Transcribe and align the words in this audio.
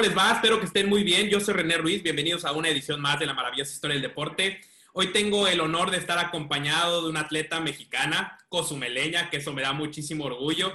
¿cómo 0.00 0.08
les 0.08 0.18
va? 0.18 0.32
Espero 0.32 0.58
que 0.58 0.64
estén 0.64 0.88
muy 0.88 1.04
bien. 1.04 1.28
Yo 1.28 1.40
soy 1.40 1.52
René 1.52 1.76
Ruiz, 1.76 2.02
bienvenidos 2.02 2.46
a 2.46 2.52
una 2.52 2.70
edición 2.70 3.02
más 3.02 3.18
de 3.18 3.26
la 3.26 3.34
maravillosa 3.34 3.70
historia 3.70 3.92
del 3.92 4.02
deporte. 4.02 4.58
Hoy 4.94 5.12
tengo 5.12 5.46
el 5.46 5.60
honor 5.60 5.90
de 5.90 5.98
estar 5.98 6.18
acompañado 6.18 7.02
de 7.02 7.10
una 7.10 7.20
atleta 7.20 7.60
mexicana, 7.60 8.38
cozumeleña, 8.48 9.28
que 9.28 9.36
eso 9.36 9.52
me 9.52 9.60
da 9.60 9.74
muchísimo 9.74 10.24
orgullo. 10.24 10.72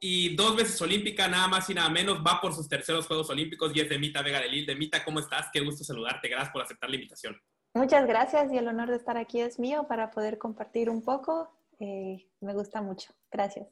Y 0.00 0.34
dos 0.36 0.56
veces 0.56 0.80
olímpica, 0.80 1.28
nada 1.28 1.48
más 1.48 1.68
y 1.68 1.74
nada 1.74 1.90
menos, 1.90 2.22
va 2.26 2.40
por 2.40 2.54
sus 2.54 2.66
terceros 2.66 3.06
Juegos 3.06 3.28
Olímpicos 3.28 3.72
y 3.74 3.80
es 3.80 3.90
Demita 3.90 4.22
Vega 4.22 4.40
de 4.40 4.48
Lil. 4.48 4.64
Demita, 4.64 5.04
¿cómo 5.04 5.20
estás? 5.20 5.50
Qué 5.52 5.60
gusto 5.60 5.84
saludarte. 5.84 6.28
Gracias 6.28 6.50
por 6.50 6.62
aceptar 6.62 6.88
la 6.88 6.96
invitación. 6.96 7.36
Muchas 7.74 8.06
gracias 8.06 8.50
y 8.54 8.56
el 8.56 8.68
honor 8.68 8.88
de 8.88 8.96
estar 8.96 9.18
aquí 9.18 9.42
es 9.42 9.58
mío 9.58 9.84
para 9.86 10.10
poder 10.10 10.38
compartir 10.38 10.88
un 10.88 11.04
poco. 11.04 11.50
Eh, 11.78 12.26
me 12.40 12.54
gusta 12.54 12.80
mucho. 12.80 13.12
Gracias. 13.30 13.68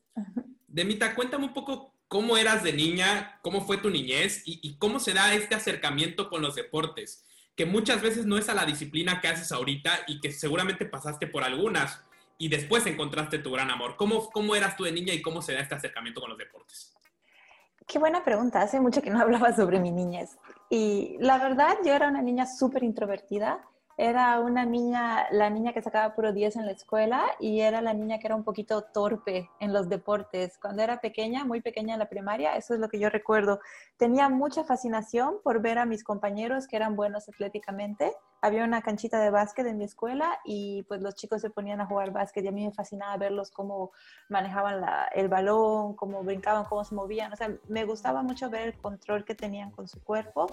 Demita, 0.69 1.15
cuéntame 1.15 1.47
un 1.47 1.55
poco 1.55 1.95
cómo 2.11 2.37
eras 2.37 2.65
de 2.65 2.73
niña, 2.73 3.39
cómo 3.41 3.61
fue 3.61 3.77
tu 3.77 3.89
niñez 3.89 4.43
y, 4.45 4.77
cómo 4.79 4.99
se 4.99 5.15
da 5.15 5.33
este 5.33 5.55
acercamiento 5.55 6.29
con 6.29 6.43
los 6.43 6.57
deportes, 6.57 7.25
que 7.55 7.67
muchas 7.67 8.03
veces 8.03 8.27
no 8.27 8.37
es 8.37 8.49
a 8.49 8.55
la 8.55 8.67
disciplina 8.67 9.21
que 9.21 9.29
haces 9.29 9.53
ahorita 9.53 9.93
y 10.09 10.21
que 10.21 10.33
seguramente 10.33 10.87
pasaste 10.87 11.29
por 11.29 11.45
algunas 11.45 12.03
y 12.37 12.49
después 12.49 12.85
encontraste 12.87 13.39
tu 13.39 13.53
gran 13.53 13.71
amor. 13.71 13.95
¿Cómo, 13.95 14.29
cómo 14.31 14.57
eras 14.57 14.77
tú 14.77 14.83
de 14.83 14.91
niña 14.91 15.15
y 15.15 15.23
cómo 15.23 15.41
se 15.41 15.53
da 15.53 15.61
este 15.61 15.77
acercamiento 15.77 16.21
con 16.21 16.31
los 16.31 16.39
deportes? 16.39 16.93
Qué 17.87 18.01
buena 18.01 18.25
pregunta. 18.25 18.61
Hace 18.61 18.81
mucho 18.81 19.03
que 19.03 19.11
no 19.11 19.21
hablaba 19.23 19.55
sobre 19.55 19.79
mi 19.79 19.93
niñez. 19.93 20.37
Y 20.69 21.17
la 21.21 21.39
verdad, 21.39 21.77
yo 21.85 21.93
era 21.93 22.09
una 22.09 22.23
niña 22.23 22.45
súper 22.45 22.83
introvertida 22.83 23.65
era 24.03 24.41
una 24.41 24.65
niña, 24.65 25.27
la 25.31 25.51
niña 25.51 25.75
que 25.75 25.83
sacaba 25.83 26.15
puro 26.15 26.33
10 26.33 26.57
en 26.57 26.65
la 26.65 26.73
escuela 26.73 27.23
y 27.39 27.61
era 27.61 27.83
la 27.83 27.93
niña 27.93 28.19
que 28.19 28.29
era 28.29 28.35
un 28.35 28.45
poquito 28.45 28.81
torpe 28.81 29.51
en 29.61 29.75
los 29.75 29.91
deportes. 29.91 30.57
Cuando 30.57 30.83
era 30.83 31.03
pequeña, 31.03 31.45
muy 31.45 31.61
pequeña 31.61 31.93
en 31.93 31.99
la 31.99 32.09
primaria, 32.09 32.57
eso 32.57 32.73
es 32.73 32.81
lo 32.81 32.89
que 32.89 32.99
yo 32.99 33.11
recuerdo. 33.11 33.61
Tenía 33.99 34.31
mucha 34.31 34.65
fascinación 34.65 35.35
por 35.45 35.61
ver 35.61 35.77
a 35.79 35.85
mis 35.85 36.03
compañeros 36.03 36.67
que 36.67 36.77
eran 36.77 36.97
buenos 36.97 37.29
atléticamente. 37.29 38.15
Había 38.41 38.65
una 38.65 38.81
canchita 38.81 39.21
de 39.21 39.29
básquet 39.29 39.67
en 39.67 39.77
mi 39.77 39.85
escuela 39.85 40.41
y 40.47 40.83
pues 40.85 41.03
los 41.03 41.15
chicos 41.15 41.43
se 41.43 41.51
ponían 41.51 41.83
a 41.83 41.87
jugar 41.87 42.11
básquet 42.11 42.43
y 42.43 42.49
a 42.49 42.53
mí 42.53 42.65
me 42.65 42.73
fascinaba 42.73 43.19
verlos 43.19 43.51
cómo 43.51 43.93
manejaban 44.31 44.83
el 45.15 45.29
balón, 45.29 45.95
cómo 45.95 46.25
brincaban, 46.25 46.65
cómo 46.65 46.85
se 46.85 46.95
movían. 46.95 47.35
O 47.35 47.37
sea, 47.37 47.55
me 47.69 47.85
gustaba 47.85 48.23
mucho 48.23 48.49
ver 48.49 48.69
el 48.69 48.79
control 48.79 49.27
que 49.27 49.35
tenían 49.35 49.71
con 49.71 49.87
su 49.89 50.03
cuerpo 50.03 50.47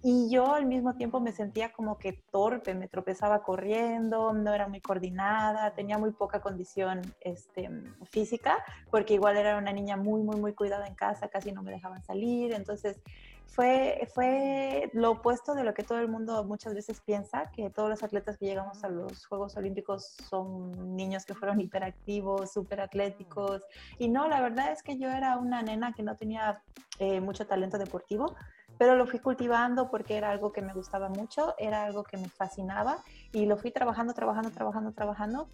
y 0.00 0.30
yo 0.30 0.54
al 0.54 0.66
mismo 0.66 0.94
tiempo 0.94 1.18
me 1.18 1.32
sentía 1.32 1.72
como 1.72 1.98
que 1.98 2.12
torpe, 2.30 2.72
me 2.72 2.86
tropezaba 2.86 3.42
corriendo, 3.42 4.32
no 4.32 4.54
era 4.54 4.68
muy 4.68 4.80
coordinada, 4.80 5.74
tenía 5.74 5.98
muy 5.98 6.12
poca 6.12 6.40
condición 6.40 7.00
este, 7.20 7.68
física, 8.04 8.64
porque 8.92 9.14
igual 9.14 9.36
era 9.36 9.56
una 9.56 9.72
niña 9.72 9.96
muy, 9.96 10.22
muy, 10.22 10.36
muy 10.36 10.54
cuidada 10.54 10.86
en 10.86 10.94
casa, 10.94 11.26
casi 11.28 11.50
no 11.50 11.64
me 11.64 11.72
dejaban 11.72 12.00
salir. 12.04 12.52
Entonces 12.52 13.00
fue, 13.46 14.08
fue 14.14 14.88
lo 14.92 15.10
opuesto 15.10 15.54
de 15.56 15.64
lo 15.64 15.74
que 15.74 15.82
todo 15.82 15.98
el 15.98 16.06
mundo 16.06 16.44
muchas 16.44 16.74
veces 16.74 17.00
piensa, 17.00 17.50
que 17.50 17.68
todos 17.68 17.90
los 17.90 18.04
atletas 18.04 18.38
que 18.38 18.46
llegamos 18.46 18.84
a 18.84 18.88
los 18.88 19.26
Juegos 19.26 19.56
Olímpicos 19.56 20.16
son 20.30 20.94
niños 20.94 21.24
que 21.24 21.34
fueron 21.34 21.60
hiperactivos, 21.60 22.52
súper 22.52 22.82
atléticos. 22.82 23.62
Y 23.98 24.08
no, 24.08 24.28
la 24.28 24.40
verdad 24.42 24.70
es 24.70 24.84
que 24.84 24.96
yo 24.96 25.08
era 25.08 25.38
una 25.38 25.60
nena 25.60 25.92
que 25.92 26.04
no 26.04 26.14
tenía 26.14 26.62
eh, 27.00 27.20
mucho 27.20 27.48
talento 27.48 27.78
deportivo 27.78 28.36
pero 28.78 28.94
lo 28.94 29.06
fui 29.06 29.18
cultivando 29.18 29.90
porque 29.90 30.16
era 30.16 30.30
algo 30.30 30.52
que 30.52 30.62
me 30.62 30.72
gustaba 30.72 31.08
mucho, 31.08 31.54
era 31.58 31.84
algo 31.84 32.04
que 32.04 32.16
me 32.16 32.28
fascinaba 32.28 32.98
y 33.32 33.44
lo 33.44 33.56
fui 33.56 33.72
trabajando, 33.72 34.14
trabajando, 34.14 34.50
trabajando, 34.50 34.92
trabajando. 34.92 35.48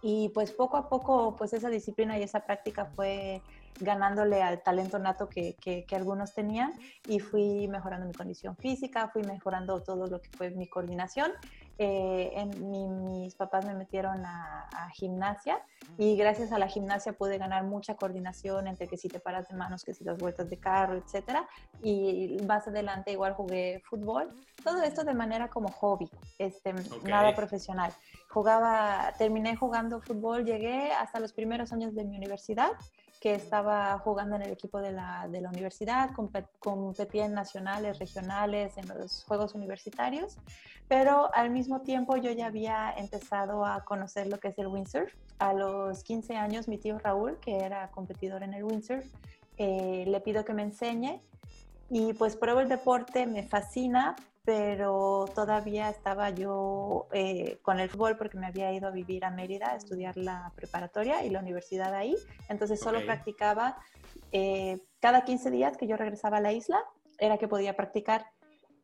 Y 0.00 0.30
pues 0.30 0.52
poco 0.52 0.76
a 0.76 0.88
poco, 0.88 1.36
pues 1.36 1.52
esa 1.52 1.68
disciplina 1.68 2.18
y 2.18 2.22
esa 2.22 2.40
práctica 2.40 2.86
fue 2.86 3.42
ganándole 3.80 4.42
al 4.42 4.62
talento 4.62 4.98
nato 4.98 5.28
que, 5.28 5.56
que, 5.60 5.84
algunos 5.94 6.34
tenían 6.34 6.72
y 7.06 7.20
fui 7.20 7.68
mejorando 7.68 8.06
mi 8.06 8.12
condición 8.12 8.56
física, 8.56 9.08
fui 9.08 9.22
mejorando 9.22 9.80
todo 9.80 10.06
lo 10.06 10.20
que 10.20 10.30
fue 10.30 10.50
mi 10.50 10.68
coordinación. 10.68 11.32
Eh, 11.78 12.32
en 12.34 13.04
mis 13.04 13.34
papás 13.34 13.64
me 13.64 13.74
metieron 13.74 14.24
a, 14.24 14.68
gimnasia 14.94 15.64
y 15.96 16.16
gracias 16.16 16.52
a 16.52 16.58
la 16.58 16.68
gimnasia 16.68 17.14
pude 17.14 17.38
ganar 17.38 17.64
mucha 17.64 17.96
coordinación 17.96 18.66
entre 18.66 18.88
que 18.88 18.98
si 18.98 19.08
te 19.08 19.20
paras 19.20 19.48
de 19.48 19.56
manos, 19.56 19.84
que 19.84 19.94
si 19.94 20.04
las 20.04 20.18
vueltas 20.18 20.50
de 20.50 20.58
carro, 20.58 20.96
etcétera. 20.96 21.48
Y 21.82 22.36
más 22.46 22.68
adelante 22.68 23.12
igual 23.12 23.32
jugué 23.32 23.80
fútbol. 23.84 24.34
Todo 24.62 24.82
esto 24.82 25.02
de 25.02 25.14
manera 25.14 25.48
como 25.48 25.68
hobby, 25.68 26.10
este, 26.38 26.74
nada 27.04 27.34
profesional. 27.34 27.92
Jugaba, 28.28 29.12
terminé 29.16 29.56
jugando 29.56 30.00
fútbol, 30.00 30.44
llegué 30.44 30.92
hasta 30.92 31.20
los 31.20 31.32
primeros 31.32 31.72
años 31.72 31.94
de 31.94 32.04
mi 32.04 32.16
universidad 32.16 32.72
que 33.22 33.36
estaba 33.36 33.96
jugando 34.00 34.34
en 34.34 34.42
el 34.42 34.50
equipo 34.50 34.80
de 34.80 34.90
la, 34.90 35.28
de 35.30 35.40
la 35.40 35.48
universidad, 35.48 36.10
competía 36.58 37.26
en 37.26 37.34
nacionales, 37.34 38.00
regionales, 38.00 38.76
en 38.76 38.88
los 38.88 39.22
Juegos 39.22 39.54
Universitarios, 39.54 40.38
pero 40.88 41.32
al 41.32 41.50
mismo 41.50 41.82
tiempo 41.82 42.16
yo 42.16 42.32
ya 42.32 42.46
había 42.46 42.92
empezado 42.96 43.64
a 43.64 43.84
conocer 43.84 44.26
lo 44.26 44.40
que 44.40 44.48
es 44.48 44.58
el 44.58 44.66
windsurf. 44.66 45.14
A 45.38 45.52
los 45.52 46.02
15 46.02 46.34
años 46.34 46.66
mi 46.66 46.78
tío 46.78 46.98
Raúl, 46.98 47.38
que 47.38 47.58
era 47.58 47.92
competidor 47.92 48.42
en 48.42 48.54
el 48.54 48.64
windsurf, 48.64 49.06
eh, 49.56 50.04
le 50.04 50.20
pido 50.20 50.44
que 50.44 50.52
me 50.52 50.62
enseñe 50.62 51.20
y 51.90 52.14
pues 52.14 52.34
pruebo 52.34 52.58
el 52.58 52.68
deporte, 52.68 53.28
me 53.28 53.44
fascina, 53.44 54.16
pero 54.44 55.26
todavía 55.34 55.88
estaba 55.88 56.30
yo 56.30 57.06
eh, 57.12 57.58
con 57.62 57.78
el 57.78 57.88
fútbol 57.88 58.16
porque 58.16 58.38
me 58.38 58.46
había 58.46 58.72
ido 58.72 58.88
a 58.88 58.90
vivir 58.90 59.24
a 59.24 59.30
Mérida 59.30 59.70
a 59.70 59.76
estudiar 59.76 60.16
la 60.16 60.52
preparatoria 60.56 61.24
y 61.24 61.30
la 61.30 61.40
universidad 61.40 61.94
ahí. 61.94 62.16
Entonces 62.48 62.80
solo 62.80 63.04
practicaba 63.04 63.78
eh, 64.32 64.80
cada 65.00 65.24
15 65.24 65.50
días 65.50 65.76
que 65.76 65.86
yo 65.86 65.96
regresaba 65.96 66.38
a 66.38 66.40
la 66.40 66.52
isla, 66.52 66.82
era 67.18 67.38
que 67.38 67.46
podía 67.46 67.76
practicar. 67.76 68.26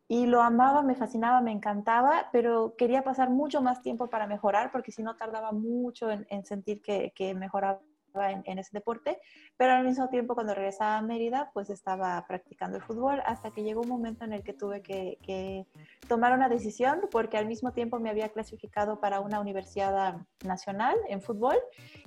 Y 0.06 0.26
lo 0.26 0.40
amaba, 0.40 0.82
me 0.82 0.94
fascinaba, 0.94 1.40
me 1.40 1.52
encantaba, 1.52 2.28
pero 2.32 2.74
quería 2.78 3.02
pasar 3.02 3.28
mucho 3.28 3.60
más 3.60 3.82
tiempo 3.82 4.06
para 4.08 4.26
mejorar 4.26 4.70
porque 4.70 4.92
si 4.92 5.02
no 5.02 5.16
tardaba 5.16 5.52
mucho 5.52 6.10
en, 6.10 6.44
sentir 6.46 6.80
que, 6.80 7.12
que 7.14 7.34
mejoraba 7.34 7.80
en, 8.14 8.58
ese 8.58 8.70
deporte, 8.72 9.18
pero 9.56 9.72
al 9.72 9.84
mismo 9.84 10.08
tiempo 10.08 10.34
cuando 10.34 10.54
regresaba 10.54 10.98
a 10.98 11.02
Mérida, 11.02 11.50
pues 11.52 11.70
estaba 11.70 12.24
practicando 12.26 12.76
el 12.76 12.82
fútbol 12.82 13.22
hasta 13.26 13.50
que 13.50 13.62
llegó 13.62 13.82
un 13.82 13.88
momento 13.88 14.24
en 14.24 14.32
el 14.32 14.42
que 14.42 14.52
tuve 14.52 14.82
que, 14.82 15.18
que 15.22 15.66
tomar 16.08 16.32
una 16.32 16.48
decisión 16.48 17.00
porque 17.10 17.36
al 17.36 17.46
mismo 17.46 17.72
tiempo 17.72 17.98
me 17.98 18.10
había 18.10 18.28
clasificado 18.30 19.00
para 19.00 19.20
una 19.20 19.40
universidad 19.40 20.16
nacional 20.44 20.96
en 21.08 21.22
fútbol 21.22 21.56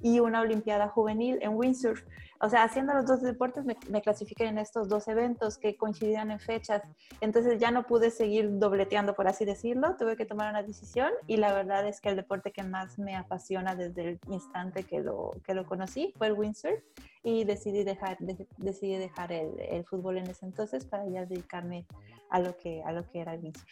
y 0.02 0.20
una 0.20 0.42
olimpiada 0.42 0.88
juvenil 0.88 1.40
en 1.42 1.56
windsurf. 1.56 2.04
O 2.44 2.50
sea, 2.50 2.64
haciendo 2.64 2.94
los 2.94 3.06
dos 3.06 3.22
deportes 3.22 3.66
me, 3.66 3.78
me 3.90 4.02
clasifiqué 4.02 4.46
en 4.46 4.58
estos 4.58 4.90
dos 4.90 5.08
eventos 5.08 5.60
que 5.60 5.78
coincidían 5.78 6.32
en 6.32 6.40
fechas. 6.40 6.82
Entonces 7.22 7.60
ya 7.60 7.70
no 7.70 7.84
pude 7.84 8.10
seguir 8.10 8.58
dobleteando, 8.58 9.14
por 9.14 9.28
así 9.28 9.46
decirlo. 9.46 9.96
Tuve 9.98 10.18
que 10.18 10.26
tomar 10.26 10.50
una 10.50 10.64
decisión 10.64 11.12
y 11.28 11.38
la 11.38 11.54
verdad 11.54 11.88
es 11.88 12.02
que 12.02 12.10
el 12.10 12.16
deporte 12.16 12.52
que 12.52 12.64
más 12.64 12.98
me 12.98 13.16
apasiona 13.16 13.76
desde 13.76 14.10
el 14.10 14.20
instante 14.28 14.84
que 14.84 15.02
lo, 15.02 15.34
que 15.46 15.54
lo 15.54 15.66
conocí 15.66 15.91
fue 16.18 16.28
el 16.28 16.34
windsurf 16.34 16.80
y 17.24 17.44
decidí 17.44 17.84
dejar, 17.84 18.18
decidí 18.58 18.96
dejar 18.96 19.32
el, 19.32 19.52
el, 19.60 19.86
fútbol 19.86 20.18
en 20.18 20.28
ese 20.28 20.46
entonces 20.46 20.86
para 20.86 21.08
ya 21.08 21.26
dedicarme 21.26 21.86
a 22.30 22.40
lo 22.40 22.58
que, 22.58 22.82
a 22.84 22.92
lo 22.92 23.08
que 23.10 23.20
era 23.20 23.34
el 23.34 23.42
windsurf. 23.42 23.72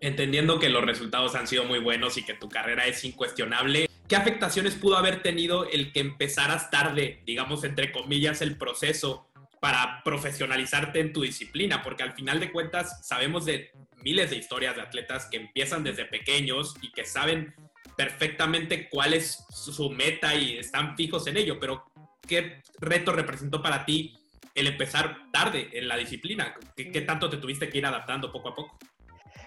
Entendiendo 0.00 0.58
que 0.58 0.68
los 0.68 0.84
resultados 0.84 1.34
han 1.34 1.46
sido 1.46 1.64
muy 1.64 1.80
buenos 1.80 2.16
y 2.16 2.24
que 2.24 2.34
tu 2.34 2.48
carrera 2.48 2.86
es 2.86 3.04
incuestionable, 3.04 3.88
¿qué 4.06 4.16
afectaciones 4.16 4.76
pudo 4.76 4.96
haber 4.96 5.22
tenido 5.22 5.68
el 5.68 5.92
que 5.92 6.00
empezaras 6.00 6.70
tarde, 6.70 7.22
digamos, 7.26 7.64
entre 7.64 7.90
comillas, 7.90 8.40
el 8.40 8.56
proceso 8.56 9.26
para 9.60 10.02
profesionalizarte 10.04 11.00
en 11.00 11.12
tu 11.12 11.22
disciplina? 11.22 11.82
Porque 11.82 12.04
al 12.04 12.14
final 12.14 12.38
de 12.38 12.52
cuentas 12.52 13.06
sabemos 13.06 13.44
de 13.44 13.72
miles 14.02 14.30
de 14.30 14.36
historias 14.36 14.76
de 14.76 14.82
atletas 14.82 15.26
que 15.26 15.38
empiezan 15.38 15.82
desde 15.82 16.04
pequeños 16.04 16.76
y 16.80 16.92
que 16.92 17.04
saben 17.04 17.54
perfectamente 17.98 18.88
cuál 18.88 19.12
es 19.12 19.44
su 19.50 19.90
meta 19.90 20.32
y 20.32 20.56
están 20.56 20.94
fijos 20.96 21.26
en 21.26 21.36
ello, 21.36 21.58
pero 21.58 21.82
¿qué 22.28 22.62
reto 22.78 23.10
representó 23.10 23.60
para 23.60 23.84
ti 23.84 24.16
el 24.54 24.68
empezar 24.68 25.16
tarde 25.32 25.68
en 25.72 25.88
la 25.88 25.96
disciplina? 25.96 26.54
¿Qué, 26.76 26.92
qué 26.92 27.00
tanto 27.00 27.28
te 27.28 27.38
tuviste 27.38 27.68
que 27.68 27.78
ir 27.78 27.86
adaptando 27.86 28.30
poco 28.30 28.50
a 28.50 28.54
poco? 28.54 28.78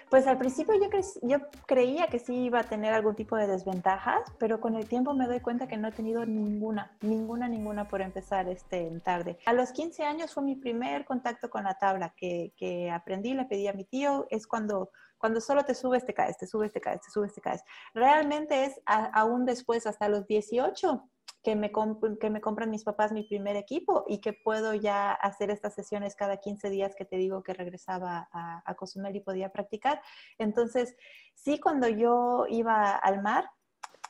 Pues 0.09 0.27
al 0.27 0.37
principio 0.37 0.73
yo, 0.75 0.89
yo 1.21 1.37
creía 1.65 2.07
que 2.07 2.19
sí 2.19 2.35
iba 2.35 2.59
a 2.59 2.63
tener 2.65 2.93
algún 2.93 3.15
tipo 3.15 3.37
de 3.37 3.47
desventajas, 3.47 4.19
pero 4.37 4.59
con 4.59 4.75
el 4.75 4.85
tiempo 4.85 5.13
me 5.13 5.27
doy 5.27 5.39
cuenta 5.39 5.69
que 5.69 5.77
no 5.77 5.87
he 5.87 5.93
tenido 5.93 6.25
ninguna, 6.25 6.91
ninguna, 6.99 7.47
ninguna 7.47 7.87
por 7.87 8.01
empezar 8.01 8.49
este, 8.49 8.91
tarde. 9.05 9.39
A 9.45 9.53
los 9.53 9.71
15 9.71 10.03
años 10.03 10.33
fue 10.33 10.43
mi 10.43 10.57
primer 10.57 11.05
contacto 11.05 11.49
con 11.49 11.63
la 11.63 11.75
tabla 11.75 12.13
que, 12.17 12.51
que 12.57 12.91
aprendí, 12.91 13.33
le 13.33 13.45
pedí 13.45 13.69
a 13.69 13.73
mi 13.73 13.85
tío, 13.85 14.27
es 14.29 14.45
cuando 14.45 14.91
cuando 15.21 15.39
solo 15.39 15.63
te 15.63 15.73
subes, 15.73 16.05
te 16.05 16.13
caes, 16.13 16.37
te 16.37 16.47
subes, 16.47 16.73
te 16.73 16.81
caes, 16.81 16.99
te 17.01 17.11
subes, 17.11 17.33
te 17.33 17.39
caes. 17.39 17.63
Realmente 17.93 18.65
es 18.65 18.81
aún 18.85 19.45
después, 19.45 19.87
hasta 19.87 20.09
los 20.09 20.27
18, 20.27 21.09
que 21.43 21.55
me, 21.55 21.71
que 22.19 22.29
me 22.29 22.41
compran 22.41 22.69
mis 22.69 22.83
papás 22.83 23.11
mi 23.11 23.23
primer 23.23 23.55
equipo 23.55 24.03
y 24.07 24.19
que 24.19 24.33
puedo 24.33 24.73
ya 24.73 25.11
hacer 25.11 25.49
estas 25.49 25.73
sesiones 25.73 26.15
cada 26.15 26.37
15 26.37 26.69
días 26.69 26.95
que 26.95 27.05
te 27.05 27.17
digo 27.17 27.43
que 27.43 27.53
regresaba 27.53 28.27
a, 28.31 28.63
a 28.65 28.75
Cozumel 28.75 29.15
y 29.15 29.21
podía 29.21 29.51
practicar. 29.51 30.01
Entonces, 30.37 30.95
sí, 31.35 31.59
cuando 31.59 31.87
yo 31.87 32.45
iba 32.49 32.95
al 32.95 33.21
mar, 33.21 33.49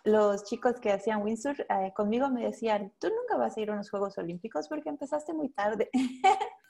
los 0.04 0.44
chicos 0.46 0.80
que 0.80 0.92
hacían 0.92 1.22
windsurf 1.22 1.60
eh, 1.60 1.94
conmigo 1.96 2.30
me 2.30 2.44
decían, 2.44 2.92
tú 3.00 3.10
nunca 3.10 3.38
vas 3.38 3.56
a 3.56 3.62
ir 3.62 3.70
a 3.70 3.74
unos 3.74 3.90
Juegos 3.90 4.18
Olímpicos 4.18 4.68
porque 4.68 4.90
empezaste 4.90 5.34
muy 5.34 5.50
tarde. 5.50 5.90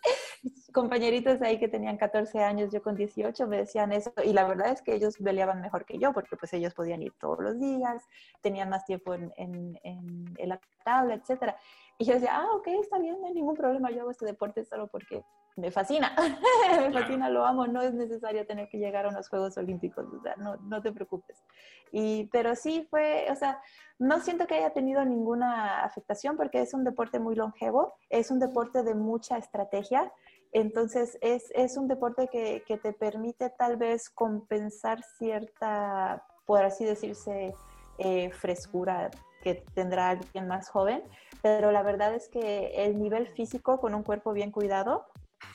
compañeritos 0.73 1.41
ahí 1.41 1.59
que 1.59 1.67
tenían 1.67 1.97
14 1.97 2.39
años, 2.43 2.71
yo 2.71 2.81
con 2.81 2.95
18, 2.95 3.47
me 3.47 3.57
decían 3.57 3.91
eso. 3.91 4.11
Y 4.23 4.33
la 4.33 4.47
verdad 4.47 4.71
es 4.71 4.81
que 4.81 4.95
ellos 4.95 5.17
peleaban 5.17 5.61
mejor 5.61 5.85
que 5.85 5.99
yo, 5.99 6.13
porque 6.13 6.35
pues 6.35 6.53
ellos 6.53 6.73
podían 6.73 7.01
ir 7.01 7.13
todos 7.19 7.39
los 7.39 7.59
días, 7.59 8.03
tenían 8.41 8.69
más 8.69 8.85
tiempo 8.85 9.13
en, 9.13 9.31
en, 9.37 9.79
en 9.83 10.49
la 10.49 10.59
tabla, 10.83 11.15
etcétera. 11.15 11.57
Y 11.97 12.05
yo 12.05 12.15
decía, 12.15 12.31
ah, 12.33 12.55
ok, 12.55 12.67
está 12.81 12.97
bien, 12.97 13.21
no 13.21 13.27
hay 13.27 13.33
ningún 13.33 13.55
problema, 13.55 13.91
yo 13.91 14.01
hago 14.01 14.11
este 14.11 14.25
deporte 14.25 14.65
solo 14.65 14.87
porque 14.87 15.23
me 15.55 15.69
fascina, 15.71 16.15
me 16.79 16.91
fascina, 16.91 17.29
lo 17.29 17.45
amo, 17.45 17.67
no 17.67 17.81
es 17.81 17.93
necesario 17.93 18.45
tener 18.45 18.69
que 18.69 18.77
llegar 18.77 19.05
a 19.05 19.09
unos 19.09 19.29
Juegos 19.29 19.57
Olímpicos, 19.57 20.05
o 20.11 20.21
sea, 20.21 20.35
no, 20.37 20.55
no 20.57 20.81
te 20.81 20.91
preocupes. 20.91 21.43
Y, 21.91 22.25
pero 22.31 22.55
sí 22.55 22.87
fue, 22.89 23.27
o 23.29 23.35
sea, 23.35 23.61
no 23.99 24.19
siento 24.19 24.47
que 24.47 24.55
haya 24.55 24.71
tenido 24.71 25.03
ninguna 25.03 25.83
afectación 25.83 26.37
porque 26.37 26.61
es 26.61 26.73
un 26.73 26.83
deporte 26.83 27.19
muy 27.19 27.35
longevo, 27.35 27.93
es 28.09 28.31
un 28.31 28.39
deporte 28.39 28.83
de 28.83 28.95
mucha 28.95 29.37
estrategia, 29.37 30.11
entonces 30.51 31.17
es, 31.21 31.51
es 31.55 31.77
un 31.77 31.87
deporte 31.87 32.27
que, 32.27 32.63
que 32.67 32.77
te 32.77 32.93
permite 32.93 33.49
tal 33.49 33.77
vez 33.77 34.09
compensar 34.09 35.01
cierta, 35.17 36.23
por 36.45 36.63
así 36.63 36.83
decirse, 36.83 37.53
eh, 37.97 38.31
frescura 38.31 39.11
que 39.41 39.63
tendrá 39.73 40.09
alguien 40.09 40.47
más 40.47 40.69
joven, 40.69 41.03
pero 41.41 41.71
la 41.71 41.83
verdad 41.83 42.13
es 42.13 42.29
que 42.29 42.85
el 42.85 42.99
nivel 42.99 43.27
físico 43.27 43.79
con 43.79 43.95
un 43.95 44.03
cuerpo 44.03 44.33
bien 44.33 44.51
cuidado, 44.51 45.05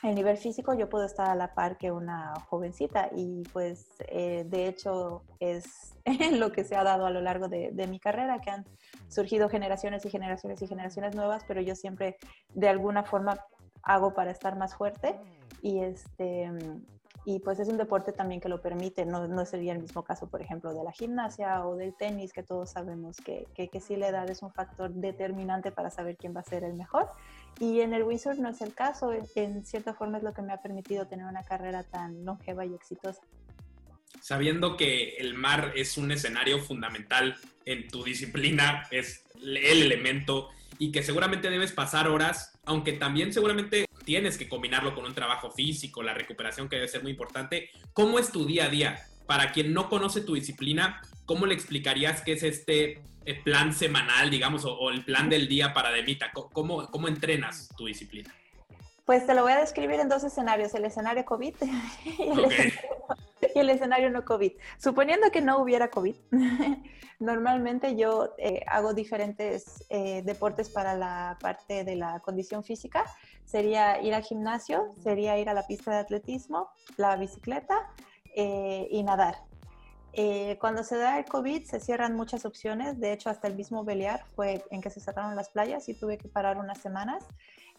el 0.03 0.15
nivel 0.15 0.37
físico 0.37 0.73
yo 0.73 0.89
puedo 0.89 1.05
estar 1.05 1.29
a 1.29 1.35
la 1.35 1.53
par 1.53 1.77
que 1.77 1.91
una 1.91 2.33
jovencita 2.49 3.09
y 3.15 3.43
pues 3.53 3.87
eh, 4.07 4.43
de 4.45 4.67
hecho 4.67 5.23
es 5.39 5.97
lo 6.33 6.51
que 6.51 6.63
se 6.63 6.75
ha 6.75 6.83
dado 6.83 7.05
a 7.05 7.09
lo 7.09 7.21
largo 7.21 7.47
de, 7.47 7.71
de, 7.71 7.87
mi 7.87 7.99
carrera, 7.99 8.39
que 8.39 8.51
han 8.51 8.65
surgido 9.07 9.49
generaciones 9.49 10.05
y 10.05 10.09
generaciones 10.09 10.61
y 10.61 10.67
generaciones 10.67 11.15
nuevas, 11.15 11.43
pero 11.47 11.61
yo 11.61 11.75
siempre 11.75 12.17
de 12.53 12.67
alguna 12.67 13.03
forma 13.03 13.37
hago 13.83 14.13
para 14.13 14.31
estar 14.31 14.57
más 14.57 14.75
fuerte 14.75 15.15
y 15.61 15.79
este 15.79 16.49
y 17.29 17.39
pues 17.39 17.59
es 17.59 17.67
un 17.67 17.75
deporte 17.75 18.13
también 18.13 18.39
que 18.39 18.47
lo 18.47 18.61
permite, 18.61 19.05
no, 19.05 19.27
no 19.27 19.45
sería 19.45 19.73
el 19.73 19.79
mismo 19.79 20.01
caso, 20.01 20.29
por 20.29 20.41
ejemplo, 20.41 20.73
de 20.73 20.81
la 20.81 20.93
gimnasia 20.93 21.65
o 21.67 21.75
del 21.75 21.93
tenis, 21.93 22.31
que 22.31 22.41
todos 22.41 22.71
sabemos 22.71 23.17
que, 23.17 23.45
que, 23.53 23.67
que, 23.67 23.81
sí 23.81 23.97
la 23.97 24.07
edad 24.07 24.29
es 24.29 24.41
un 24.43 24.53
factor 24.53 24.93
determinante 24.93 25.73
para 25.73 25.89
saber 25.89 26.15
quién 26.15 26.33
va 26.33 26.39
a 26.39 26.43
ser 26.45 26.63
el 26.63 26.75
mejor. 26.75 27.09
Y 27.59 27.81
en 27.81 27.93
el 27.93 28.03
windsurf 28.03 28.39
no 28.39 28.47
es 28.47 28.61
el 28.61 28.73
caso, 28.73 29.11
en, 29.11 29.25
en 29.35 29.65
cierta 29.65 29.93
forma 29.93 30.19
es 30.19 30.23
lo 30.23 30.33
que 30.33 30.41
me 30.41 30.53
ha 30.53 30.61
permitido 30.61 31.05
tener 31.05 31.25
una 31.25 31.43
carrera 31.43 31.83
tan 31.83 32.23
longeva 32.23 32.65
y 32.65 32.73
exitosa. 32.73 33.21
Sabiendo 34.21 34.77
que 34.77 35.17
el 35.17 35.33
mar 35.33 35.73
es 35.75 35.97
un 35.97 36.11
escenario 36.11 36.59
fundamental 36.59 37.35
en 37.65 37.89
tu 37.89 38.05
disciplina, 38.05 38.87
es 38.89 39.25
el 39.35 39.57
elemento 39.57 40.47
y 40.79 40.93
que 40.93 41.03
seguramente 41.03 41.49
debes 41.49 41.73
pasar 41.73 42.07
horas, 42.07 42.56
aunque 42.67 42.93
también 42.93 43.33
seguramente 43.33 43.85
tienes 44.03 44.37
que 44.37 44.47
combinarlo 44.47 44.93
con 44.93 45.05
un 45.05 45.13
trabajo 45.13 45.51
físico, 45.51 46.03
la 46.03 46.13
recuperación 46.13 46.69
que 46.69 46.75
debe 46.75 46.87
ser 46.87 47.01
muy 47.01 47.11
importante. 47.11 47.69
¿Cómo 47.93 48.19
es 48.19 48.31
tu 48.31 48.45
día 48.45 48.65
a 48.65 48.69
día? 48.69 48.99
Para 49.25 49.51
quien 49.51 49.73
no 49.73 49.89
conoce 49.89 50.21
tu 50.21 50.35
disciplina, 50.35 51.01
¿cómo 51.25 51.45
le 51.45 51.53
explicarías 51.53 52.21
qué 52.21 52.33
es 52.33 52.43
este 52.43 53.01
eh, 53.25 53.41
plan 53.43 53.73
semanal, 53.73 54.29
digamos, 54.29 54.63
o, 54.65 54.91
el 54.91 55.03
plan 55.03 55.29
del 55.29 55.47
día 55.47 55.73
para 55.73 55.91
Demita? 55.91 56.31
¿Cómo, 56.31 56.89
¿Cómo 56.89 57.07
entrenas 57.07 57.69
tu 57.77 57.85
disciplina? 57.85 58.33
Pues 59.07 59.25
te 59.25 59.33
lo 59.33 59.41
voy 59.41 59.53
a 59.53 59.59
describir 59.61 60.01
en 60.01 60.09
dos 60.09 60.25
escenarios, 60.25 60.75
el 60.75 60.83
escenario 60.83 61.23
COVID 61.23 61.55
y 62.03 62.23
el, 62.23 62.39
okay. 62.45 62.67
escenario, 62.67 63.53
y 63.55 63.59
el 63.59 63.69
escenario 63.69 64.09
no 64.09 64.25
COVID. 64.25 64.51
Suponiendo 64.77 65.31
que 65.31 65.39
no 65.39 65.59
hubiera 65.59 65.89
COVID, 65.89 66.13
normalmente 67.19 67.95
yo 67.95 68.35
eh, 68.37 68.65
hago 68.67 68.93
diferentes 68.93 69.85
eh, 69.89 70.23
deportes 70.25 70.69
para 70.69 70.93
la 70.93 71.37
parte 71.39 71.85
de 71.85 71.95
la 71.95 72.19
condición 72.19 72.65
física. 72.65 73.05
Sería 73.45 74.01
ir 74.01 74.13
al 74.13 74.23
gimnasio, 74.23 74.93
sería 75.01 75.39
ir 75.39 75.47
a 75.47 75.53
la 75.53 75.65
pista 75.65 75.91
de 75.91 75.99
atletismo, 75.99 76.69
la 76.97 77.15
bicicleta 77.15 77.89
eh, 78.35 78.89
y 78.91 79.03
nadar. 79.03 79.37
Eh, 80.19 80.57
cuando 80.59 80.83
se 80.83 80.97
da 80.97 81.19
el 81.19 81.25
COVID 81.25 81.63
se 81.65 81.79
cierran 81.79 82.15
muchas 82.15 82.43
opciones, 82.43 82.99
de 82.99 83.13
hecho 83.13 83.29
hasta 83.29 83.47
el 83.47 83.55
mismo 83.55 83.83
Beliar 83.83 84.25
fue 84.35 84.65
en 84.71 84.81
que 84.81 84.89
se 84.89 84.99
cerraron 84.99 85.35
las 85.35 85.49
playas 85.49 85.87
y 85.89 85.93
tuve 85.93 86.17
que 86.17 86.27
parar 86.27 86.57
unas 86.57 86.79
semanas. 86.79 87.23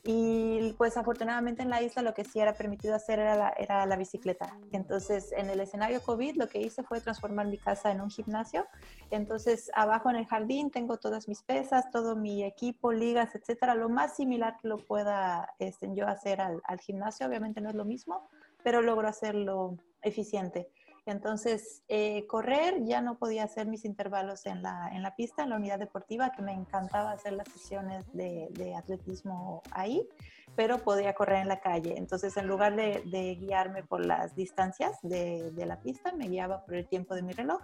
Y 0.04 0.72
pues 0.78 0.96
afortunadamente 0.96 1.62
en 1.62 1.70
la 1.70 1.82
isla 1.82 2.02
lo 2.02 2.14
que 2.14 2.24
sí 2.24 2.40
era 2.40 2.54
permitido 2.54 2.94
hacer 2.94 3.18
era 3.18 3.36
la, 3.36 3.48
era 3.50 3.84
la 3.84 3.96
bicicleta. 3.96 4.56
Entonces 4.72 5.32
en 5.32 5.50
el 5.50 5.60
escenario 5.60 6.00
COVID 6.02 6.36
lo 6.36 6.48
que 6.48 6.60
hice 6.60 6.82
fue 6.82 7.00
transformar 7.00 7.46
mi 7.46 7.58
casa 7.58 7.90
en 7.90 8.00
un 8.00 8.10
gimnasio. 8.10 8.66
Entonces 9.10 9.70
abajo 9.74 10.08
en 10.10 10.16
el 10.16 10.26
jardín 10.26 10.70
tengo 10.70 10.96
todas 10.98 11.28
mis 11.28 11.42
pesas, 11.42 11.90
todo 11.90 12.16
mi 12.16 12.44
equipo, 12.44 12.92
ligas, 12.92 13.34
etcétera, 13.34 13.74
lo 13.74 13.88
más 13.88 14.16
similar 14.16 14.56
que 14.60 14.68
lo 14.68 14.78
pueda 14.78 15.54
este, 15.58 15.88
yo 15.94 16.06
hacer 16.06 16.40
al, 16.40 16.62
al 16.64 16.80
gimnasio. 16.80 17.26
Obviamente 17.26 17.60
no 17.60 17.68
es 17.68 17.74
lo 17.74 17.84
mismo, 17.84 18.28
pero 18.62 18.82
logro 18.82 19.08
hacerlo 19.08 19.76
eficiente. 20.02 20.70
Entonces, 21.08 21.82
eh, 21.88 22.26
correr 22.26 22.84
ya 22.84 23.00
no 23.00 23.18
podía 23.18 23.44
hacer 23.44 23.66
mis 23.66 23.86
intervalos 23.86 24.44
en 24.44 24.62
la, 24.62 24.90
en 24.92 25.02
la 25.02 25.16
pista, 25.16 25.42
en 25.42 25.50
la 25.50 25.56
unidad 25.56 25.78
deportiva, 25.78 26.32
que 26.32 26.42
me 26.42 26.52
encantaba 26.52 27.12
hacer 27.12 27.32
las 27.32 27.48
sesiones 27.48 28.04
de, 28.12 28.48
de 28.50 28.76
atletismo 28.76 29.62
ahí, 29.70 30.06
pero 30.54 30.78
podía 30.78 31.14
correr 31.14 31.38
en 31.38 31.48
la 31.48 31.60
calle. 31.60 31.94
Entonces, 31.96 32.36
en 32.36 32.46
lugar 32.46 32.76
de, 32.76 33.02
de 33.06 33.36
guiarme 33.36 33.82
por 33.82 34.04
las 34.04 34.34
distancias 34.34 34.98
de, 35.02 35.50
de, 35.52 35.66
la 35.66 35.80
pista, 35.80 36.12
me 36.12 36.28
guiaba 36.28 36.64
por 36.66 36.74
el 36.74 36.86
tiempo 36.86 37.14
de 37.14 37.22
mi 37.22 37.32
reloj. 37.32 37.62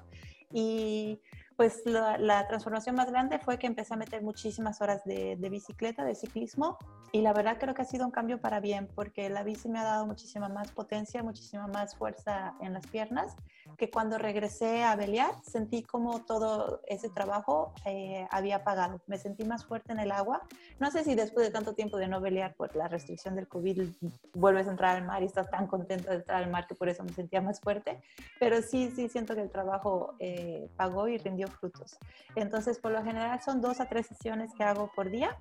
Y 0.50 1.20
pues 1.56 1.82
la, 1.86 2.46
transformación 2.48 2.96
más 2.96 3.10
grande 3.10 3.38
fue 3.38 3.58
que 3.58 3.66
empecé 3.66 3.94
a 3.94 3.96
meter 3.96 4.22
muchísimas 4.22 4.80
horas 4.80 5.04
de, 5.04 5.36
bicicleta, 5.50 6.04
de 6.04 6.14
ciclismo, 6.14 6.78
y 7.12 7.20
la 7.20 7.32
verdad 7.32 7.58
creo 7.60 7.74
que 7.74 7.82
ha 7.82 7.84
sido 7.84 8.04
un 8.04 8.10
cambio 8.10 8.40
para 8.40 8.60
bien, 8.60 8.88
porque 8.94 9.30
la 9.30 9.44
bici 9.44 9.68
me 9.68 9.78
ha 9.78 9.84
dado 9.84 10.06
muchísima 10.06 10.48
más 10.48 10.72
potencia, 10.72 11.22
muchísima 11.22 11.68
más 11.68 11.96
fuerza 11.96 12.54
en 12.60 12.72
las 12.72 12.86
piernas, 12.88 13.36
que 13.78 13.90
cuando 13.90 14.18
regresé 14.18 14.82
a 14.82 14.96
Beliar 14.96 15.32
sentí 15.42 15.82
como 15.82 16.24
todo 16.24 16.80
ese 16.86 17.08
trabajo 17.08 17.72
eh, 17.84 18.26
había 18.30 18.64
pagado. 18.64 19.00
Me 19.06 19.18
sentí 19.18 19.44
más 19.44 19.64
fuerte 19.64 19.92
en 19.92 20.00
el 20.00 20.12
agua. 20.12 20.42
No 20.78 20.90
sé 20.90 21.02
si 21.04 21.14
después 21.14 21.46
de 21.46 21.52
tanto 21.52 21.74
tiempo 21.74 21.96
de 21.96 22.08
no 22.08 22.20
Beliar 22.20 22.54
por 22.54 22.74
la 22.76 22.88
restricción 22.88 23.34
del 23.34 23.48
COVID 23.48 23.88
vuelves 24.34 24.66
a 24.68 24.70
entrar 24.70 24.96
al 24.96 25.04
mar 25.04 25.22
y 25.22 25.26
estás 25.26 25.50
tan 25.50 25.66
contento 25.66 26.10
de 26.10 26.16
entrar 26.16 26.42
al 26.42 26.50
mar 26.50 26.66
que 26.66 26.74
por 26.74 26.88
eso 26.88 27.02
me 27.04 27.12
sentía 27.12 27.40
más 27.40 27.60
fuerte, 27.60 28.02
pero 28.38 28.60
sí, 28.62 28.92
sí 28.94 29.08
siento 29.08 29.34
que 29.34 29.42
el 29.42 29.50
trabajo 29.50 30.14
eh, 30.18 30.68
pagó 30.76 31.08
y 31.08 31.18
rindió 31.18 31.43
frutos. 31.50 31.98
Entonces, 32.34 32.78
por 32.78 32.92
lo 32.92 33.02
general 33.02 33.40
son 33.42 33.60
dos 33.60 33.80
a 33.80 33.88
tres 33.88 34.06
sesiones 34.06 34.52
que 34.56 34.64
hago 34.64 34.90
por 34.94 35.10
día 35.10 35.36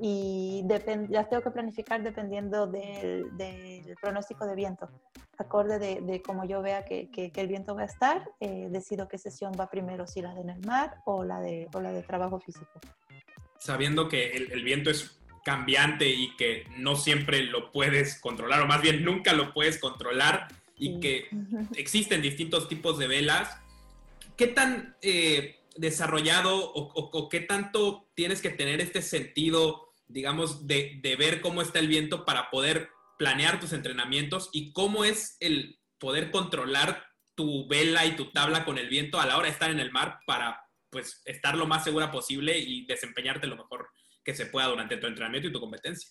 y 0.00 0.62
las 1.08 1.28
tengo 1.28 1.42
que 1.42 1.50
planificar 1.50 2.02
dependiendo 2.02 2.66
del, 2.66 3.36
del, 3.36 3.96
pronóstico 4.00 4.46
de 4.46 4.54
viento. 4.54 4.88
Acorde 5.38 5.78
de, 5.78 6.00
de 6.00 6.22
cómo 6.22 6.44
yo 6.44 6.62
vea 6.62 6.84
que, 6.84 7.10
que, 7.10 7.30
que, 7.30 7.40
el 7.40 7.48
viento 7.48 7.74
va 7.74 7.82
a 7.82 7.86
estar, 7.86 8.28
eh, 8.40 8.68
decido 8.70 9.08
qué 9.08 9.18
sesión 9.18 9.52
va 9.58 9.68
primero, 9.68 10.06
si 10.06 10.22
la 10.22 10.34
de 10.34 10.40
en 10.40 10.50
el 10.50 10.60
mar 10.66 10.96
o 11.04 11.24
la 11.24 11.40
de, 11.40 11.68
o 11.72 11.80
la 11.80 11.92
de 11.92 12.02
trabajo 12.02 12.40
físico. 12.40 12.80
Sabiendo 13.58 14.08
que 14.08 14.32
el, 14.32 14.52
el 14.52 14.64
viento 14.64 14.90
es 14.90 15.18
cambiante 15.44 16.08
y 16.08 16.34
que 16.36 16.64
no 16.78 16.96
siempre 16.96 17.42
lo 17.42 17.70
puedes 17.70 18.20
controlar, 18.20 18.62
o 18.62 18.66
más 18.66 18.82
bien 18.82 19.04
nunca 19.04 19.32
lo 19.32 19.52
puedes 19.52 19.78
controlar, 19.78 20.48
y 20.76 20.94
sí. 20.94 21.00
que 21.00 21.28
existen 21.76 22.22
distintos 22.22 22.68
tipos 22.68 22.98
de 22.98 23.06
velas, 23.06 23.58
¿qué 24.36 24.46
tan 24.46 24.96
eh, 25.02 25.60
desarrollado 25.76 26.72
o, 26.74 27.28
qué 27.28 27.40
tanto 27.40 28.10
tienes 28.14 28.40
que 28.40 28.50
tener 28.50 28.80
este 28.80 29.02
sentido, 29.02 29.92
digamos, 30.06 30.66
de, 30.66 30.98
de, 31.02 31.16
ver 31.16 31.40
cómo 31.40 31.62
está 31.62 31.78
el 31.78 31.88
viento 31.88 32.24
para 32.24 32.50
poder 32.50 32.90
planear 33.18 33.60
tus 33.60 33.72
entrenamientos 33.72 34.50
y 34.52 34.72
cómo 34.72 35.04
es 35.04 35.36
el 35.40 35.78
poder 35.98 36.30
controlar 36.30 37.04
tu 37.34 37.68
vela 37.68 38.06
y 38.06 38.16
tu 38.16 38.30
tabla 38.32 38.64
con 38.64 38.78
el 38.78 38.88
viento 38.88 39.20
a 39.20 39.26
la 39.26 39.36
hora 39.36 39.46
de 39.46 39.52
estar 39.52 39.70
en 39.70 39.80
el 39.80 39.92
mar 39.92 40.18
para 40.26 40.62
pues 40.90 41.20
estar 41.24 41.56
lo 41.56 41.66
más 41.66 41.84
segura 41.84 42.10
posible 42.10 42.58
y 42.58 42.86
desempeñarte 42.86 43.46
lo 43.46 43.56
mejor 43.56 43.88
que 44.24 44.34
se 44.34 44.46
pueda 44.46 44.66
durante 44.66 44.96
tu 44.96 45.06
entrenamiento 45.06 45.48
y 45.48 45.52
tu 45.52 45.60
competencia? 45.60 46.10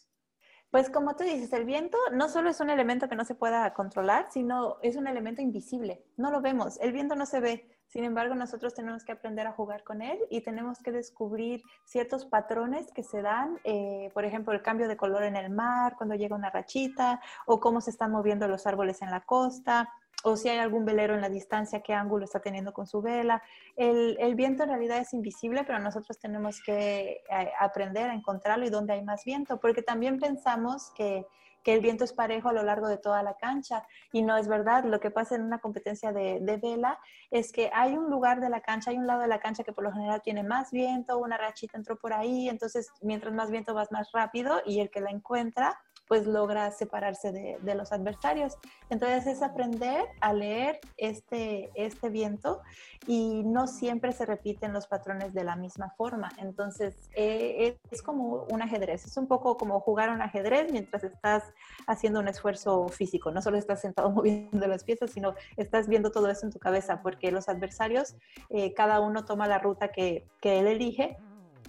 Pues 0.72 0.90
como 0.90 1.16
tú 1.16 1.24
dices, 1.24 1.52
el 1.54 1.66
viento 1.66 1.98
no 2.12 2.30
solo 2.30 2.50
es 2.50 2.60
un 2.60 2.70
elemento 2.70 3.08
que 3.08 3.16
no 3.16 3.26
se 3.26 3.36
pueda 3.36 3.74
controlar, 3.74 4.28
sino 4.32 4.78
es 4.82 4.96
un 4.96 5.08
elemento 5.08 5.42
invisible. 5.42 6.04
No 6.18 6.32
lo 6.32 6.42
vemos, 6.42 6.80
el 6.82 6.92
viento 6.92 7.16
no 7.16 7.26
se 7.26 7.40
ve. 7.40 7.75
Sin 7.88 8.04
embargo, 8.04 8.36
nosotros 8.36 8.74
tenemos 8.74 9.06
que 9.06 9.14
aprender 9.14 9.48
a 9.48 9.52
jugar 9.54 9.84
con 9.84 10.02
él 10.02 10.20
y 10.30 10.42
tenemos 10.42 10.80
que 10.80 10.92
descubrir 10.92 11.62
ciertos 11.86 12.26
patrones 12.26 12.92
que 12.92 13.04
se 13.04 13.22
dan, 13.22 13.60
eh, 13.64 14.10
por 14.14 14.26
ejemplo, 14.26 14.54
el 14.54 14.62
cambio 14.62 14.88
de 14.88 14.98
color 14.98 15.24
en 15.24 15.36
el 15.36 15.50
mar, 15.50 15.96
cuando 15.96 16.16
llega 16.16 16.36
una 16.36 16.50
rachita, 16.50 17.22
o 17.46 17.60
cómo 17.60 17.82
se 17.82 17.92
están 17.92 18.12
moviendo 18.12 18.48
los 18.48 18.68
árboles 18.68 19.02
en 19.02 19.12
la 19.12 19.22
costa, 19.22 19.88
o 20.24 20.36
si 20.36 20.50
hay 20.50 20.58
algún 20.58 20.86
velero 20.86 21.14
en 21.14 21.22
la 21.22 21.30
distancia, 21.30 21.82
qué 21.82 21.94
ángulo 21.94 22.26
está 22.26 22.40
teniendo 22.40 22.74
con 22.74 22.88
su 22.88 23.02
vela. 23.02 23.44
El, 23.76 24.18
el 24.20 24.34
viento 24.34 24.64
en 24.64 24.70
realidad 24.70 24.98
es 24.98 25.14
invisible, 25.14 25.64
pero 25.66 25.78
nosotros 25.80 26.18
tenemos 26.18 26.62
que 26.66 27.22
eh, 27.30 27.52
aprender 27.60 28.10
a 28.10 28.14
encontrarlo 28.16 28.66
y 28.66 28.70
dónde 28.70 28.94
hay 28.94 29.04
más 29.04 29.24
viento, 29.24 29.60
porque 29.60 29.84
también 29.84 30.20
pensamos 30.20 30.92
que 30.96 31.28
que 31.66 31.74
el 31.74 31.82
viento 31.82 32.04
es 32.04 32.14
parejo 32.14 32.50
a 32.50 32.54
lo 32.54 32.62
largo 32.62 32.88
de 32.88 33.00
toda 33.00 33.24
la 33.24 33.38
cancha 33.38 33.84
y 34.14 34.22
no 34.22 34.38
es 34.38 34.48
verdad. 34.48 34.84
Lo 34.86 35.00
que 35.00 35.10
pasa 35.10 35.34
en 35.34 35.42
una 35.42 35.58
competencia 35.58 36.14
de, 36.14 36.40
vela 36.62 37.00
es 37.32 37.52
que 37.52 37.72
hay 37.74 37.98
un 37.98 38.12
lugar 38.12 38.40
de 38.40 38.50
la 38.50 38.62
cancha, 38.62 38.92
hay 38.92 38.98
un 38.98 39.08
lado 39.08 39.22
de 39.22 39.28
la 39.28 39.40
cancha 39.40 39.64
que 39.64 39.74
por 39.74 39.84
lo 39.84 39.92
general 39.92 40.22
tiene 40.22 40.44
más 40.44 40.70
viento, 40.72 41.18
una 41.18 41.38
rachita 41.38 41.76
entró 41.76 41.98
por 41.98 42.14
ahí, 42.14 42.50
entonces 42.50 42.92
mientras 43.02 43.34
más 43.34 43.50
viento 43.50 43.74
vas 43.74 43.92
más 43.92 44.12
rápido 44.12 44.62
y 44.64 44.80
el 44.80 44.92
que 44.92 45.02
la 45.02 45.10
encuentra 45.10 45.82
pues 46.08 46.28
logra 46.28 46.70
separarse 46.72 47.32
de, 47.32 47.58
de, 47.62 47.76
los 47.76 47.92
adversarios. 47.92 48.58
Entonces 48.90 49.28
es 49.28 49.42
aprender 49.42 50.06
a 50.22 50.34
leer 50.34 50.80
este, 50.98 51.72
este 51.76 52.10
viento 52.10 52.62
y 53.08 53.44
no 53.44 53.68
siempre 53.68 54.12
se 54.12 54.26
repiten 54.26 54.74
los 54.74 54.88
patrones 54.88 55.34
de 55.34 55.44
la 55.44 55.56
misma 55.56 55.92
forma. 55.98 56.30
Entonces 56.38 57.10
eh, 57.16 57.78
es 57.92 58.02
como 58.02 58.46
un 58.52 58.62
ajedrez, 58.62 59.06
es 59.06 59.18
un 59.18 59.28
poco 59.28 59.58
como 59.58 59.80
jugar 59.80 60.10
un 60.10 60.22
ajedrez 60.22 60.72
mientras 60.72 61.04
estás 61.04 61.44
haciendo 61.88 62.20
un 62.20 62.28
esfuerzo 62.28 62.88
físico, 62.90 63.32
no 63.32 63.42
solo 63.42 63.58
estás 63.58 63.82
sentado 63.82 64.10
moviendo 64.12 64.68
las 64.68 64.84
piezas, 64.84 65.12
sino 65.12 65.34
estás 65.58 65.88
viendo 65.88 66.12
todo 66.12 66.30
eso 66.30 66.46
en 66.46 66.52
tu 66.52 66.60
cabeza, 66.60 67.02
porque 67.02 67.32
los 67.32 67.50
adversarios, 67.50 68.16
eh, 68.50 68.74
cada 68.74 69.00
uno 69.00 69.26
toma 69.26 69.48
la 69.48 69.60
ruta 69.60 69.90
que, 69.90 70.28
que 70.42 70.60
él 70.60 70.68
elige 70.68 71.18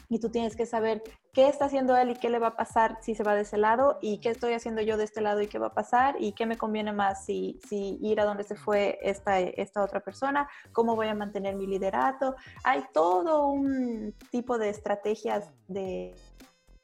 y 0.08 0.18
tú 0.20 0.30
tienes 0.30 0.56
que 0.56 0.66
saber 0.66 1.02
qué 1.32 1.48
está 1.48 1.66
haciendo 1.66 1.96
él 1.96 2.10
y 2.10 2.14
qué 2.14 2.30
le 2.30 2.38
va 2.38 2.48
a 2.48 2.56
pasar 2.56 2.98
si 3.02 3.14
se 3.14 3.22
va 3.22 3.34
de 3.34 3.42
ese 3.42 3.56
lado 3.56 3.98
y 4.00 4.18
qué 4.18 4.30
estoy 4.30 4.52
haciendo 4.52 4.82
yo 4.82 4.96
de 4.96 5.04
este 5.04 5.20
lado 5.20 5.40
y 5.40 5.46
qué 5.46 5.58
va 5.58 5.68
a 5.68 5.74
pasar 5.74 6.16
y 6.18 6.32
qué 6.32 6.46
me 6.46 6.56
conviene 6.56 6.92
más 6.92 7.24
si, 7.24 7.60
si 7.68 7.98
ir 8.00 8.20
a 8.20 8.24
donde 8.24 8.44
se 8.44 8.56
fue 8.56 8.98
esta, 9.02 9.40
esta 9.40 9.82
otra 9.82 10.00
persona, 10.00 10.48
cómo 10.72 10.96
voy 10.96 11.08
a 11.08 11.14
mantener 11.14 11.56
mi 11.56 11.66
liderato. 11.66 12.36
Hay 12.64 12.84
todo 12.92 13.48
un 13.48 14.14
tipo 14.30 14.58
de 14.58 14.70
estrategias 14.70 15.50
de, 15.68 16.14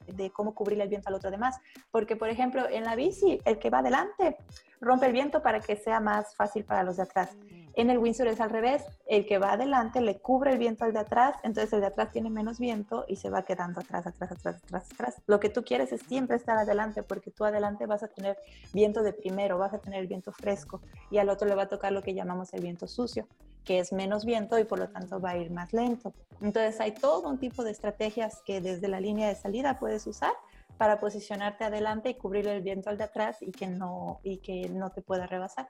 de 0.07 0.31
cómo 0.31 0.55
cubrir 0.55 0.81
el 0.81 0.89
viento 0.89 1.09
al 1.09 1.15
otro 1.15 1.31
demás. 1.31 1.59
Porque, 1.91 2.17
por 2.17 2.29
ejemplo, 2.29 2.69
en 2.69 2.85
la 2.85 2.97
bici, 2.97 3.41
el 3.45 3.59
que 3.59 3.71
va 3.71 3.79
adelante 3.79 4.37
rompe 4.81 5.07
el 5.07 5.13
viento 5.13 5.43
para 5.43 5.61
que 5.61 5.77
sea 5.77 6.01
más 6.01 6.35
fácil 6.35 6.65
para 6.65 6.83
los 6.83 6.97
de 6.97 7.05
atrás. 7.05 7.37
En 7.75 7.89
el 7.89 7.99
windsurf 7.99 8.31
es 8.31 8.41
al 8.41 8.51
revés, 8.51 8.85
el 9.07 9.25
que 9.25 9.39
va 9.39 9.53
adelante 9.53 10.03
le 10.03 10.19
cubre 10.19 10.53
el 10.53 10.59
viento 10.59 10.85
al 10.85 10.93
de 10.93 10.99
atrás, 10.99 11.37
entonces 11.43 11.73
el 11.73 11.81
de 11.81 11.87
atrás 11.87 12.13
tiene 12.13 12.29
menos 12.29 12.59
viento 12.59 13.07
y 13.09 13.17
se 13.17 13.31
va 13.31 13.45
quedando 13.45 13.81
atrás, 13.81 14.07
atrás, 14.07 14.31
atrás, 14.31 14.57
atrás, 14.63 14.93
atrás. 14.93 15.23
Lo 15.27 15.41
que 15.41 15.49
tú 15.49 15.65
quieres 15.65 15.91
es 15.91 16.03
siempre 16.03 16.37
estar 16.37 16.59
adelante 16.59 17.03
porque 17.03 17.31
tú 17.31 17.47
adelante 17.47 17.87
vas 17.87 18.03
a 18.03 18.09
tener 18.09 18.37
viento 18.75 19.03
de 19.03 19.15
primero, 19.15 19.57
vas 19.57 19.73
a 19.73 19.79
tener 19.79 20.01
el 20.01 20.07
viento 20.07 20.33
fresco 20.33 20.83
y 21.11 21.17
al 21.17 21.31
otro 21.31 21.49
le 21.49 21.55
va 21.55 21.63
a 21.63 21.69
tocar 21.69 21.93
lo 21.93 22.03
que 22.03 22.13
llamamos 22.13 22.53
el 22.53 22.61
viento 22.61 22.87
sucio, 22.87 23.27
que 23.65 23.79
es 23.79 23.91
menos 23.93 24.27
viento 24.27 24.59
y 24.59 24.65
por 24.65 24.79
lo 24.79 24.91
tanto 24.91 25.19
va 25.19 25.31
a 25.31 25.39
ir 25.39 25.51
más 25.51 25.73
lento. 25.73 26.13
Entonces 26.43 26.79
hay 26.79 26.93
todo 26.93 27.27
un 27.27 27.39
tipo 27.39 27.65
de 27.65 27.71
estrategias 27.71 28.43
que 28.45 28.61
desde 28.61 28.89
la 28.89 29.01
línea 29.01 29.29
de 29.29 29.35
salida 29.35 29.79
puedes 29.79 30.07
usar 30.07 30.33
para 30.77 31.01
posicionarte 31.01 31.65
adelante 31.65 32.11
y 32.11 32.15
cubrir 32.15 32.47
el 32.49 32.61
viento 32.61 32.91
al 32.91 32.99
de 32.99 33.05
atrás 33.05 33.39
y 33.41 33.51
que 33.51 33.67
no, 33.67 34.21
y 34.23 34.39
que 34.39 34.69
no 34.69 34.91
te 34.91 35.01
pueda 35.01 35.27
rebasar 35.27 35.69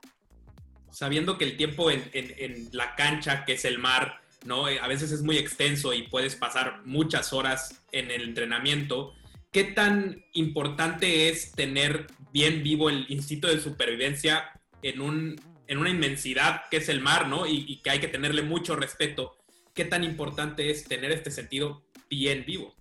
sabiendo 0.92 1.38
que 1.38 1.44
el 1.44 1.56
tiempo 1.56 1.90
en, 1.90 2.68
la 2.72 2.94
cancha, 2.94 3.44
que 3.44 3.54
es 3.54 3.64
el 3.64 3.78
mar, 3.78 4.20
¿no? 4.44 4.68
Eh, 4.68 4.78
a 4.80 4.86
veces 4.86 5.10
es 5.10 5.22
muy 5.22 5.38
extenso 5.38 5.92
y 5.92 6.02
puedes 6.02 6.36
pasar 6.36 6.82
muchas 6.84 7.32
horas 7.32 7.82
en 7.90 8.10
el 8.10 8.22
entrenamiento. 8.22 9.14
¿Qué 9.50 9.64
tan 9.64 10.24
importante 10.34 11.28
es 11.28 11.52
tener 11.52 12.06
bien 12.32 12.62
vivo 12.62 12.88
el 12.88 13.06
instinto 13.08 13.48
de 13.48 13.60
supervivencia 13.60 14.52
en, 14.82 15.00
un, 15.00 15.40
en 15.66 15.78
una 15.78 15.90
inmensidad 15.90 16.62
que 16.70 16.76
es 16.78 16.88
el 16.88 17.00
mar, 17.00 17.26
¿no? 17.26 17.46
Y, 17.46 17.64
y 17.66 17.82
que 17.82 17.90
hay 17.90 17.98
que 17.98 18.08
tenerle 18.08 18.42
mucho 18.42 18.76
respeto. 18.76 19.36
¿Qué 19.74 19.84
tan 19.84 20.04
importante 20.04 20.70
es 20.70 20.84
tener 20.84 21.10
este 21.12 21.30
sentido 21.30 21.82
bien 22.08 22.44
vivo? 22.46 22.74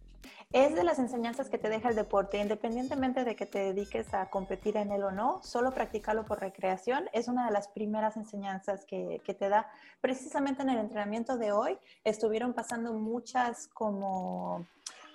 Es 0.53 0.75
de 0.75 0.83
las 0.83 0.99
enseñanzas 0.99 1.49
que 1.49 1.57
te 1.57 1.69
deja 1.69 1.89
el 1.89 1.95
deporte, 1.95 2.37
independientemente 2.37 3.23
de 3.23 3.35
que 3.35 3.45
te 3.45 3.59
dediques 3.59 4.13
a 4.13 4.29
competir 4.29 4.75
en 4.75 4.91
él 4.91 5.03
o 5.03 5.11
no, 5.11 5.41
solo 5.43 5.71
practicarlo 5.71 6.25
por 6.25 6.41
recreación 6.41 7.05
es 7.13 7.27
una 7.29 7.45
de 7.45 7.51
las 7.51 7.69
primeras 7.69 8.17
enseñanzas 8.17 8.85
que, 8.85 9.21
que, 9.23 9.33
te 9.33 9.47
da. 9.47 9.69
Precisamente 10.01 10.61
en 10.61 10.69
el 10.69 10.79
entrenamiento 10.79 11.37
de 11.37 11.53
hoy 11.53 11.77
estuvieron 12.03 12.53
pasando 12.53 12.93
muchas 12.93 13.69
como 13.69 14.65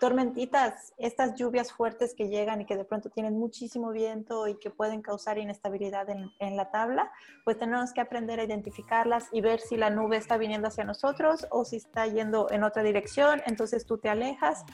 tormentitas, 0.01 0.93
estas 0.99 1.35
lluvias 1.37 1.73
fuertes 1.73 2.15
que 2.15 2.29
llegan 2.29 2.61
y 2.61 2.67
que 2.67 2.77
de 2.77 2.85
pronto 2.85 3.11
tienen 3.11 3.39
muchísimo 3.39 3.91
viento 3.91 4.47
y 4.47 4.59
que 4.59 4.71
pueden 4.71 5.01
causar 5.03 5.39
inestabilidad 5.39 6.09
en, 6.11 6.31
en 6.39 6.57
la 6.57 6.71
tabla, 6.71 7.11
pues 7.45 7.59
tenemos 7.59 7.93
que 7.93 8.01
aprender 8.01 8.41
a 8.41 8.45
identificarlas 8.45 9.29
y 9.33 9.41
ver 9.41 9.61
si 9.61 9.77
la 9.77 9.91
nube 9.91 10.17
está 10.17 10.37
viniendo 10.37 10.69
hacia 10.69 10.85
nosotros 10.85 11.47
o 11.51 11.65
si 11.65 11.77
está 11.77 12.07
yendo 12.07 12.51
en 12.51 12.65
otra 12.65 12.83
dirección, 12.83 13.43
entonces 13.47 13.87
tú 13.87 13.99
te 13.99 14.09
alejas 14.09 14.65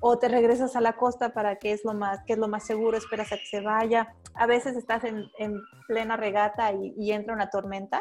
o 0.00 0.18
te 0.18 0.28
regresas 0.28 0.76
a 0.76 0.80
la 0.80 0.94
costa 0.94 1.32
para 1.32 1.56
que 1.56 1.72
es 1.72 1.84
lo 1.84 1.94
más, 1.94 2.20
que 2.26 2.32
es 2.32 2.38
lo 2.38 2.48
más 2.48 2.64
seguro, 2.64 2.96
esperas 2.96 3.32
a 3.32 3.36
que 3.36 3.46
se 3.46 3.60
vaya. 3.60 4.14
A 4.34 4.46
veces 4.46 4.76
estás 4.76 5.04
en, 5.04 5.30
en 5.38 5.60
plena 5.86 6.16
regata 6.16 6.72
y, 6.72 6.94
y, 6.96 7.12
entra 7.12 7.34
una 7.34 7.50
tormenta 7.50 8.00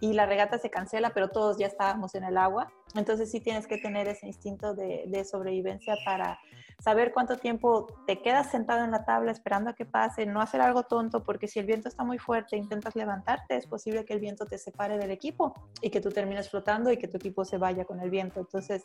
y 0.00 0.12
la 0.12 0.26
regata 0.26 0.58
se 0.58 0.70
cancela, 0.70 1.10
pero 1.10 1.30
todos 1.30 1.58
ya 1.58 1.66
estábamos 1.66 2.14
en 2.14 2.24
el 2.24 2.36
agua. 2.36 2.70
Entonces 2.94 3.30
sí 3.30 3.40
tienes 3.40 3.66
que 3.66 3.78
tener 3.78 4.08
ese 4.08 4.26
instinto 4.26 4.74
de, 4.74 5.04
de 5.06 5.24
sobrevivencia 5.24 5.94
para 6.04 6.38
saber 6.80 7.12
cuánto 7.12 7.36
tiempo 7.36 7.86
te 8.06 8.22
quedas 8.22 8.50
sentado 8.50 8.84
en 8.84 8.92
la 8.92 9.04
tabla 9.04 9.32
esperando 9.32 9.70
a 9.70 9.72
que 9.74 9.84
pase, 9.84 10.26
no 10.26 10.40
hacer 10.40 10.60
algo 10.60 10.84
tonto, 10.84 11.24
porque 11.24 11.48
si 11.48 11.58
el 11.58 11.66
viento 11.66 11.88
está 11.88 12.04
muy 12.04 12.18
fuerte 12.18 12.54
e 12.54 12.58
intentas 12.58 12.94
levantarte, 12.94 13.56
es 13.56 13.66
posible 13.66 14.04
que 14.04 14.14
el 14.14 14.20
viento 14.20 14.46
te 14.46 14.58
separe 14.58 14.96
del 14.96 15.10
equipo 15.10 15.54
y 15.82 15.90
que 15.90 16.00
tú 16.00 16.10
termines 16.10 16.48
flotando 16.48 16.92
y 16.92 16.96
que 16.96 17.08
tu 17.08 17.16
equipo 17.16 17.44
se 17.44 17.58
vaya 17.58 17.84
con 17.84 18.00
el 18.00 18.10
viento. 18.10 18.40
Entonces, 18.40 18.84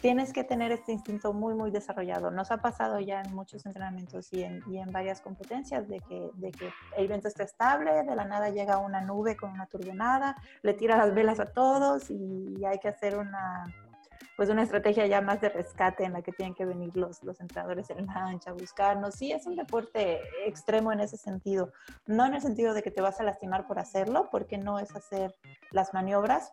tienes 0.00 0.32
que 0.32 0.44
tener 0.44 0.70
este 0.70 0.92
instinto 0.92 1.32
muy, 1.32 1.54
muy 1.54 1.70
desarrollado. 1.70 2.30
Nos 2.30 2.50
ha 2.50 2.58
pasado 2.58 3.00
ya 3.00 3.20
en 3.20 3.34
muchos 3.34 3.66
entrenamientos 3.66 4.32
y 4.32 4.44
en, 4.44 4.62
y 4.68 4.78
en 4.78 4.92
varias 4.92 5.20
competencias 5.20 5.88
de 5.88 6.00
que, 6.00 6.30
de 6.34 6.52
que 6.52 6.70
el 6.96 7.08
viento 7.08 7.26
está 7.26 7.42
estable, 7.42 8.04
de 8.04 8.14
la 8.14 8.24
nada 8.24 8.50
llega 8.50 8.78
una 8.78 9.00
nube 9.00 9.36
con 9.36 9.50
una 9.50 9.66
turbinada, 9.66 10.36
le 10.62 10.74
tira 10.74 10.96
las 10.96 11.14
velas 11.14 11.40
a 11.40 11.46
todos 11.46 12.10
y 12.10 12.64
hay 12.64 12.78
que 12.78 12.88
hacer 12.88 13.16
una 13.34 13.74
pues 14.36 14.48
una 14.48 14.62
estrategia 14.62 15.06
ya 15.06 15.20
más 15.20 15.40
de 15.40 15.48
rescate 15.48 16.04
en 16.04 16.12
la 16.12 16.22
que 16.22 16.32
tienen 16.32 16.54
que 16.54 16.64
venir 16.64 16.96
los, 16.96 17.22
los 17.22 17.40
entrenadores 17.40 17.90
en 17.90 18.06
lancha 18.06 18.50
a 18.50 18.54
buscarnos. 18.54 19.14
Sí, 19.14 19.32
es 19.32 19.46
un 19.46 19.56
deporte 19.56 20.20
extremo 20.44 20.92
en 20.92 21.00
ese 21.00 21.16
sentido, 21.16 21.72
no 22.06 22.26
en 22.26 22.34
el 22.34 22.40
sentido 22.40 22.74
de 22.74 22.82
que 22.82 22.90
te 22.90 23.00
vas 23.00 23.20
a 23.20 23.22
lastimar 23.22 23.66
por 23.66 23.78
hacerlo, 23.78 24.28
porque 24.30 24.58
no 24.58 24.78
es 24.78 24.94
hacer 24.96 25.34
las 25.70 25.94
maniobras, 25.94 26.50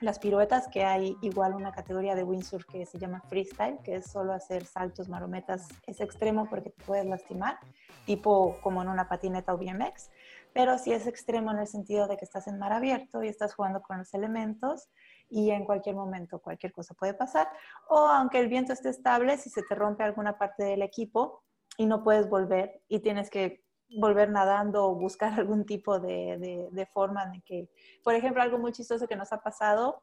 las 0.00 0.18
piruetas, 0.18 0.66
que 0.68 0.84
hay 0.84 1.14
igual 1.20 1.54
una 1.54 1.72
categoría 1.72 2.14
de 2.14 2.24
windsurf 2.24 2.64
que 2.64 2.86
se 2.86 2.98
llama 2.98 3.20
freestyle, 3.28 3.78
que 3.84 3.96
es 3.96 4.10
solo 4.10 4.32
hacer 4.32 4.64
saltos, 4.64 5.10
marometas, 5.10 5.68
es 5.86 6.00
extremo 6.00 6.48
porque 6.48 6.70
te 6.70 6.84
puedes 6.84 7.04
lastimar, 7.04 7.58
tipo 8.06 8.58
como 8.62 8.80
en 8.80 8.88
una 8.88 9.10
patineta 9.10 9.52
o 9.52 9.58
BMX, 9.58 10.10
pero 10.54 10.78
sí 10.78 10.92
es 10.92 11.06
extremo 11.06 11.50
en 11.50 11.58
el 11.58 11.66
sentido 11.66 12.08
de 12.08 12.16
que 12.16 12.24
estás 12.24 12.46
en 12.46 12.58
mar 12.58 12.72
abierto 12.72 13.22
y 13.22 13.28
estás 13.28 13.54
jugando 13.54 13.82
con 13.82 13.98
los 13.98 14.14
elementos 14.14 14.88
y 15.30 15.50
en 15.50 15.64
cualquier 15.64 15.94
momento 15.94 16.40
cualquier 16.40 16.72
cosa 16.72 16.94
puede 16.94 17.14
pasar. 17.14 17.48
O 17.88 17.98
aunque 17.98 18.38
el 18.38 18.48
viento 18.48 18.72
esté 18.72 18.90
estable, 18.90 19.38
si 19.38 19.48
se 19.48 19.62
te 19.62 19.74
rompe 19.74 20.02
alguna 20.02 20.36
parte 20.36 20.64
del 20.64 20.82
equipo 20.82 21.42
y 21.78 21.86
no 21.86 22.02
puedes 22.02 22.28
volver 22.28 22.82
y 22.88 23.00
tienes 23.00 23.30
que 23.30 23.64
volver 23.98 24.30
nadando 24.30 24.84
o 24.84 24.94
buscar 24.94 25.32
algún 25.40 25.64
tipo 25.64 25.98
de, 25.98 26.36
de, 26.38 26.68
de 26.70 26.86
forma 26.86 27.26
de 27.26 27.42
que, 27.42 27.70
por 28.04 28.14
ejemplo, 28.14 28.42
algo 28.42 28.58
muy 28.58 28.72
chistoso 28.72 29.06
que 29.06 29.16
nos 29.16 29.32
ha 29.32 29.40
pasado 29.40 30.02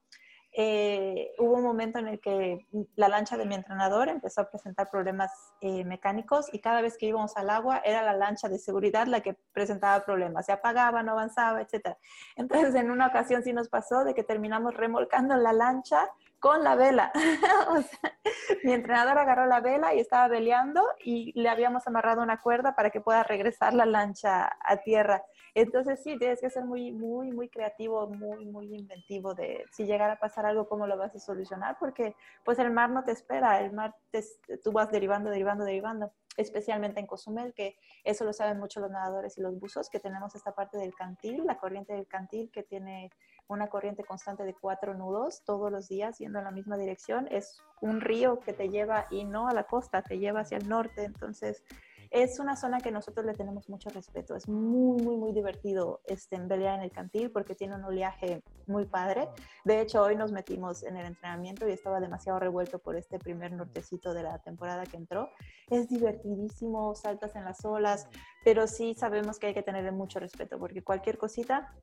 eh, 0.59 1.35
hubo 1.37 1.53
un 1.53 1.63
momento 1.63 1.99
en 1.99 2.07
el 2.07 2.19
que 2.19 2.65
la 2.95 3.09
lancha 3.09 3.37
de 3.37 3.45
mi 3.45 3.53
entrenador 3.53 4.09
empezó 4.09 4.41
a 4.41 4.49
presentar 4.49 4.89
problemas 4.89 5.31
eh, 5.61 5.85
mecánicos 5.85 6.51
y 6.51 6.57
cada 6.57 6.81
vez 6.81 6.97
que 6.97 7.05
íbamos 7.05 7.37
al 7.37 7.51
agua 7.51 7.79
era 7.85 8.01
la 8.01 8.13
lancha 8.13 8.49
de 8.49 8.57
seguridad 8.57 9.05
la 9.05 9.21
que 9.21 9.37
presentaba 9.53 10.03
problemas, 10.03 10.47
se 10.47 10.51
apagaba, 10.51 11.03
no 11.03 11.11
avanzaba, 11.11 11.61
etc. 11.61 11.95
Entonces 12.35 12.73
en 12.73 12.89
una 12.89 13.05
ocasión 13.05 13.43
sí 13.43 13.53
nos 13.53 13.69
pasó 13.69 14.03
de 14.03 14.15
que 14.15 14.23
terminamos 14.23 14.73
remolcando 14.73 15.35
la 15.35 15.53
lancha 15.53 16.09
con 16.39 16.63
la 16.63 16.75
vela. 16.75 17.11
mi 18.63 18.73
entrenador 18.73 19.17
agarró 19.17 19.45
la 19.47 19.59
vela 19.59 19.93
y 19.93 19.99
estaba 19.99 20.27
veleando 20.27 20.83
y 21.03 21.39
le 21.39 21.49
habíamos 21.49 21.87
amarrado 21.87 22.21
una 22.21 22.41
cuerda 22.41 22.75
para 22.75 22.89
que 22.89 23.01
pueda 23.01 23.23
regresar 23.23 23.73
la 23.73 23.85
lancha 23.85 24.49
a 24.61 24.77
tierra. 24.77 25.23
Entonces 25.53 26.03
sí, 26.03 26.17
tienes 26.17 26.39
que 26.39 26.49
ser 26.49 26.65
muy, 26.65 26.91
muy, 26.91 27.31
muy 27.31 27.49
creativo, 27.49 28.07
muy, 28.07 28.45
muy 28.45 28.75
inventivo 28.75 29.33
de 29.33 29.65
si 29.71 29.85
llegara 29.85 30.13
a 30.13 30.19
pasar 30.19 30.45
algo, 30.45 30.67
cómo 30.67 30.85
lo 30.85 30.97
vas 30.97 31.15
a 31.15 31.19
solucionar, 31.19 31.77
porque 31.79 32.15
pues 32.43 32.59
el 32.59 32.71
mar 32.71 32.91
no 32.91 33.03
te 33.03 33.11
espera, 33.11 33.59
el 33.61 33.73
mar 33.73 33.95
te, 34.11 34.23
tú 34.63 34.71
vas 34.71 34.91
derivando, 34.91 35.31
derivando, 35.31 35.65
derivando, 35.65 36.11
especialmente 36.37 36.99
en 36.99 37.07
Cozumel, 37.07 37.53
que 37.55 37.75
eso 38.03 38.23
lo 38.23 38.33
saben 38.33 38.59
mucho 38.59 38.79
los 38.79 38.91
nadadores 38.91 39.37
y 39.37 39.41
los 39.41 39.59
buzos, 39.59 39.89
que 39.89 39.99
tenemos 39.99 40.35
esta 40.35 40.53
parte 40.53 40.77
del 40.77 40.93
cantil, 40.93 41.43
la 41.45 41.57
corriente 41.57 41.93
del 41.93 42.07
cantil 42.07 42.51
que 42.51 42.61
tiene 42.61 43.09
una 43.47 43.67
corriente 43.67 44.03
constante 44.03 44.43
de 44.43 44.53
cuatro 44.53 44.93
nudos 44.93 45.43
todos 45.45 45.71
los 45.71 45.87
días 45.87 46.17
yendo 46.19 46.39
en 46.39 46.45
la 46.45 46.51
misma 46.51 46.77
dirección. 46.77 47.27
Es 47.31 47.61
un 47.81 48.01
río 48.01 48.39
que 48.39 48.53
te 48.53 48.69
lleva 48.69 49.07
y 49.09 49.23
no 49.23 49.47
a 49.47 49.53
la 49.53 49.63
costa, 49.63 50.01
te 50.01 50.19
lleva 50.19 50.41
hacia 50.41 50.57
el 50.57 50.67
norte. 50.67 51.03
Entonces, 51.03 51.63
es 52.11 52.39
una 52.39 52.55
zona 52.55 52.79
que 52.79 52.91
nosotros 52.91 53.25
le 53.25 53.33
tenemos 53.33 53.69
mucho 53.69 53.89
respeto. 53.89 54.35
Es 54.35 54.47
muy, 54.47 55.01
muy, 55.01 55.17
muy 55.17 55.33
divertido 55.33 56.01
este, 56.05 56.37
pelear 56.39 56.75
en 56.75 56.83
el 56.83 56.91
cantil 56.91 57.31
porque 57.31 57.55
tiene 57.55 57.75
un 57.75 57.83
oleaje 57.83 58.41
muy 58.65 58.85
padre. 58.85 59.27
De 59.65 59.81
hecho, 59.81 60.01
hoy 60.01 60.15
nos 60.15 60.31
metimos 60.31 60.83
en 60.83 60.97
el 60.97 61.05
entrenamiento 61.05 61.67
y 61.67 61.71
estaba 61.71 61.99
demasiado 61.99 62.39
revuelto 62.39 62.79
por 62.79 62.95
este 62.95 63.19
primer 63.19 63.51
nortecito 63.51 64.13
de 64.13 64.23
la 64.23 64.39
temporada 64.39 64.85
que 64.85 64.97
entró. 64.97 65.29
Es 65.69 65.89
divertidísimo, 65.89 66.95
saltas 66.95 67.35
en 67.35 67.43
las 67.43 67.63
olas, 67.65 68.07
pero 68.43 68.67
sí 68.67 68.93
sabemos 68.95 69.39
que 69.39 69.47
hay 69.47 69.53
que 69.53 69.63
tenerle 69.63 69.91
mucho 69.91 70.19
respeto 70.19 70.57
porque 70.59 70.83
cualquier 70.83 71.17
cosita 71.17 71.73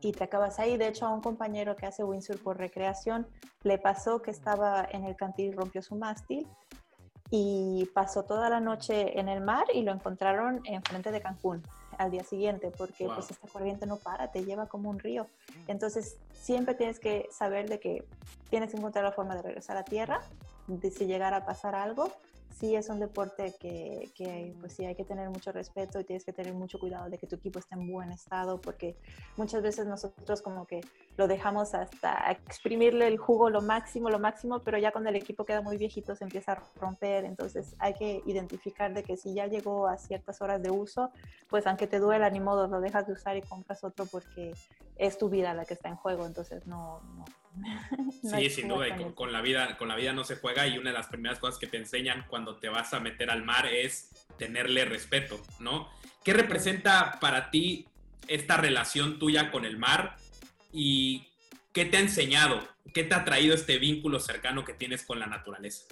y 0.00 0.12
te 0.12 0.24
acabas 0.24 0.58
ahí. 0.58 0.76
De 0.76 0.88
hecho, 0.88 1.06
a 1.06 1.12
un 1.12 1.20
compañero 1.20 1.76
que 1.76 1.86
hace 1.86 2.04
windsurf 2.04 2.40
por 2.42 2.58
recreación 2.58 3.26
le 3.62 3.78
pasó 3.78 4.22
que 4.22 4.30
estaba 4.30 4.86
en 4.90 5.04
el 5.04 5.16
cantil 5.16 5.46
y 5.46 5.52
rompió 5.52 5.82
su 5.82 5.96
mástil 5.96 6.46
y 7.30 7.88
pasó 7.94 8.24
toda 8.24 8.48
la 8.48 8.60
noche 8.60 9.18
en 9.18 9.28
el 9.28 9.40
mar 9.40 9.66
y 9.72 9.82
lo 9.82 9.92
encontraron 9.92 10.62
enfrente 10.64 11.10
de 11.10 11.20
Cancún 11.20 11.62
al 11.98 12.10
día 12.10 12.22
siguiente, 12.22 12.70
porque 12.70 13.06
pues 13.06 13.30
esta 13.30 13.48
corriente 13.48 13.84
no 13.84 13.96
para, 13.96 14.30
te 14.30 14.44
lleva 14.44 14.66
como 14.66 14.88
un 14.88 14.98
río. 14.98 15.26
Entonces 15.66 16.16
siempre 16.32 16.74
tienes 16.74 17.00
que 17.00 17.28
saber 17.30 17.68
de 17.68 17.80
que 17.80 18.04
tienes 18.50 18.70
que 18.70 18.76
encontrar 18.76 19.04
la 19.04 19.12
forma 19.12 19.34
de 19.34 19.42
regresar 19.42 19.76
a 19.76 19.84
tierra, 19.84 20.20
de 20.68 20.90
si 20.90 21.06
llegara 21.06 21.38
a 21.38 21.44
pasar 21.44 21.74
algo, 21.74 22.12
sí 22.58 22.74
es 22.74 22.88
un 22.88 22.98
deporte 22.98 23.54
que, 23.60 24.10
que, 24.14 24.54
pues 24.60 24.72
sí 24.72 24.84
hay 24.84 24.94
que 24.94 25.04
tener 25.04 25.28
mucho 25.30 25.52
respeto 25.52 26.00
y 26.00 26.04
tienes 26.04 26.24
que 26.24 26.32
tener 26.32 26.54
mucho 26.54 26.78
cuidado 26.78 27.08
de 27.08 27.18
que 27.18 27.26
tu 27.26 27.36
equipo 27.36 27.58
esté 27.58 27.74
en 27.74 27.90
buen 27.90 28.10
estado 28.10 28.60
porque 28.60 28.96
muchas 29.36 29.62
veces 29.62 29.86
nosotros 29.86 30.42
como 30.42 30.66
que 30.66 30.80
lo 31.16 31.28
dejamos 31.28 31.74
hasta 31.74 32.30
exprimirle 32.30 33.06
el 33.06 33.18
jugo 33.18 33.50
lo 33.50 33.62
máximo, 33.62 34.10
lo 34.10 34.18
máximo, 34.18 34.60
pero 34.60 34.78
ya 34.78 34.90
cuando 34.90 35.10
el 35.10 35.16
equipo 35.16 35.44
queda 35.44 35.60
muy 35.60 35.76
viejito 35.76 36.16
se 36.16 36.24
empieza 36.24 36.52
a 36.52 36.62
romper, 36.80 37.24
entonces 37.24 37.74
hay 37.78 37.94
que 37.94 38.22
identificar 38.26 38.92
de 38.92 39.02
que 39.02 39.16
si 39.16 39.34
ya 39.34 39.46
llegó 39.46 39.86
a 39.86 39.96
ciertas 39.96 40.40
horas 40.42 40.62
de 40.62 40.70
uso, 40.70 41.10
pues 41.48 41.66
aunque 41.66 41.86
te 41.86 42.00
duela 42.00 42.28
ni 42.30 42.40
modo, 42.40 42.66
lo 42.66 42.80
dejas 42.80 43.06
de 43.06 43.12
usar 43.12 43.36
y 43.36 43.42
compras 43.42 43.84
otro 43.84 44.06
porque 44.06 44.54
es 44.96 45.16
tu 45.16 45.28
vida 45.28 45.54
la 45.54 45.64
que 45.64 45.74
está 45.74 45.88
en 45.88 45.96
juego, 45.96 46.26
entonces 46.26 46.66
no, 46.66 47.00
no 47.00 47.24
sí, 48.22 48.50
sin 48.50 48.68
duda, 48.68 48.86
con, 49.14 49.32
la 49.32 49.40
vida, 49.40 49.76
con 49.76 49.88
la 49.88 49.96
vida 49.96 50.12
no 50.12 50.24
se 50.24 50.36
juega 50.36 50.66
y 50.66 50.78
una 50.78 50.90
de 50.90 50.96
las 50.96 51.08
primeras 51.08 51.38
cosas 51.38 51.58
que 51.58 51.66
te 51.66 51.76
enseñan 51.76 52.26
cuando 52.28 52.56
te 52.56 52.68
vas 52.68 52.94
a 52.94 53.00
meter 53.00 53.30
al 53.30 53.44
mar 53.44 53.66
es 53.66 54.10
tenerle 54.38 54.84
respeto, 54.84 55.40
¿no? 55.58 55.90
¿Qué 56.24 56.32
representa 56.32 57.18
para 57.20 57.50
ti 57.50 57.86
esta 58.26 58.56
relación 58.56 59.18
tuya 59.18 59.50
con 59.50 59.64
el 59.64 59.78
mar 59.78 60.16
y 60.72 61.28
qué 61.72 61.84
te 61.84 61.96
ha 61.96 62.00
enseñado? 62.00 62.60
¿Qué 62.94 63.04
te 63.04 63.14
ha 63.14 63.24
traído 63.24 63.54
este 63.54 63.78
vínculo 63.78 64.20
cercano 64.20 64.64
que 64.64 64.74
tienes 64.74 65.04
con 65.04 65.18
la 65.18 65.26
naturaleza? 65.26 65.86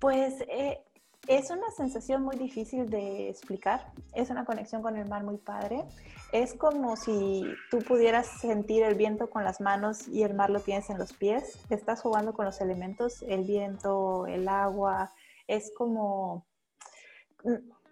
Pues 0.00 0.34
eh, 0.48 0.80
es 1.28 1.50
una 1.50 1.70
sensación 1.70 2.22
muy 2.22 2.36
difícil 2.36 2.90
de 2.90 3.28
explicar, 3.28 3.92
es 4.14 4.30
una 4.30 4.44
conexión 4.44 4.82
con 4.82 4.96
el 4.96 5.08
mar 5.08 5.22
muy 5.22 5.38
padre. 5.38 5.84
Es 6.32 6.54
como 6.54 6.96
si 6.96 7.44
tú 7.70 7.78
pudieras 7.78 8.26
sentir 8.40 8.82
el 8.82 8.96
viento 8.96 9.30
con 9.30 9.44
las 9.44 9.60
manos 9.60 10.08
y 10.08 10.24
el 10.24 10.34
mar 10.34 10.50
lo 10.50 10.60
tienes 10.60 10.90
en 10.90 10.98
los 10.98 11.12
pies. 11.12 11.58
Estás 11.70 12.02
jugando 12.02 12.32
con 12.32 12.46
los 12.46 12.60
elementos, 12.60 13.22
el 13.22 13.44
viento, 13.44 14.26
el 14.26 14.48
agua. 14.48 15.12
Es 15.46 15.72
como... 15.76 16.46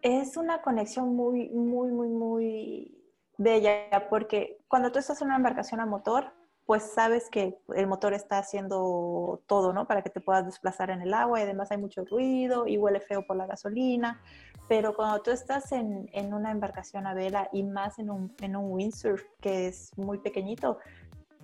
Es 0.03 0.37
una 0.37 0.63
conexión 0.63 1.15
muy, 1.15 1.51
muy, 1.51 1.91
muy, 1.91 2.09
muy 2.09 3.01
bella 3.37 4.09
porque 4.09 4.59
cuando 4.67 4.91
tú 4.91 4.99
estás 4.99 5.21
en 5.21 5.29
una 5.29 5.37
embarcación 5.37 5.81
a 5.81 5.87
motor, 5.87 6.33
pues 6.71 6.85
sabes 6.85 7.29
que 7.31 7.59
el 7.75 7.89
motor 7.89 8.15
está 8.15 8.39
haciendo 8.39 9.43
todo, 9.49 9.73
¿no? 9.73 9.89
Para 9.89 10.03
que 10.03 10.09
te 10.09 10.21
puedas 10.21 10.47
desplazar 10.47 10.91
en 10.91 11.03
el 11.03 11.13
agua 11.15 11.41
y 11.41 11.43
además 11.43 11.73
hay 11.73 11.79
mucho 11.79 12.05
ruido 12.05 12.69
y 12.69 12.79
huele 12.79 13.01
feo 13.01 13.27
por 13.27 13.35
la 13.35 13.49
gasolina. 13.49 14.21
Pero 14.69 14.95
cuando 14.95 15.21
tú 15.21 15.33
estás 15.33 15.73
en, 15.73 16.09
en 16.13 16.33
una 16.33 16.53
embarcación 16.53 17.09
a 17.09 17.15
vela 17.15 17.49
y 17.53 17.65
más 17.65 17.99
en 17.99 18.09
un, 18.09 18.37
en 18.41 18.55
un 18.55 18.71
windsurf 18.71 19.21
que 19.41 19.67
es 19.67 19.91
muy 19.99 20.19
pequeñito, 20.19 20.79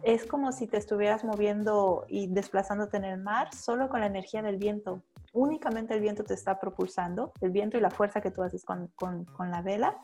es 0.04 0.24
como 0.26 0.52
si 0.52 0.68
te 0.68 0.76
estuvieras 0.76 1.24
moviendo 1.24 2.04
y 2.06 2.28
desplazándote 2.28 2.96
en 2.96 3.04
el 3.06 3.20
mar 3.20 3.52
solo 3.52 3.88
con 3.88 3.98
la 3.98 4.06
energía 4.06 4.42
del 4.42 4.58
viento. 4.58 5.02
Únicamente 5.32 5.92
el 5.92 6.02
viento 6.02 6.22
te 6.22 6.34
está 6.34 6.60
propulsando, 6.60 7.32
el 7.40 7.50
viento 7.50 7.76
y 7.76 7.80
la 7.80 7.90
fuerza 7.90 8.20
que 8.20 8.30
tú 8.30 8.44
haces 8.44 8.64
con, 8.64 8.92
con, 8.94 9.24
con 9.24 9.50
la 9.50 9.60
vela 9.60 9.98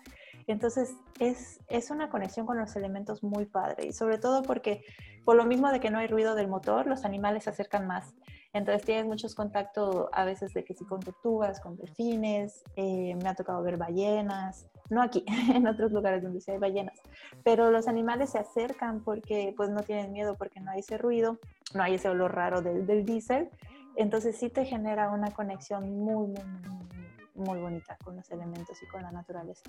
entonces 0.52 0.94
es, 1.18 1.60
es 1.68 1.90
una 1.90 2.08
conexión 2.08 2.46
con 2.46 2.58
los 2.58 2.76
elementos 2.76 3.22
muy 3.22 3.46
padre 3.46 3.86
y 3.86 3.92
sobre 3.92 4.18
todo 4.18 4.42
porque 4.42 4.84
por 5.24 5.36
lo 5.36 5.44
mismo 5.44 5.70
de 5.70 5.80
que 5.80 5.90
no 5.90 5.98
hay 5.98 6.06
ruido 6.06 6.34
del 6.34 6.48
motor, 6.48 6.86
los 6.86 7.04
animales 7.04 7.44
se 7.44 7.50
acercan 7.50 7.86
más. 7.86 8.14
Entonces 8.52 8.84
tienes 8.84 9.06
muchos 9.06 9.34
contactos 9.34 10.08
a 10.12 10.24
veces 10.24 10.52
de 10.52 10.64
que 10.64 10.74
si 10.74 10.84
con 10.84 11.00
tortugas, 11.00 11.60
con 11.60 11.76
delfines, 11.76 12.62
eh, 12.76 13.14
me 13.14 13.28
ha 13.28 13.34
tocado 13.34 13.62
ver 13.62 13.78
ballenas, 13.78 14.66
no 14.90 15.00
aquí, 15.00 15.24
en 15.54 15.66
otros 15.66 15.90
lugares 15.90 16.22
donde 16.22 16.40
sí 16.40 16.50
hay 16.50 16.58
ballenas, 16.58 17.00
pero 17.44 17.70
los 17.70 17.88
animales 17.88 18.30
se 18.30 18.38
acercan 18.38 19.02
porque 19.02 19.54
pues 19.56 19.70
no 19.70 19.82
tienen 19.82 20.12
miedo 20.12 20.36
porque 20.36 20.60
no 20.60 20.70
hay 20.70 20.80
ese 20.80 20.98
ruido, 20.98 21.38
no 21.74 21.82
hay 21.82 21.94
ese 21.94 22.10
olor 22.10 22.34
raro 22.34 22.60
del, 22.60 22.86
del 22.86 23.06
diésel, 23.06 23.48
entonces 23.96 24.36
sí 24.36 24.50
te 24.50 24.66
genera 24.66 25.10
una 25.10 25.30
conexión 25.30 25.96
muy, 25.98 26.26
muy, 26.26 26.44
muy, 26.44 27.46
muy 27.46 27.58
bonita 27.58 27.96
con 28.04 28.16
los 28.16 28.30
elementos 28.30 28.82
y 28.82 28.86
con 28.86 29.02
la 29.02 29.12
naturaleza 29.12 29.62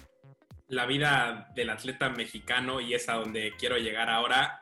la 0.68 0.86
vida 0.86 1.52
del 1.56 1.70
atleta 1.70 2.10
mexicano, 2.10 2.82
y 2.82 2.94
es 2.94 3.10
a 3.10 3.14
donde 3.14 3.54
quiero 3.58 3.78
llegar 3.78 4.10
ahora, 4.10 4.60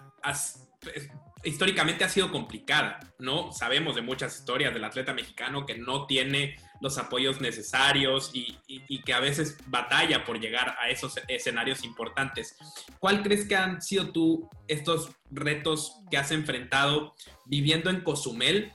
históricamente 1.44 2.04
ha 2.04 2.10
sido 2.10 2.32
complicada, 2.32 3.00
¿no? 3.20 3.52
Sabemos 3.52 3.96
de 3.96 4.02
muchas 4.02 4.38
historias 4.38 4.74
del 4.74 4.84
atleta 4.84 5.14
mexicano 5.14 5.66
que 5.66 5.78
no 5.78 6.06
tiene 6.06 6.56
los 6.82 6.98
apoyos 6.98 7.42
necesarios 7.42 8.32
y, 8.34 8.58
y, 8.68 9.02
que 9.04 9.14
a 9.14 9.20
veces 9.20 9.58
batalla 9.68 10.26
por 10.26 10.40
llegar 10.40 10.76
a 10.80 10.90
esos 10.90 11.20
escenarios 11.28 11.84
importantes. 11.84 12.58
¿Cuál 13.00 13.22
crees 13.22 13.48
que 13.48 13.56
han 13.56 13.82
sido 13.82 14.12
tú 14.12 14.50
estos 14.68 15.12
retos 15.30 16.02
que 16.10 16.18
has 16.18 16.32
enfrentado 16.32 17.14
viviendo 17.46 17.90
en 17.90 18.02
Cozumel 18.02 18.74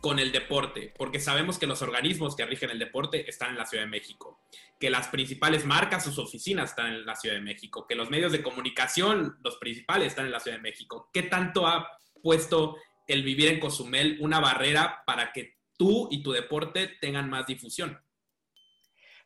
con 0.00 0.18
el 0.18 0.32
deporte, 0.32 0.92
porque 0.96 1.20
sabemos 1.20 1.58
que 1.58 1.66
los 1.66 1.82
organismos 1.82 2.34
que 2.34 2.46
rigen 2.46 2.70
el 2.70 2.78
deporte 2.78 3.28
están 3.28 3.50
en 3.50 3.58
la 3.58 3.66
Ciudad 3.66 3.84
de 3.84 3.90
México, 3.90 4.40
que 4.78 4.88
las 4.88 5.08
principales 5.08 5.66
marcas, 5.66 6.04
sus 6.04 6.18
oficinas 6.18 6.70
están 6.70 6.94
en 6.94 7.04
la 7.04 7.14
Ciudad 7.14 7.36
de 7.36 7.42
México, 7.42 7.86
que 7.86 7.94
los 7.94 8.10
medios 8.10 8.32
de 8.32 8.42
comunicación, 8.42 9.38
los 9.42 9.56
principales, 9.56 10.08
están 10.08 10.26
en 10.26 10.32
la 10.32 10.40
Ciudad 10.40 10.56
de 10.56 10.62
México. 10.62 11.10
¿Qué 11.12 11.24
tanto 11.24 11.66
ha 11.66 11.86
puesto 12.22 12.76
el 13.06 13.22
vivir 13.22 13.48
en 13.48 13.60
Cozumel 13.60 14.16
una 14.20 14.40
barrera 14.40 15.02
para 15.04 15.32
que 15.32 15.58
tú 15.76 16.08
y 16.10 16.22
tu 16.22 16.32
deporte 16.32 16.96
tengan 17.00 17.28
más 17.28 17.46
difusión? 17.46 18.00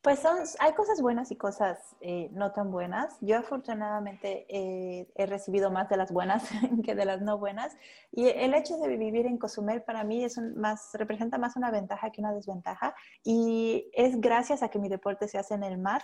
Pues 0.04 0.18
son, 0.18 0.36
hay 0.58 0.74
cosas 0.74 1.00
buenas 1.00 1.30
y 1.30 1.36
cosas 1.36 1.96
eh, 2.02 2.28
no 2.34 2.52
tan 2.52 2.70
buenas. 2.70 3.16
Yo 3.22 3.38
afortunadamente 3.38 4.44
eh, 4.50 5.08
he 5.14 5.24
recibido 5.24 5.70
más 5.70 5.88
de 5.88 5.96
las 5.96 6.12
buenas 6.12 6.44
que 6.84 6.94
de 6.94 7.06
las 7.06 7.22
no 7.22 7.38
buenas. 7.38 7.74
Y 8.12 8.28
el 8.28 8.52
hecho 8.52 8.76
de 8.76 8.98
vivir 8.98 9.24
en 9.24 9.38
Cozumel 9.38 9.82
para 9.82 10.04
mí 10.04 10.22
es 10.22 10.36
más, 10.36 10.90
representa 10.92 11.38
más 11.38 11.56
una 11.56 11.70
ventaja 11.70 12.10
que 12.10 12.20
una 12.20 12.34
desventaja. 12.34 12.94
Y 13.22 13.90
es 13.94 14.20
gracias 14.20 14.62
a 14.62 14.68
que 14.68 14.78
mi 14.78 14.90
deporte 14.90 15.26
se 15.26 15.38
hace 15.38 15.54
en 15.54 15.64
el 15.64 15.78
mar, 15.78 16.02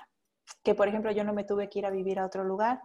que 0.62 0.74
por 0.74 0.88
ejemplo 0.88 1.10
yo 1.12 1.22
no 1.22 1.34
me 1.34 1.44
tuve 1.44 1.68
que 1.68 1.80
ir 1.80 1.84
a 1.84 1.90
vivir 1.90 2.20
a 2.20 2.24
otro 2.24 2.42
lugar 2.42 2.80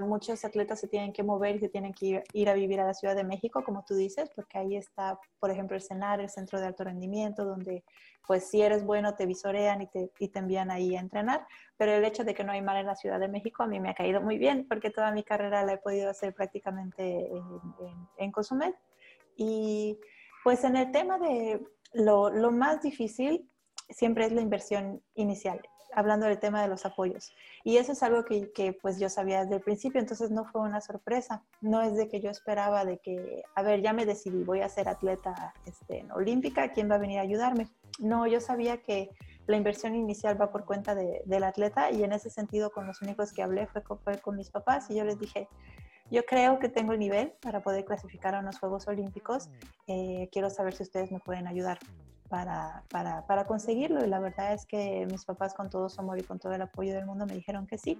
muchos 0.00 0.44
atletas 0.46 0.80
se 0.80 0.88
tienen 0.88 1.12
que 1.12 1.22
mover 1.22 1.56
y 1.56 1.58
se 1.58 1.68
tienen 1.68 1.92
que 1.92 2.24
ir, 2.32 2.48
a 2.48 2.54
vivir 2.54 2.80
a 2.80 2.86
la 2.86 2.94
Ciudad 2.94 3.14
de 3.14 3.24
México, 3.24 3.62
como 3.62 3.84
tú 3.86 3.94
dices, 3.94 4.30
porque 4.34 4.56
ahí 4.56 4.76
está, 4.76 5.18
por 5.38 5.50
ejemplo, 5.50 5.76
el 5.76 5.82
CENAR, 5.82 6.20
el 6.20 6.30
Centro 6.30 6.58
de 6.58 6.66
Alto 6.66 6.84
Rendimiento, 6.84 7.44
donde 7.44 7.84
pues 8.26 8.48
si 8.48 8.62
eres 8.62 8.84
bueno 8.84 9.14
te 9.14 9.26
visorean 9.26 9.82
y 9.82 9.86
te, 9.86 10.10
y 10.18 10.28
te 10.28 10.38
envían 10.38 10.70
ahí 10.70 10.96
a 10.96 11.00
entrenar, 11.00 11.46
pero 11.76 11.92
el 11.92 12.04
hecho 12.04 12.24
de 12.24 12.34
que 12.34 12.44
no 12.44 12.52
hay 12.52 12.62
mar 12.62 12.76
en 12.76 12.86
la 12.86 12.96
Ciudad 12.96 13.20
de 13.20 13.28
México 13.28 13.62
a 13.62 13.66
mí 13.66 13.78
me 13.78 13.90
ha 13.90 13.94
caído 13.94 14.22
muy 14.22 14.38
bien, 14.38 14.66
porque 14.68 14.90
toda 14.90 15.12
mi 15.12 15.22
carrera 15.22 15.64
la 15.64 15.74
he 15.74 15.78
podido 15.78 16.10
hacer 16.10 16.34
prácticamente 16.34 17.26
en, 17.26 17.44
en, 18.16 18.32
Cozumel. 18.32 18.74
Y 19.36 19.98
pues 20.44 20.64
en 20.64 20.76
el 20.76 20.90
tema 20.92 21.18
de 21.18 21.62
lo, 21.92 22.30
lo 22.30 22.50
más 22.50 22.82
difícil 22.82 23.50
siempre 23.90 24.24
es 24.26 24.32
la 24.32 24.40
inversión 24.40 25.02
inicial 25.14 25.60
hablando 25.94 26.26
del 26.26 26.38
tema 26.38 26.62
de 26.62 26.68
los 26.68 26.84
apoyos. 26.86 27.32
Y 27.64 27.76
eso 27.76 27.92
es 27.92 28.02
algo 28.02 28.24
que, 28.24 28.52
que, 28.52 28.72
pues 28.72 28.98
yo 28.98 29.08
sabía 29.08 29.42
desde 29.42 29.56
el 29.56 29.60
principio, 29.60 30.00
entonces 30.00 30.30
no 30.30 30.44
fue 30.44 30.62
una 30.62 30.80
sorpresa. 30.80 31.42
No 31.60 31.82
es 31.82 31.96
de 31.96 32.08
que 32.08 32.20
yo 32.20 32.30
esperaba 32.30 32.84
de 32.84 32.98
que, 32.98 33.42
a 33.54 33.62
ver, 33.62 33.82
ya 33.82 33.92
me 33.92 34.06
decidí, 34.06 34.44
voy 34.44 34.60
a 34.60 34.68
ser 34.68 34.88
atleta 34.88 35.54
este, 35.66 36.06
olímpica, 36.14 36.72
¿quién 36.72 36.90
va 36.90 36.96
a 36.96 36.98
venir 36.98 37.18
a 37.18 37.22
ayudarme? 37.22 37.68
No, 37.98 38.26
yo 38.26 38.40
sabía 38.40 38.78
que 38.78 39.10
la 39.46 39.56
inversión 39.56 39.94
inicial 39.94 40.40
va 40.40 40.50
por 40.50 40.64
cuenta 40.64 40.94
de, 40.94 41.22
del 41.24 41.44
atleta 41.44 41.90
y 41.90 42.04
en 42.04 42.12
ese 42.12 42.30
sentido 42.30 42.70
con 42.70 42.86
los 42.86 43.00
únicos 43.02 43.32
que 43.32 43.42
hablé 43.42 43.66
fue 43.66 43.82
con, 43.82 43.98
fue 43.98 44.18
con 44.18 44.36
mis 44.36 44.50
papás 44.50 44.90
y 44.90 44.94
yo 44.96 45.04
les 45.04 45.18
dije, 45.18 45.48
yo 46.10 46.24
creo 46.24 46.58
que 46.58 46.68
tengo 46.68 46.92
el 46.92 46.98
nivel 46.98 47.32
para 47.40 47.60
poder 47.60 47.84
clasificar 47.84 48.34
a 48.34 48.40
unos 48.40 48.58
Juegos 48.58 48.88
Olímpicos. 48.88 49.50
Eh, 49.86 50.28
quiero 50.32 50.48
saber 50.48 50.74
si 50.74 50.82
ustedes 50.82 51.12
me 51.12 51.20
pueden 51.20 51.46
ayudar 51.46 51.78
para, 52.28 52.82
para, 52.90 53.26
para, 53.26 53.46
conseguirlo. 53.46 54.04
Y 54.04 54.08
la 54.08 54.20
verdad 54.20 54.52
es 54.52 54.66
que 54.66 55.06
mis 55.10 55.24
papás 55.24 55.54
con 55.54 55.70
todo 55.70 55.88
su 55.88 56.00
amor 56.00 56.18
y 56.18 56.22
con 56.22 56.38
todo 56.38 56.52
el 56.52 56.62
apoyo 56.62 56.94
del 56.94 57.06
mundo 57.06 57.26
me 57.26 57.34
dijeron 57.34 57.66
que 57.66 57.78
sí. 57.78 57.98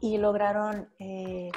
Y 0.00 0.18
lograron 0.18 0.88
eh, 0.98 1.50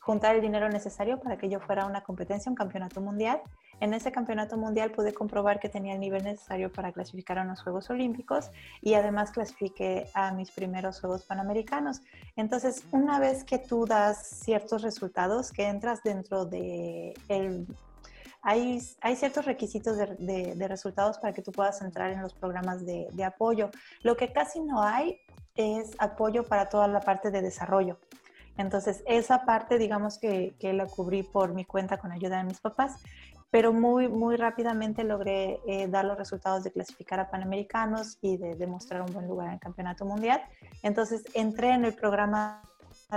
juntar 0.00 0.36
el 0.36 0.42
dinero 0.42 0.68
necesario 0.68 1.20
para 1.20 1.36
que 1.36 1.48
yo 1.48 1.60
fuera 1.60 1.82
a 1.82 1.86
una 1.86 2.02
competencia, 2.02 2.50
un 2.50 2.56
campeonato 2.56 3.00
mundial. 3.00 3.40
En 3.80 3.94
ese 3.94 4.12
campeonato 4.12 4.56
mundial 4.56 4.92
pude 4.92 5.12
comprobar 5.12 5.58
que 5.58 5.68
tenía 5.68 5.94
el 5.94 6.00
nivel 6.00 6.22
necesario 6.22 6.70
para 6.72 6.92
clasificar 6.92 7.38
a 7.38 7.42
unos 7.42 7.62
Juegos 7.62 7.90
Olímpicos 7.90 8.50
y 8.80 8.94
además 8.94 9.32
clasifiqué 9.32 10.06
a 10.14 10.32
mis 10.32 10.50
primeros 10.52 11.00
Juegos 11.00 11.24
Panamericanos. 11.24 12.00
Entonces, 12.36 12.84
una 12.92 13.18
vez 13.18 13.42
que 13.42 13.58
tú 13.58 13.84
das 13.86 14.24
ciertos 14.44 14.82
resultados, 14.82 15.50
que 15.50 15.66
entras 15.66 16.02
dentro 16.04 16.44
de 16.44 17.14
el 17.28 17.66
hay, 18.42 18.80
ciertos 19.16 19.44
requisitos 19.44 19.96
de, 19.96 20.66
resultados 20.68 21.18
para 21.18 21.32
que 21.32 21.42
tú 21.42 21.52
puedas 21.52 21.80
entrar 21.80 22.10
en 22.10 22.20
los 22.20 22.34
programas 22.34 22.84
de, 22.84 23.24
apoyo. 23.24 23.70
Lo 24.02 24.16
que 24.16 24.32
casi 24.32 24.60
no 24.60 24.82
hay 24.82 25.20
es 25.54 25.92
apoyo 25.98 26.42
para 26.44 26.68
toda 26.68 26.88
la 26.88 27.00
parte 27.00 27.30
de 27.30 27.40
desarrollo. 27.40 27.98
Entonces, 28.58 29.02
esa 29.06 29.44
parte, 29.44 29.78
digamos 29.78 30.18
que, 30.18 30.54
que 30.58 30.72
la 30.72 30.86
cubrí 30.86 31.22
por 31.22 31.54
mi 31.54 31.64
cuenta 31.64 31.96
con 31.96 32.12
ayuda 32.12 32.38
de 32.38 32.44
mis 32.44 32.60
papás. 32.60 32.96
pero 33.50 33.70
muy, 33.74 34.08
muy 34.08 34.36
rápidamente 34.36 35.04
logré 35.04 35.60
eh, 35.66 35.86
dar 35.86 36.06
los 36.06 36.16
resultados 36.16 36.64
de 36.64 36.72
clasificar 36.72 37.20
a 37.20 37.30
Panamericanos 37.30 38.16
y 38.22 38.38
de 38.38 38.54
demostrar 38.54 39.02
un 39.02 39.12
buen 39.12 39.28
lugar 39.28 39.48
en 39.48 39.54
el 39.54 39.60
Campeonato 39.60 40.06
Mundial. 40.06 40.42
Entonces 40.82 41.22
entré 41.34 41.74
en 41.74 41.84
el 41.84 41.92
programa 41.92 42.62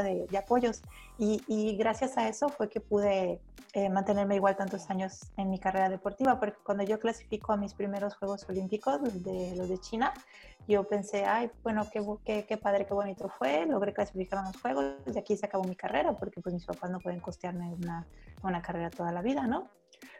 de, 0.03 0.27
apoyos 0.37 0.81
y, 1.17 1.75
gracias 1.77 2.17
a 2.17 2.27
eso 2.27 2.49
fue 2.49 2.69
que 2.69 2.79
pude 2.79 3.39
eh, 3.73 3.89
mantenerme 3.89 4.35
igual 4.35 4.55
tantos 4.55 4.89
años 4.89 5.21
en 5.37 5.49
mi 5.49 5.59
carrera 5.59 5.89
deportiva, 5.89 6.39
porque 6.39 6.57
cuando 6.63 6.83
yo 6.83 6.99
clasifico 6.99 7.53
a 7.53 7.57
mis 7.57 7.73
primeros 7.73 8.15
Juegos 8.15 8.45
Olímpicos, 8.49 9.01
de 9.23 9.55
los 9.55 9.69
de 9.69 9.77
China, 9.79 10.13
yo 10.67 10.83
pensé, 10.85 11.25
ay, 11.25 11.51
bueno, 11.63 11.87
qué, 11.91 12.03
qué, 12.25 12.45
qué, 12.45 12.57
padre, 12.57 12.85
qué 12.85 12.93
bonito 12.93 13.29
fue, 13.29 13.65
logré 13.65 13.93
clasificar 13.93 14.39
a 14.39 14.43
los 14.43 14.61
Juegos 14.61 14.95
y 15.13 15.17
aquí 15.17 15.37
se 15.37 15.45
acabó 15.45 15.63
mi 15.65 15.75
carrera, 15.75 16.13
porque 16.13 16.41
pues 16.41 16.53
mis 16.53 16.65
papás 16.65 16.89
no 16.89 16.99
pueden 16.99 17.19
costearme 17.19 17.73
una, 17.73 18.05
una 18.43 18.61
carrera 18.61 18.89
toda 18.89 19.11
la 19.11 19.21
vida, 19.21 19.47
¿no? 19.47 19.69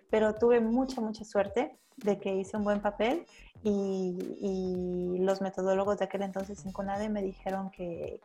Pero 0.09 0.35
tuve 0.35 0.59
mucha, 0.59 1.01
mucha 1.01 1.23
suerte 1.23 1.77
de 1.97 2.19
que 2.19 2.35
hice 2.35 2.57
un 2.57 2.63
buen 2.63 2.81
papel 2.81 3.25
y, 3.63 5.17
los 5.19 5.41
metodólogos 5.41 5.97
de 5.97 6.05
aquel 6.05 6.21
entonces 6.21 6.63
en 6.65 6.71
CONADE 6.71 7.09
me 7.09 7.23
dijeron 7.23 7.71
que, 7.71 8.19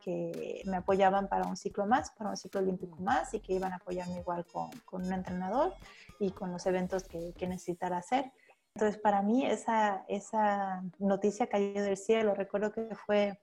me 0.66 0.76
apoyaban 0.76 1.28
para 1.28 1.46
un 1.46 1.56
ciclo 1.56 1.86
más, 1.86 2.10
para 2.10 2.30
un 2.30 2.36
ciclo 2.36 2.60
olímpico 2.60 2.98
más 3.00 3.32
y 3.32 3.40
que 3.40 3.54
iban 3.54 3.72
a 3.72 3.76
apoyarme 3.76 4.18
igual 4.18 4.44
con, 4.44 4.70
un 4.92 5.12
entrenador 5.12 5.72
y 6.18 6.30
con 6.32 6.52
los 6.52 6.66
eventos 6.66 7.04
que, 7.04 7.32
necesitara 7.48 7.96
hacer. 7.96 8.30
Entonces, 8.74 9.00
para 9.00 9.22
mí 9.22 9.46
esa, 9.46 10.04
esa 10.08 10.82
noticia 10.98 11.48
cayó 11.48 11.82
del 11.82 11.96
cielo. 11.96 12.34
Recuerdo 12.34 12.70
que 12.70 12.94
fue 12.94 13.40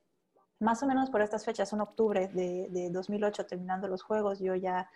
más 0.59 0.83
o 0.83 0.85
menos 0.85 1.09
por 1.09 1.21
estas 1.21 1.45
fechas, 1.45 1.73
en 1.73 1.81
octubre 1.81 2.27
de, 2.27 2.67
de 2.69 2.91
2008, 2.91 3.47
terminando 3.47 3.87
los 3.87 4.03
Juegos, 4.03 4.39
yo 4.39 4.53
ya 4.53 4.87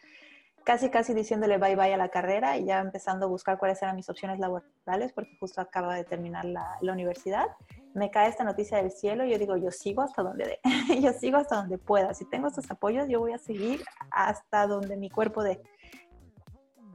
casi 0.63 0.89
casi 0.89 1.13
diciéndole 1.13 1.57
bye 1.57 1.75
bye 1.75 1.93
a 1.93 1.97
la 1.97 2.09
carrera 2.09 2.57
y 2.57 2.65
ya 2.65 2.79
empezando 2.79 3.25
a 3.25 3.29
buscar 3.29 3.57
cuáles 3.57 3.81
eran 3.81 3.95
mis 3.95 4.09
opciones 4.09 4.39
laborales 4.39 5.11
porque 5.13 5.35
justo 5.39 5.61
acaba 5.61 5.95
de 5.95 6.03
terminar 6.03 6.45
la, 6.45 6.77
universidad. 6.81 7.47
Me 7.93 8.09
cae 8.09 8.29
esta 8.29 8.43
noticia 8.43 8.77
del 8.77 8.91
cielo 8.91 9.25
y 9.25 9.31
yo 9.31 9.37
digo, 9.37 9.57
yo 9.57 9.71
sigo 9.71 10.01
hasta 10.01 10.23
donde 10.23 10.45
dé, 10.45 10.59
yo 11.01 11.13
sigo 11.13 11.37
hasta 11.37 11.55
donde 11.55 11.77
pueda. 11.77 12.13
Si 12.13 12.25
tengo 12.29 12.47
estos 12.47 12.69
apoyos, 12.69 13.07
yo 13.07 13.19
voy 13.19 13.33
a 13.33 13.37
seguir 13.37 13.83
hasta 14.11 14.67
donde 14.67 14.97
mi 14.97 15.09
cuerpo 15.09 15.43
dé. 15.43 15.61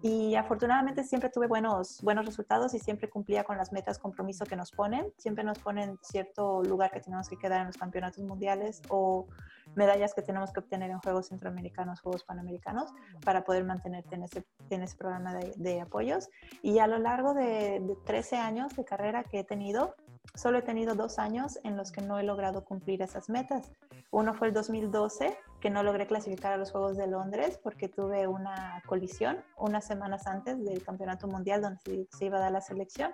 Y 0.07 0.37
afortunadamente 0.37 1.03
siempre 1.03 1.31
tuve 1.31 1.49
buenos, 1.49 2.01
buenos 2.01 2.25
resultados 2.25 2.73
y 2.75 2.79
siempre 2.79 3.11
cumplía 3.11 3.43
con 3.43 3.57
las 3.57 3.73
metas 3.73 3.99
compromiso 3.99 4.45
que 4.45 4.55
nos 4.55 4.71
ponen. 4.71 5.13
Siempre 5.17 5.43
nos 5.43 5.59
ponen 5.59 5.99
cierto 6.01 6.63
lugar 6.63 6.93
que 6.93 7.01
tenemos 7.01 7.29
que 7.29 7.37
quedar 7.37 7.63
en 7.63 7.67
los 7.67 7.77
campeonatos 7.77 8.23
mundiales 8.23 8.83
o 8.89 9.27
medallas 9.75 10.15
que 10.15 10.23
tenemos 10.23 10.53
que 10.53 10.61
obtener 10.61 10.93
en 10.93 11.01
Juegos 11.01 11.27
Centroamericanos, 11.27 12.01
Juegos 12.03 12.23
Panamericanos, 12.23 12.93
para 13.25 13.43
poder 13.43 13.65
mantenerte 13.65 14.15
en 14.15 14.23
ese, 14.23 14.47
en 14.71 14.85
ese 14.85 14.97
programa 14.97 15.35
de, 15.35 15.53
de 15.57 15.81
apoyos. 15.81 16.29
Y 16.63 16.79
a 16.79 16.87
lo 16.87 16.99
largo 16.99 17.35
de, 17.35 17.81
de 17.81 17.97
13 18.05 18.37
años 18.37 18.77
de 18.77 18.85
carrera 18.85 19.25
que 19.25 19.41
he 19.41 19.45
tenido, 19.45 19.97
solo 20.37 20.59
he 20.59 20.63
tenido 20.63 20.95
dos 20.95 21.19
años 21.19 21.59
en 21.65 21.77
los 21.77 21.91
que 21.91 22.03
no 22.03 22.21
he 22.21 22.23
logrado 22.23 22.65
cumplir 22.65 23.03
esas 23.03 23.29
metas. 23.29 23.73
Uno 24.11 24.35
fue 24.35 24.49
el 24.49 24.55
2012, 24.55 25.37
que 25.61 25.71
no 25.71 25.83
logré 25.83 26.07
clasificar 26.07 26.53
a 26.53 26.57
los 26.57 26.71
Juegos 26.71 26.97
de 26.97 27.07
Londres 27.07 27.59
porque 27.63 27.89
tuve 27.89 28.27
una 28.27 28.83
colisión 28.87 29.39
unas 29.57 29.85
semanas 29.85 30.27
antes 30.27 30.63
del 30.65 30.83
Campeonato 30.83 31.27
Mundial 31.27 31.63
donde 31.63 32.07
se, 32.11 32.25
iba 32.25 32.39
a 32.39 32.41
dar 32.41 32.53
la 32.53 32.61
selección. 32.61 33.13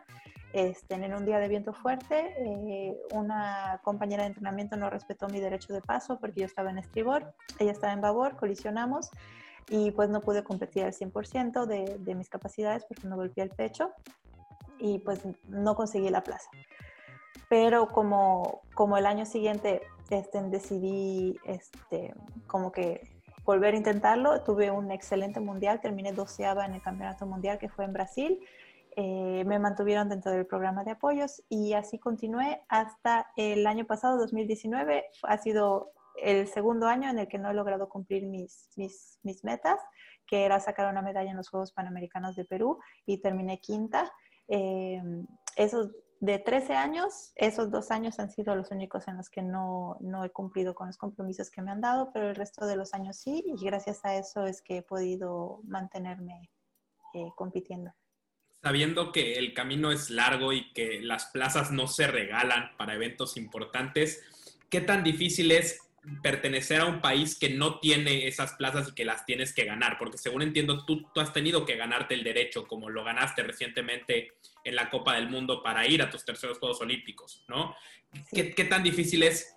Este, 0.52 0.94
en 0.94 1.14
un 1.14 1.24
día 1.24 1.38
de 1.38 1.48
viento 1.48 1.72
fuerte, 1.72 2.34
eh, 2.38 3.00
una 3.12 3.80
compañera 3.82 4.24
de 4.24 4.28
entrenamiento 4.28 4.76
no 4.76 4.90
respetó 4.90 5.28
mi 5.28 5.40
derecho 5.40 5.72
de 5.72 5.80
paso 5.80 6.18
porque 6.20 6.40
yo 6.40 6.46
estaba 6.46 6.70
en 6.70 6.78
estribor, 6.78 7.32
ella 7.58 7.72
estaba 7.72 7.92
en 7.92 8.02
babor, 8.02 8.36
colisionamos 8.36 9.10
y 9.70 9.92
pues 9.92 10.10
no 10.10 10.20
pude 10.20 10.44
competir 10.44 10.84
al 10.84 10.92
100% 10.92 11.66
de, 11.66 12.14
mis 12.14 12.28
capacidades 12.28 12.84
porque 12.84 13.06
me 13.06 13.16
golpeé 13.16 13.44
el 13.44 13.50
pecho 13.50 13.92
y 14.78 14.98
pues 14.98 15.20
no 15.48 15.74
conseguí 15.74 16.10
la 16.10 16.22
plaza 16.22 16.50
pero 17.52 17.88
como, 17.88 18.62
como 18.72 18.96
el 18.96 19.04
año 19.04 19.26
siguiente 19.26 19.82
este, 20.08 20.40
decidí 20.44 21.38
este, 21.44 22.14
como 22.46 22.72
que 22.72 23.20
volver 23.44 23.74
a 23.74 23.76
intentarlo, 23.76 24.42
tuve 24.42 24.70
un 24.70 24.90
excelente 24.90 25.38
mundial, 25.38 25.82
terminé 25.82 26.14
doceava 26.14 26.64
en 26.64 26.72
el 26.72 26.80
campeonato 26.80 27.26
mundial 27.26 27.58
que 27.58 27.68
fue 27.68 27.84
en 27.84 27.92
Brasil, 27.92 28.40
eh, 28.96 29.44
me 29.44 29.58
mantuvieron 29.58 30.08
dentro 30.08 30.32
del 30.32 30.46
programa 30.46 30.82
de 30.82 30.92
apoyos 30.92 31.42
y 31.50 31.74
así 31.74 31.98
continué 31.98 32.62
hasta 32.70 33.30
el 33.36 33.66
año 33.66 33.84
pasado, 33.84 34.16
2019, 34.16 35.04
ha 35.22 35.36
sido 35.36 35.92
el 36.22 36.48
segundo 36.48 36.86
año 36.86 37.10
en 37.10 37.18
el 37.18 37.28
que 37.28 37.36
no 37.36 37.50
he 37.50 37.54
logrado 37.54 37.90
cumplir 37.90 38.24
mis, 38.24 38.70
mis, 38.76 39.18
mis 39.24 39.44
metas, 39.44 39.78
que 40.26 40.46
era 40.46 40.58
sacar 40.58 40.90
una 40.90 41.02
medalla 41.02 41.30
en 41.30 41.36
los 41.36 41.50
Juegos 41.50 41.72
Panamericanos 41.72 42.34
de 42.34 42.46
Perú 42.46 42.78
y 43.04 43.18
terminé 43.18 43.60
quinta. 43.60 44.10
Eh, 44.48 45.02
esos 45.56 45.90
de 46.22 46.38
13 46.38 46.74
años, 46.74 47.32
esos 47.34 47.72
dos 47.72 47.90
años 47.90 48.20
han 48.20 48.30
sido 48.30 48.54
los 48.54 48.70
únicos 48.70 49.08
en 49.08 49.16
los 49.16 49.28
que 49.28 49.42
no, 49.42 49.96
no, 50.00 50.24
he 50.24 50.30
cumplido 50.30 50.72
con 50.72 50.86
los 50.86 50.96
compromisos 50.96 51.50
que 51.50 51.62
me 51.62 51.72
han 51.72 51.80
dado, 51.80 52.12
pero 52.14 52.30
el 52.30 52.36
resto 52.36 52.64
de 52.64 52.76
los 52.76 52.94
años 52.94 53.16
sí, 53.16 53.42
y 53.44 53.64
gracias 53.64 54.04
a 54.04 54.16
eso 54.16 54.46
es 54.46 54.62
que 54.62 54.76
he 54.76 54.82
podido 54.82 55.62
mantenerme 55.64 56.48
eh, 57.14 57.26
compitiendo. 57.34 57.90
Sabiendo 58.62 59.10
que 59.10 59.34
el 59.34 59.52
camino 59.52 59.90
es 59.90 60.10
largo 60.10 60.52
y 60.52 60.72
que 60.72 61.00
las 61.00 61.26
plazas 61.26 61.72
no 61.72 61.88
se 61.88 62.06
regalan 62.06 62.70
para 62.76 62.94
eventos 62.94 63.36
importantes, 63.36 64.22
¿qué 64.70 64.80
tan 64.80 65.02
difícil 65.02 65.50
es 65.50 65.80
pertenecer 66.22 66.80
a 66.80 66.86
un 66.86 67.00
país 67.00 67.38
que 67.38 67.50
no 67.50 67.78
tiene 67.78 68.26
esas 68.26 68.54
plazas 68.54 68.88
y 68.88 68.94
que 68.94 69.04
las 69.04 69.24
tienes 69.24 69.54
que 69.54 69.64
ganar, 69.64 69.98
porque 69.98 70.18
según 70.18 70.42
entiendo, 70.42 70.84
tú, 70.84 71.08
tú, 71.14 71.20
has 71.20 71.32
tenido 71.32 71.64
que 71.64 71.76
ganarte 71.76 72.14
el 72.14 72.24
derecho, 72.24 72.66
como 72.66 72.90
lo 72.90 73.04
ganaste 73.04 73.42
recientemente 73.42 74.32
en 74.64 74.74
la 74.74 74.90
Copa 74.90 75.14
del 75.14 75.28
Mundo 75.28 75.62
para 75.62 75.86
ir 75.86 76.02
a 76.02 76.10
tus 76.10 76.24
terceros 76.24 76.58
Juegos 76.58 76.80
Olímpicos, 76.80 77.44
¿no? 77.46 77.76
¿Qué, 78.32 78.64
tan 78.64 78.82
difícil 78.82 79.22
es, 79.22 79.54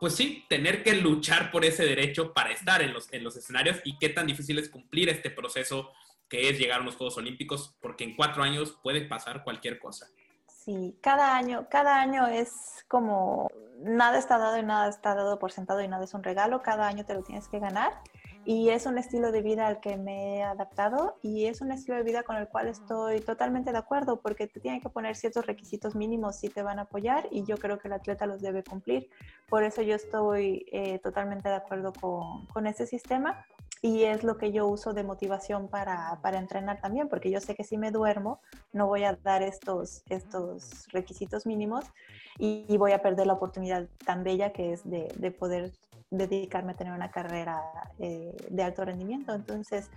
pues 0.00 0.14
sí, 0.14 0.44
tener 0.48 0.82
que 0.82 0.94
luchar 0.94 1.52
por 1.52 1.64
ese 1.64 1.84
derecho 1.84 2.32
para 2.32 2.50
estar 2.50 2.82
en 2.82 2.92
los, 2.92 3.12
en 3.12 3.22
los 3.22 3.36
escenarios 3.36 3.78
y 3.84 3.96
qué 3.98 4.08
tan 4.08 4.26
difícil 4.26 4.58
es 4.58 4.68
cumplir 4.68 5.08
este 5.08 5.30
proceso 5.30 5.92
que 6.28 6.48
es 6.48 6.58
llegar 6.58 6.80
a 6.80 6.84
los 6.84 6.96
Juegos 6.96 7.16
Olímpicos, 7.16 7.76
porque 7.80 8.02
en 8.02 8.16
cuatro 8.16 8.42
años 8.42 8.76
puede 8.82 9.02
pasar 9.02 9.44
cualquier 9.44 9.78
cosa. 9.78 10.08
Sí, 10.66 10.98
cada 11.00 11.36
año, 11.36 11.68
cada 11.70 12.00
año 12.00 12.26
es 12.26 12.84
como 12.88 13.52
nada 13.78 14.18
está 14.18 14.36
dado 14.36 14.58
y 14.58 14.64
nada 14.64 14.88
está 14.88 15.14
dado 15.14 15.38
por 15.38 15.52
sentado 15.52 15.80
y 15.80 15.86
nada 15.86 16.02
es 16.02 16.12
un 16.12 16.24
regalo, 16.24 16.60
cada 16.60 16.88
año 16.88 17.04
te 17.04 17.14
lo 17.14 17.22
tienes 17.22 17.46
que 17.46 17.60
ganar 17.60 17.92
y 18.44 18.70
es 18.70 18.84
un 18.86 18.98
estilo 18.98 19.30
de 19.30 19.42
vida 19.42 19.68
al 19.68 19.78
que 19.78 19.96
me 19.96 20.38
he 20.38 20.42
adaptado 20.42 21.18
y 21.22 21.46
es 21.46 21.60
un 21.60 21.70
estilo 21.70 21.96
de 21.98 22.02
vida 22.02 22.24
con 22.24 22.34
el 22.34 22.48
cual 22.48 22.66
estoy 22.66 23.20
totalmente 23.20 23.70
de 23.70 23.78
acuerdo 23.78 24.20
porque 24.20 24.48
te 24.48 24.58
tienen 24.58 24.80
que 24.80 24.88
poner 24.88 25.14
ciertos 25.14 25.46
requisitos 25.46 25.94
mínimos 25.94 26.34
si 26.34 26.48
te 26.48 26.64
van 26.64 26.80
a 26.80 26.82
apoyar 26.82 27.28
y 27.30 27.44
yo 27.44 27.58
creo 27.58 27.78
que 27.78 27.86
el 27.86 27.94
atleta 27.94 28.26
los 28.26 28.42
debe 28.42 28.64
cumplir. 28.64 29.08
Por 29.48 29.62
eso 29.62 29.82
yo 29.82 29.94
estoy 29.94 30.66
eh, 30.72 30.98
totalmente 30.98 31.48
de 31.48 31.54
acuerdo 31.54 31.92
con, 31.92 32.46
con 32.46 32.66
ese 32.66 32.88
sistema 32.88 33.46
y 33.86 34.02
es 34.02 34.24
lo 34.24 34.36
que 34.36 34.50
yo 34.50 34.66
uso 34.66 34.94
de 34.94 35.04
motivación 35.04 35.68
para, 35.68 36.18
para, 36.20 36.40
entrenar 36.40 36.80
también, 36.80 37.08
porque 37.08 37.30
yo 37.30 37.40
sé 37.40 37.54
que 37.54 37.62
si 37.62 37.78
me 37.78 37.92
duermo 37.92 38.40
no 38.72 38.88
voy 38.88 39.04
a 39.04 39.12
dar 39.22 39.44
estos, 39.44 40.02
estos 40.08 40.88
requisitos 40.88 41.46
mínimos 41.46 41.84
y, 42.36 42.76
voy 42.78 42.90
a 42.90 43.00
perder 43.00 43.28
la 43.28 43.34
oportunidad 43.34 43.86
tan 44.04 44.24
bella 44.24 44.52
que 44.52 44.72
es 44.72 44.82
de, 44.90 45.06
de 45.16 45.30
poder 45.30 45.72
dedicarme 46.10 46.72
a 46.72 46.74
tener 46.74 46.92
una 46.92 47.12
carrera 47.12 47.62
eh, 48.00 48.36
de 48.50 48.62
alto 48.62 48.84
rendimiento. 48.84 49.32
Entonces, 49.32 49.88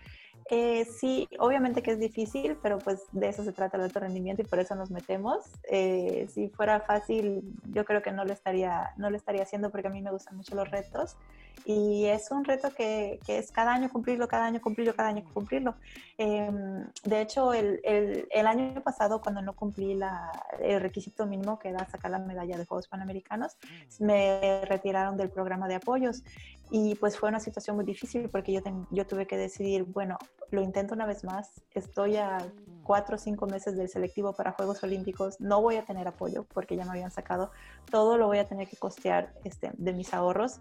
eh, 0.52 0.86
sí, 0.86 1.28
obviamente 1.40 1.82
que 1.82 1.92
es 1.92 2.00
difícil, 2.00 2.58
pero 2.62 2.78
pues 2.78 3.02
de 3.12 3.30
eso 3.30 3.44
se 3.44 3.54
trata 3.54 3.78
el 3.78 3.84
alto 3.84 4.00
rendimiento 4.00 4.44
y 4.44 4.46
por 4.46 4.60
eso 4.60 4.76
nos 4.76 4.92
metemos. 4.92 5.46
Eh, 5.70 6.28
si 6.32 6.50
fuera 6.50 6.80
fácil, 6.82 7.42
yo 7.72 7.86
creo 7.86 8.02
que 8.04 8.12
no 8.12 8.24
lo, 8.24 8.34
estaría, 8.34 8.92
no 8.98 9.10
lo 9.10 9.18
estaría 9.18 9.44
haciendo 9.44 9.72
porque 9.72 9.88
a 9.88 9.92
mí 9.92 10.02
me 10.02 10.12
gustan 10.12 10.38
mucho 10.38 10.56
los 10.56 10.70
retos 10.70 11.18
y 11.66 12.06
es 12.06 12.32
un 12.32 12.46
reto 12.46 12.74
que, 12.74 13.20
que 13.26 13.38
es 13.38 13.52
cada 13.52 13.74
año 13.74 13.90
cumplirlo, 13.90 14.28
cada 14.28 14.46
año 14.46 14.60
cumplirlo, 14.60 14.96
cada 14.96 15.10
año 15.10 15.24
cumplirlo. 15.34 15.76
Em, 16.18 16.88
de 17.04 17.22
hecho, 17.22 17.54
el, 17.54 17.80
el, 17.84 18.28
el, 18.32 18.48
año 18.48 18.82
pasado, 18.82 19.22
cuando 19.22 19.42
no 19.42 19.54
cumplí 19.54 19.94
la, 19.94 20.32
el 20.60 20.82
requisito 20.82 21.28
mínimo 21.28 21.60
que 21.60 21.70
era 21.70 21.88
sacar 21.88 22.12
la 22.12 22.20
medalla 22.20 22.58
de 22.58 22.66
Juegos 22.66 22.88
Panamericanos, 22.88 23.56
me 24.00 24.66
retiraron 24.66 25.16
del 25.16 25.30
programa 25.30 25.68
de 25.68 25.76
apoyos 25.76 26.24
y 26.72 26.96
pues 26.96 27.18
fue 27.18 27.30
una 27.30 27.40
situación 27.40 27.76
muy 27.76 27.86
difícil 27.86 28.30
porque 28.30 28.52
yo, 28.52 28.62
yo 28.92 29.06
tuve 29.06 29.26
que 29.28 29.38
decidir, 29.38 29.84
bueno, 29.84 30.18
lo 30.52 30.62
intento 30.62 30.94
una 30.94 31.06
vez 31.06 31.24
más, 31.24 31.62
estoy 31.74 32.18
a 32.18 32.40
cuatro 32.84 33.16
o 33.16 33.20
cinco 33.20 33.46
meses 33.46 33.76
del 33.76 33.90
selectivo 33.90 34.34
para 34.34 34.54
Juegos 34.54 34.84
Olímpicos, 34.84 35.40
no 35.40 35.62
voy 35.62 35.76
a 35.76 35.86
tener 35.86 36.08
apoyo 36.08 36.46
porque 36.52 36.76
ya 36.76 36.86
me 36.86 36.92
habían 36.92 37.12
sacado, 37.12 37.52
todo 37.90 38.18
lo 38.18 38.28
voy 38.28 38.40
a 38.40 38.48
tener 38.48 38.68
que 38.68 38.78
costear 38.78 39.34
este, 39.44 39.72
de 39.78 39.94
mis 39.94 40.14
ahorros. 40.14 40.60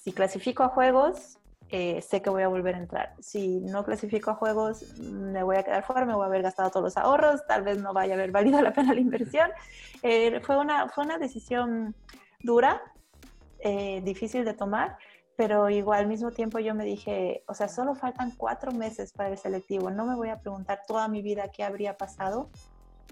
Si 0.00 0.12
clasifico 0.12 0.62
a 0.62 0.68
Juegos, 0.68 1.38
eh, 1.68 2.00
sé 2.00 2.22
que 2.22 2.30
voy 2.30 2.42
a 2.42 2.48
volver 2.48 2.74
a 2.74 2.78
entrar. 2.78 3.14
Si 3.20 3.60
no 3.60 3.84
clasifico 3.84 4.30
a 4.30 4.34
Juegos, 4.34 4.98
me 4.98 5.42
voy 5.42 5.56
a 5.56 5.62
quedar 5.62 5.84
fuera, 5.84 6.06
me 6.06 6.14
voy 6.14 6.24
a 6.24 6.26
haber 6.26 6.42
gastado 6.42 6.70
todos 6.70 6.84
los 6.84 6.96
ahorros, 6.96 7.46
tal 7.46 7.62
vez 7.62 7.78
no 7.82 7.92
vaya 7.92 8.14
a 8.14 8.16
haber 8.16 8.30
valido 8.30 8.62
la 8.62 8.72
pena 8.72 8.94
la 8.94 9.00
inversión. 9.00 9.50
Eh, 10.02 10.40
fue, 10.40 10.56
una, 10.56 10.88
fue 10.88 11.04
una 11.04 11.18
decisión 11.18 11.94
dura, 12.42 12.80
eh, 13.58 14.00
difícil 14.02 14.46
de 14.46 14.54
tomar, 14.54 14.96
pero 15.36 15.68
igual 15.68 16.00
al 16.00 16.06
mismo 16.06 16.30
tiempo 16.30 16.58
yo 16.60 16.74
me 16.74 16.86
dije, 16.86 17.44
o 17.46 17.52
sea, 17.52 17.68
solo 17.68 17.94
faltan 17.94 18.32
cuatro 18.38 18.72
meses 18.72 19.12
para 19.12 19.28
el 19.28 19.36
selectivo, 19.36 19.90
no 19.90 20.06
me 20.06 20.16
voy 20.16 20.30
a 20.30 20.40
preguntar 20.40 20.80
toda 20.86 21.08
mi 21.08 21.20
vida 21.20 21.50
qué 21.52 21.62
habría 21.62 21.98
pasado 21.98 22.48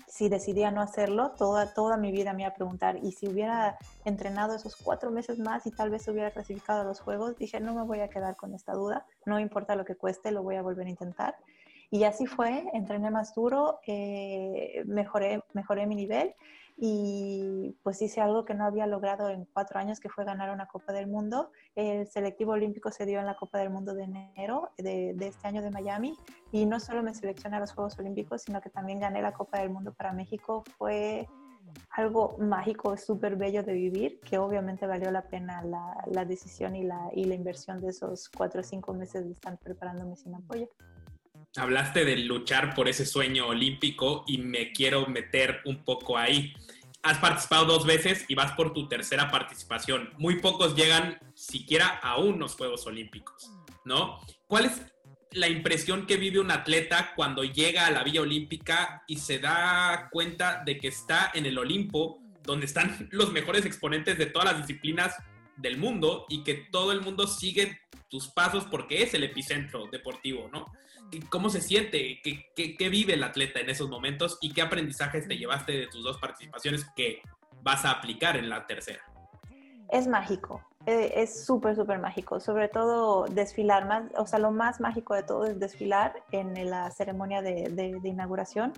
si 0.07 0.29
decidía 0.29 0.71
no 0.71 0.81
hacerlo, 0.81 1.33
toda, 1.33 1.73
toda 1.75 1.97
mi 1.97 2.13
vida 2.13 2.33
me 2.33 2.43
iba 2.43 2.51
a 2.51 2.55
preguntar, 2.55 2.99
y 3.03 3.13
si 3.13 3.29
hubiera 3.29 3.79
entrenado 4.05 4.55
esos 4.55 4.77
cuatro 4.77 5.11
meses 5.11 5.39
más 5.39 5.67
y 5.67 5.71
tal 5.71 5.91
vez 5.91 6.07
hubiera 6.09 6.31
clasificado 6.31 6.83
a 6.83 6.85
los 6.85 7.01
juegos, 7.01 7.37
dije, 7.37 7.61
no 7.61 7.75
me 7.75 7.83
voy 7.83 8.01
a 8.01 8.09
quedar 8.09 8.37
con 8.37 8.55
esta 8.55 8.73
duda, 8.73 9.07
no 9.27 9.41
importa 9.41 9.77
lo 9.77 9.85
que 9.85 9.97
cueste, 9.97 10.31
lo 10.33 10.43
voy 10.43 10.57
a 10.57 10.63
volver 10.63 10.87
a 10.87 10.91
intentar. 10.91 11.37
Y 11.91 12.05
así 12.05 12.27
fue, 12.27 12.65
entrené 12.75 13.11
más 13.11 13.35
duro, 13.35 13.81
eh, 13.87 14.83
mejoré, 14.87 15.43
mejoré 15.55 15.87
mi 15.87 15.95
nivel 15.95 16.35
y 16.81 17.77
pues 17.83 18.01
hice 18.03 18.21
algo 18.21 18.45
que 18.45 18.55
no 18.55 18.65
había 18.65 18.87
logrado 18.87 19.31
en 19.31 19.47
cuatro 19.53 19.81
años, 19.81 19.99
que 19.99 20.09
fue 20.09 20.25
ganar 20.25 20.51
una 20.51 20.69
Copa 20.69 20.93
del 20.93 21.09
Mundo. 21.09 21.51
El 21.75 22.07
selectivo 22.07 22.53
olímpico 22.53 22.93
se 22.93 23.05
dio 23.05 23.19
en 23.19 23.27
la 23.27 23.37
Copa 23.37 23.59
del 23.59 23.71
Mundo 23.71 23.95
de 23.95 24.05
enero 24.05 24.71
de, 24.79 25.17
este 25.19 25.49
año 25.49 25.61
de 25.61 25.73
Miami 25.73 26.17
y 26.53 26.67
no 26.67 26.79
solo 26.79 27.03
me 27.03 27.15
seleccioné 27.15 27.57
a 27.57 27.61
los 27.61 27.73
Juegos 27.73 27.99
Olímpicos, 27.99 28.43
sino 28.43 28.61
que 28.61 28.71
también 28.71 29.01
gané 29.01 29.21
la 29.21 29.33
Copa 29.33 29.59
del 29.59 29.71
Mundo 29.71 29.93
para 29.93 30.13
México. 30.13 30.63
Fue 30.79 31.27
algo 31.91 32.37
mágico, 32.39 32.97
súper 32.97 33.35
bello 33.35 33.65
de 33.65 33.73
vivir, 33.73 34.21
que 34.21 34.39
obviamente 34.39 34.87
valió 34.87 35.11
la 35.11 35.23
pena 35.23 35.63
la, 35.65 36.25
decisión 36.25 36.77
y 36.77 36.85
la 36.85 37.35
inversión 37.35 37.81
de 37.81 37.89
esos 37.89 38.29
cuatro 38.29 38.61
o 38.61 38.65
cinco 38.65 38.95
meses 38.95 39.25
de 39.25 39.33
estar 39.33 39.59
preparándome 39.59 40.15
sin 40.15 40.37
apoyo 40.37 40.69
hablaste 41.57 42.05
de 42.05 42.17
luchar 42.17 42.75
por 42.75 42.89
ese 42.89 43.07
sueño 43.07 43.49
olímpico 43.49 44.25
y 44.27 44.39
me 44.39 44.73
quiero 44.73 45.07
meter 45.07 45.61
un 45.65 45.85
poco 45.85 46.19
ahí. 46.19 46.55
Has 47.03 47.19
participado 47.19 47.65
dos 47.65 47.87
veces 47.87 48.25
y 48.29 48.35
vas 48.35 48.53
por 48.53 48.73
tu 48.73 48.89
tercera 48.89 49.31
participación. 49.31 50.11
Muy 50.19 50.41
pocos 50.41 50.75
llegan 50.75 51.19
siquiera 51.35 51.89
a 52.03 52.19
unos 52.19 52.55
Juegos 52.55 52.87
Olímpicos, 52.87 53.51
¿no? 53.85 54.21
¿Cuál 54.47 54.67
es 54.67 54.83
la 55.33 55.49
impresión 55.49 56.07
que 56.07 56.17
vive 56.17 56.41
un 56.41 56.51
atleta 56.51 57.13
cuando 57.15 57.45
llega 57.45 57.87
a 57.87 57.91
la 57.91 58.03
Villa 58.03 58.23
Olímpica 58.23 59.05
y 59.07 59.17
se 59.17 59.39
da 59.39 60.09
cuenta 60.11 60.63
de 60.65 60.79
que 60.79 60.89
está 60.89 61.31
en 61.35 61.47
el 61.47 61.59
Olimpo, 61.59 62.21
donde 62.43 62.67
están 62.67 63.09
los 63.13 63.33
mejores 63.33 63.65
exponentes 63.65 64.19
de 64.19 64.27
todas 64.27 64.53
las 64.53 64.67
disciplinas 64.67 65.15
del 65.59 65.77
mundo 65.77 66.25
y 66.29 66.45
que 66.45 66.55
todo 66.55 66.93
el 66.93 67.01
mundo 67.01 67.27
sigue 67.27 67.79
tus 68.09 68.29
pasos 68.29 68.65
porque 68.65 69.03
es 69.03 69.15
el 69.15 69.25
epicentro 69.25 69.87
deportivo, 69.91 70.49
¿no? 70.53 70.67
¿Cómo 71.31 71.49
se 71.49 71.61
siente? 71.61 72.21
¿Qué, 72.23 72.89
vive 72.89 73.15
el 73.15 73.25
atleta 73.25 73.61
en 73.61 73.71
esos 73.71 73.89
momentos? 73.89 74.39
¿Y 74.41 74.53
qué 74.53 74.63
aprendizajes 74.63 75.27
te 75.27 75.37
llevaste 75.37 75.73
de 75.73 75.87
tus 75.87 76.03
dos 76.05 76.19
participaciones 76.19 76.87
que 76.95 77.23
vas 77.63 77.85
a 77.85 77.93
aplicar 77.93 78.37
en 78.37 78.49
la 78.49 78.67
tercera? 78.67 79.01
Es 79.91 80.07
mágico, 80.07 80.63
eh, 80.85 81.13
es 81.17 81.47
súper, 81.47 81.75
súper 81.77 81.99
mágico. 81.99 82.41
Sobre 82.41 82.69
todo 82.69 83.25
desfilar, 83.27 83.87
más, 83.87 84.05
o 84.17 84.27
sea, 84.27 84.39
lo 84.39 84.51
más 84.51 84.81
mágico 84.81 85.15
de 85.15 85.23
todo 85.23 85.47
es 85.47 85.59
desfilar 85.59 86.13
en 86.31 86.69
la 86.69 86.91
ceremonia 86.91 87.41
de 87.41 88.01
inauguración 88.05 88.75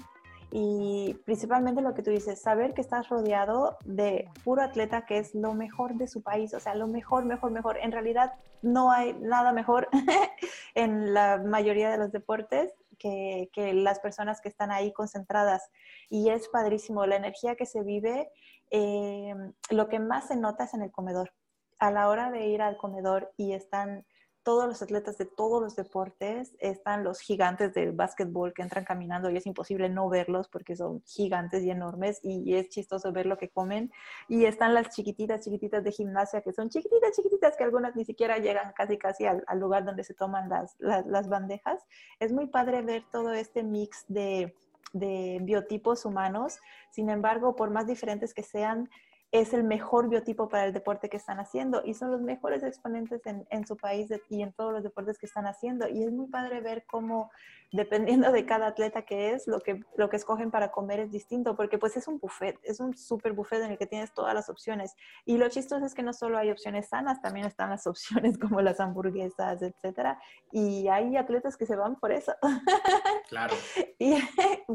y 0.52 1.14
principalmente 1.24 1.80
lo 1.80 1.94
que 1.94 2.02
tú 2.02 2.10
dices, 2.10 2.40
saber 2.40 2.74
que 2.74 2.80
estás 2.80 3.08
rodeado 3.08 3.78
de 3.84 4.28
puro 4.42 4.62
atleta 4.62 5.06
que 5.06 5.18
es 5.18 5.34
lo 5.34 5.54
mejor 5.54 5.94
de 5.94 6.08
su 6.08 6.22
país, 6.22 6.52
o 6.54 6.60
sea, 6.60 6.74
lo 6.74 6.88
mejor, 6.88 7.24
mejor, 7.24 7.52
mejor. 7.52 7.78
En 7.78 7.92
realidad 7.92 8.32
no 8.62 8.90
hay 8.90 9.12
nada 9.14 9.52
mejor 9.52 9.88
en 10.74 11.14
la 11.14 11.38
mayoría 11.38 11.90
de 11.90 11.98
los 11.98 12.10
deportes 12.10 12.72
que, 12.98 13.48
que, 13.52 13.72
las 13.74 14.00
personas 14.00 14.40
que 14.40 14.48
están 14.48 14.72
ahí 14.72 14.92
concentradas. 14.92 15.70
Y 16.08 16.30
es 16.30 16.48
padrísimo, 16.48 17.06
la 17.06 17.16
energía 17.16 17.54
que 17.54 17.66
se 17.66 17.82
vive, 17.82 18.28
eh, 18.70 19.34
lo 19.70 19.88
que 19.88 20.00
más 20.00 20.28
se 20.28 20.36
nota 20.36 20.64
es 20.64 20.74
en 20.74 20.82
el 20.82 20.90
comedor. 20.90 21.32
A 21.78 21.92
la 21.92 22.08
hora 22.08 22.30
de 22.30 22.48
ir 22.48 22.60
al 22.60 22.76
comedor 22.76 23.32
y 23.36 23.52
están 23.52 24.04
todos 24.42 24.66
los 24.66 24.83
atletas 24.83 25.18
de 25.18 25.26
todos 25.26 25.62
los 25.62 25.76
deportes, 25.76 26.55
están 26.61 27.05
los 27.05 27.20
gigantes 27.20 27.74
del 27.74 27.92
básquetbol 27.92 28.55
que 28.55 28.62
entran 28.62 28.85
caminando 28.85 29.31
y 29.31 29.37
es 29.37 29.46
imposible 29.46 29.88
no 29.88 30.09
verlos 30.09 30.48
porque 30.48 30.76
son 30.76 31.03
gigantes 31.05 31.62
y 31.62 31.70
enormes 31.70 32.20
y 32.22 32.55
es 32.55 32.68
chistoso 32.68 33.12
ver 33.12 33.26
lo 33.26 33.37
que 33.37 33.50
comen. 33.50 33.92
Y 34.29 34.44
están 34.46 34.74
las 34.74 34.90
chiquititas, 34.90 35.44
chiquititas 35.44 35.85
de 35.85 35.92
gimnasia 35.92 36.40
que 36.40 36.53
son 36.53 36.70
chiquititas, 36.70 37.14
chiquititas 37.14 37.57
que 37.57 37.64
algunas 37.64 37.94
ni 37.96 38.05
siquiera 38.05 38.38
llegan 38.38 38.72
casi, 38.74 38.96
casi 38.96 39.26
al, 39.26 39.44
lugar 39.59 39.85
donde 39.85 40.05
se 40.05 40.14
toman 40.14 40.48
las, 40.48 40.76
las, 40.79 41.29
bandejas. 41.29 41.83
Es 42.18 42.33
muy 42.33 42.46
padre 42.46 42.83
ver 42.83 43.05
todo 43.12 43.33
este 43.33 43.62
mix 43.62 44.05
de, 44.09 44.55
de 44.92 45.38
biotipos 45.42 46.05
humanos. 46.05 46.59
Sin 46.90 47.11
embargo, 47.11 47.57
por 47.57 47.70
más 47.70 47.87
diferentes 47.87 48.33
que 48.33 48.42
sean, 48.42 48.88
es 49.32 49.54
el 49.54 49.62
mejor 49.62 50.08
biotipo 50.08 50.48
para 50.48 50.64
el 50.64 50.72
deporte 50.72 51.08
que 51.08 51.16
están 51.16 51.38
haciendo 51.38 51.82
y 51.84 51.94
son 51.94 52.10
los 52.10 52.20
mejores 52.20 52.64
exponentes 52.64 53.24
en, 53.26 53.46
en 53.50 53.64
su 53.64 53.76
país 53.76 54.10
y 54.28 54.42
en 54.42 54.52
todos 54.52 54.72
los 54.72 54.82
deportes 54.82 55.18
que 55.18 55.26
están 55.26 55.46
haciendo. 55.46 55.88
Y 55.88 56.02
es 56.02 56.10
muy 56.10 56.26
padre 56.26 56.60
ver 56.60 56.84
cómo, 56.84 57.30
dependiendo 57.70 58.32
de 58.32 58.44
cada 58.44 58.66
atleta 58.66 59.02
que 59.02 59.32
es, 59.32 59.46
lo 59.46 59.60
que, 59.60 59.84
lo 59.96 60.10
que 60.10 60.16
escogen 60.16 60.50
para 60.50 60.72
comer 60.72 60.98
es 60.98 61.12
distinto, 61.12 61.54
porque 61.54 61.78
pues 61.78 61.96
es 61.96 62.08
un 62.08 62.18
buffet, 62.18 62.58
es 62.64 62.80
un 62.80 62.96
super 62.96 63.32
buffet 63.32 63.62
en 63.62 63.70
el 63.70 63.78
que 63.78 63.86
tienes 63.86 64.12
todas 64.12 64.34
las 64.34 64.48
opciones. 64.48 64.96
Y 65.24 65.38
lo 65.38 65.48
chistoso 65.48 65.86
es 65.86 65.94
que 65.94 66.02
no 66.02 66.12
solo 66.12 66.36
hay 66.36 66.50
opciones 66.50 66.88
sanas, 66.88 67.22
también 67.22 67.46
están 67.46 67.70
las 67.70 67.86
opciones 67.86 68.36
como 68.38 68.60
las 68.60 68.80
hamburguesas, 68.80 69.62
etcétera. 69.62 70.20
Y 70.50 70.88
hay 70.88 71.16
atletas 71.16 71.56
que 71.56 71.66
se 71.66 71.76
van 71.76 71.96
por 71.96 72.12
eso. 72.12 72.34
Claro. 73.28 73.54
y 73.98 74.16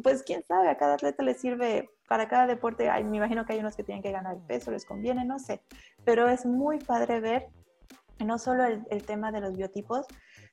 pues 0.01 0.23
quién 0.23 0.41
sabe, 0.43 0.69
a 0.69 0.77
cada 0.77 0.93
atleta 0.93 1.23
le 1.23 1.33
sirve 1.33 1.89
para 2.07 2.27
cada 2.27 2.47
deporte, 2.47 2.89
hay, 2.89 3.03
me 3.03 3.17
imagino 3.17 3.45
que 3.45 3.53
hay 3.53 3.59
unos 3.59 3.75
que 3.75 3.83
tienen 3.83 4.03
que 4.03 4.11
ganar 4.11 4.37
peso, 4.47 4.71
les 4.71 4.85
conviene, 4.85 5.25
no 5.25 5.39
sé, 5.39 5.61
pero 6.03 6.29
es 6.29 6.45
muy 6.45 6.79
padre 6.79 7.19
ver 7.19 7.49
no 8.19 8.39
solo 8.39 8.63
el, 8.63 8.85
el, 8.89 9.03
tema 9.03 9.31
de 9.31 9.41
los 9.41 9.57
biotipos, 9.57 10.05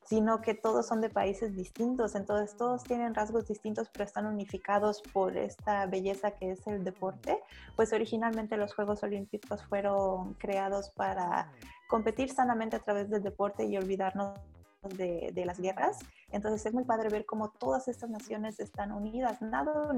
sino 0.04 0.40
que 0.40 0.54
todos 0.54 0.86
son 0.86 1.00
de 1.00 1.10
países 1.10 1.54
distintos, 1.54 2.14
entonces 2.14 2.56
todos 2.56 2.82
tienen 2.82 3.14
rasgos 3.14 3.46
distintos, 3.46 3.88
pero 3.92 4.04
están 4.04 4.26
unificados 4.26 5.00
por 5.12 5.36
esta 5.36 5.86
belleza 5.86 6.32
que 6.32 6.50
es 6.50 6.66
el 6.66 6.82
deporte. 6.82 7.38
Pues 7.76 7.92
originalmente 7.92 8.56
los 8.56 8.74
Juegos 8.74 9.02
Olímpicos 9.02 9.64
fueron 9.64 10.34
creados 10.34 10.90
para 10.90 11.52
competir 11.88 12.30
sanamente 12.30 12.76
a 12.76 12.80
través 12.80 13.10
del 13.10 13.22
deporte 13.22 13.64
y 13.64 13.76
olvidarnos 13.76 14.40
de, 14.88 15.44
las 15.44 15.60
guerras. 15.60 15.98
Entonces 16.30 16.66
es 16.66 16.74
muy 16.74 16.84
padre 16.84 17.08
ver 17.08 17.26
cómo 17.26 17.50
todas 17.50 17.88
estas 17.88 18.10
naciones 18.10 18.58
están 18.60 18.92
unidas. 18.92 19.40
Nada, 19.42 19.92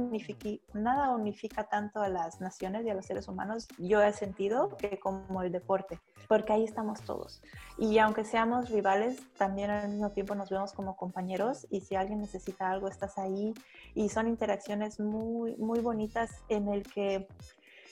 nada 0.74 1.10
unifica 1.10 1.64
tanto 1.64 2.00
a 2.00 2.08
las 2.08 2.40
naciones 2.40 2.84
y 2.84 2.90
a 2.90 2.94
los 2.94 3.06
seres 3.06 3.28
humanos, 3.28 3.68
yo 3.78 4.02
he 4.02 4.12
sentido, 4.12 4.76
que 4.76 4.98
como 4.98 5.42
el 5.42 5.52
deporte, 5.52 5.98
porque 6.28 6.52
ahí 6.52 6.64
estamos 6.64 7.02
todos. 7.02 7.42
Y 7.78 7.98
aunque 7.98 8.24
seamos 8.24 8.70
rivales, 8.70 9.20
también 9.36 9.70
al 9.70 9.88
mismo 9.88 10.10
tiempo 10.10 10.34
nos 10.34 10.50
vemos 10.50 10.72
como 10.72 10.96
compañeros 10.96 11.66
y 11.70 11.80
si 11.80 11.94
alguien 11.94 12.20
necesita 12.20 12.70
algo, 12.70 12.88
estás 12.88 13.18
ahí. 13.18 13.54
Y 13.94 14.08
son 14.08 14.28
interacciones 14.28 15.00
muy, 15.00 15.56
muy 15.56 15.80
bonitas 15.80 16.30
en 16.48 16.68
el 16.68 16.82
que 16.82 17.28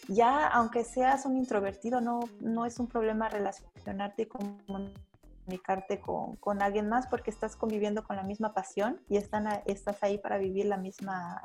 ya 0.08 0.48
aunque 0.48 0.82
seas 0.82 1.26
un 1.26 1.36
introvertido, 1.36 2.00
no, 2.00 2.20
no 2.40 2.66
es 2.66 2.80
un 2.80 2.88
problema 2.88 3.28
relacionarte 3.28 4.26
con 4.26 4.58
comunicarte 4.66 5.11
con, 5.58 6.36
con, 6.36 6.62
alguien 6.62 6.88
más 6.88 7.06
porque 7.06 7.30
estás 7.30 7.56
conviviendo 7.56 8.04
con 8.04 8.16
la 8.16 8.22
misma 8.22 8.54
pasión 8.54 9.00
y 9.08 9.16
están 9.16 9.46
estás 9.66 10.02
ahí 10.02 10.18
para 10.18 10.38
vivir 10.38 10.66
la 10.66 10.76
misma, 10.76 11.40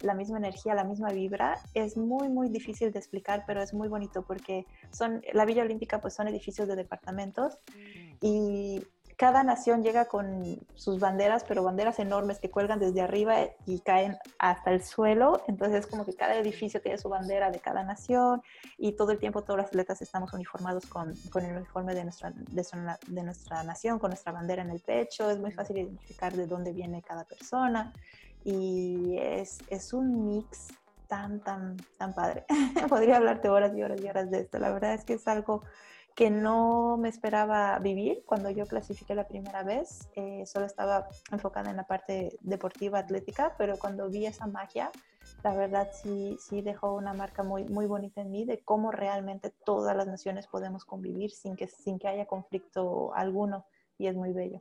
la 0.00 0.14
misma 0.14 0.38
energía, 0.38 0.74
la 0.74 0.84
misma 0.84 1.10
vibra. 1.10 1.58
Es 1.74 1.96
muy, 1.96 2.28
muy 2.28 2.48
difícil 2.48 2.92
de 2.92 2.98
explicar, 2.98 3.44
pero 3.46 3.62
es 3.62 3.74
muy 3.74 3.88
bonito 3.88 4.22
porque 4.22 4.66
son, 4.90 5.22
la 5.32 5.44
Villa 5.44 5.62
Olímpica 5.62 6.00
pues 6.00 6.14
son 6.14 6.28
edificios 6.28 6.68
de 6.68 6.76
departamentos 6.76 7.58
y 8.20 8.82
cada 9.16 9.44
nación 9.44 9.82
llega 9.82 10.06
con 10.06 10.58
sus 10.74 10.98
banderas, 10.98 11.44
pero 11.44 11.62
banderas 11.62 11.98
enormes 11.98 12.40
que 12.40 12.50
cuelgan 12.50 12.80
desde 12.80 13.00
arriba 13.00 13.36
y 13.64 13.80
caen 13.80 14.16
hasta 14.38 14.72
el 14.72 14.82
suelo. 14.82 15.42
Entonces 15.46 15.80
es 15.80 15.86
como 15.86 16.04
que 16.04 16.14
cada 16.14 16.34
edificio 16.36 16.80
tiene 16.82 16.98
su 16.98 17.08
bandera 17.08 17.50
de 17.50 17.60
cada 17.60 17.84
nación 17.84 18.42
y 18.76 18.92
todo 18.92 19.12
el 19.12 19.18
tiempo 19.18 19.42
todos 19.42 19.58
los 19.58 19.66
atletas 19.66 20.02
estamos 20.02 20.32
uniformados 20.32 20.86
con, 20.86 21.12
el 21.12 21.56
uniforme 21.56 21.94
de 21.94 22.04
nuestra, 22.04 22.32
de, 22.32 23.22
nuestra 23.22 23.62
nación, 23.62 23.98
con 23.98 24.10
nuestra 24.10 24.32
bandera 24.32 24.62
en 24.62 24.70
el 24.70 24.80
pecho. 24.80 25.30
Es 25.30 25.38
muy 25.38 25.52
fácil 25.52 25.78
identificar 25.78 26.32
de 26.32 26.46
dónde 26.46 26.72
viene 26.72 27.02
cada 27.02 27.24
persona 27.24 27.92
y 28.44 29.16
es, 29.18 29.58
es 29.68 29.92
un 29.92 30.26
mix 30.26 30.68
tan, 31.06 31.40
tan, 31.40 31.76
tan 31.98 32.14
padre. 32.14 32.44
Podría 32.88 33.18
hablarte 33.18 33.48
horas 33.48 33.76
y 33.76 33.82
horas 33.82 34.00
y 34.00 34.08
horas 34.08 34.30
de 34.30 34.40
esto. 34.40 34.58
La 34.58 34.70
verdad 34.70 34.94
es 34.94 35.04
que 35.04 35.14
es 35.14 35.28
algo 35.28 35.62
que 36.14 36.30
no 36.30 36.96
me 36.96 37.08
esperaba 37.08 37.78
vivir 37.80 38.22
cuando 38.24 38.48
yo 38.50 38.66
clasifiqué 38.66 39.14
la 39.14 39.26
primera 39.26 39.64
vez. 39.64 40.08
Eh, 40.14 40.44
solo 40.46 40.64
estaba 40.66 41.08
enfocada 41.32 41.70
en 41.70 41.76
la 41.76 41.86
parte 41.86 42.36
deportiva, 42.40 43.00
atlética, 43.00 43.54
pero 43.58 43.78
cuando 43.78 44.08
vi 44.08 44.26
esa 44.26 44.46
magia, 44.46 44.92
la 45.42 45.54
verdad 45.54 45.90
sí, 45.92 46.36
sí 46.38 46.62
dejó 46.62 46.94
una 46.94 47.14
marca 47.14 47.42
muy, 47.42 47.64
muy 47.64 47.86
bonita 47.86 48.20
en 48.20 48.30
mí 48.30 48.44
de 48.44 48.62
cómo 48.62 48.92
realmente 48.92 49.52
todas 49.64 49.96
las 49.96 50.06
naciones 50.06 50.46
podemos 50.46 50.84
convivir 50.84 51.32
sin 51.32 51.56
que, 51.56 51.66
sin 51.66 51.98
que 51.98 52.06
haya 52.06 52.26
conflicto 52.26 53.12
alguno 53.14 53.66
y 53.98 54.06
es 54.06 54.14
muy 54.14 54.32
bello. 54.32 54.60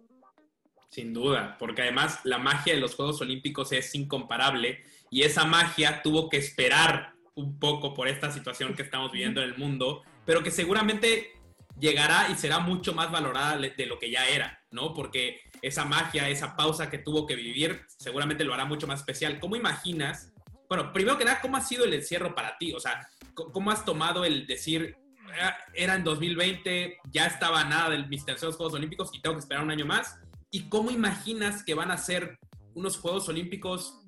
Sin 0.89 1.13
duda, 1.13 1.55
porque 1.59 1.83
además 1.83 2.19
la 2.23 2.37
magia 2.37 2.73
de 2.73 2.79
los 2.79 2.95
Juegos 2.95 3.21
Olímpicos 3.21 3.71
es 3.71 3.93
incomparable 3.95 4.83
y 5.09 5.23
esa 5.23 5.45
magia 5.45 6.01
tuvo 6.01 6.29
que 6.29 6.37
esperar 6.37 7.13
un 7.35 7.59
poco 7.59 7.93
por 7.93 8.07
esta 8.07 8.31
situación 8.31 8.75
que 8.75 8.83
estamos 8.83 9.11
viviendo 9.11 9.41
en 9.41 9.49
el 9.49 9.57
mundo, 9.57 10.03
pero 10.25 10.43
que 10.43 10.51
seguramente 10.51 11.31
llegará 11.79 12.29
y 12.29 12.35
será 12.35 12.59
mucho 12.59 12.93
más 12.93 13.11
valorada 13.11 13.57
de 13.57 13.85
lo 13.85 13.99
que 13.99 14.11
ya 14.11 14.27
era, 14.27 14.59
¿no? 14.71 14.93
Porque 14.93 15.41
esa 15.61 15.85
magia, 15.85 16.29
esa 16.29 16.55
pausa 16.55 16.89
que 16.89 16.97
tuvo 16.97 17.25
que 17.25 17.35
vivir, 17.35 17.85
seguramente 17.97 18.43
lo 18.43 18.53
hará 18.53 18.65
mucho 18.65 18.87
más 18.87 18.99
especial. 18.99 19.39
¿Cómo 19.39 19.55
imaginas? 19.55 20.33
Bueno, 20.67 20.91
primero 20.91 21.17
que 21.17 21.25
nada, 21.25 21.41
¿cómo 21.41 21.57
ha 21.57 21.61
sido 21.61 21.85
el 21.85 21.93
encierro 21.93 22.35
para 22.35 22.57
ti? 22.57 22.73
O 22.73 22.79
sea, 22.79 23.07
¿cómo 23.33 23.71
has 23.71 23.85
tomado 23.85 24.25
el 24.25 24.45
decir, 24.45 24.95
ah, 25.41 25.55
era 25.73 25.95
en 25.95 26.03
2020, 26.03 26.97
ya 27.11 27.27
estaba 27.27 27.63
nada 27.63 27.91
de 27.91 28.05
mis 28.07 28.25
terceros 28.25 28.55
Juegos 28.55 28.75
Olímpicos 28.75 29.09
y 29.13 29.21
tengo 29.21 29.35
que 29.35 29.41
esperar 29.41 29.63
un 29.63 29.71
año 29.71 29.85
más? 29.85 30.19
¿Y 30.51 30.69
cómo 30.69 30.91
imaginas 30.91 31.63
que 31.63 31.73
van 31.73 31.91
a 31.91 31.97
ser 31.97 32.37
unos 32.75 32.97
Juegos 32.97 33.29
Olímpicos 33.29 34.02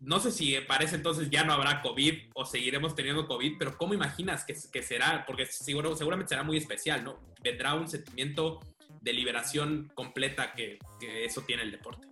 no 0.00 0.20
sé 0.20 0.30
si 0.30 0.54
para 0.68 0.84
ese 0.84 0.96
entonces 0.96 1.30
ya 1.30 1.44
no 1.44 1.52
habrá 1.52 1.80
COVID 1.80 2.14
o 2.34 2.44
seguiremos 2.44 2.94
teniendo 2.94 3.26
COVID, 3.26 3.54
pero 3.58 3.76
¿cómo 3.78 3.94
imaginas 3.94 4.44
que, 4.44 4.82
será? 4.82 5.24
Porque 5.26 5.46
seguro, 5.46 5.96
seguramente 5.96 6.30
será 6.30 6.42
muy 6.42 6.58
especial, 6.58 7.02
¿no? 7.02 7.18
Vendrá 7.42 7.74
un 7.74 7.88
sentimiento 7.88 8.60
de 9.00 9.12
liberación 9.12 9.90
completa 9.94 10.52
que, 10.52 10.78
eso 11.00 11.42
tiene 11.42 11.62
el 11.62 11.70
deporte. 11.70 12.06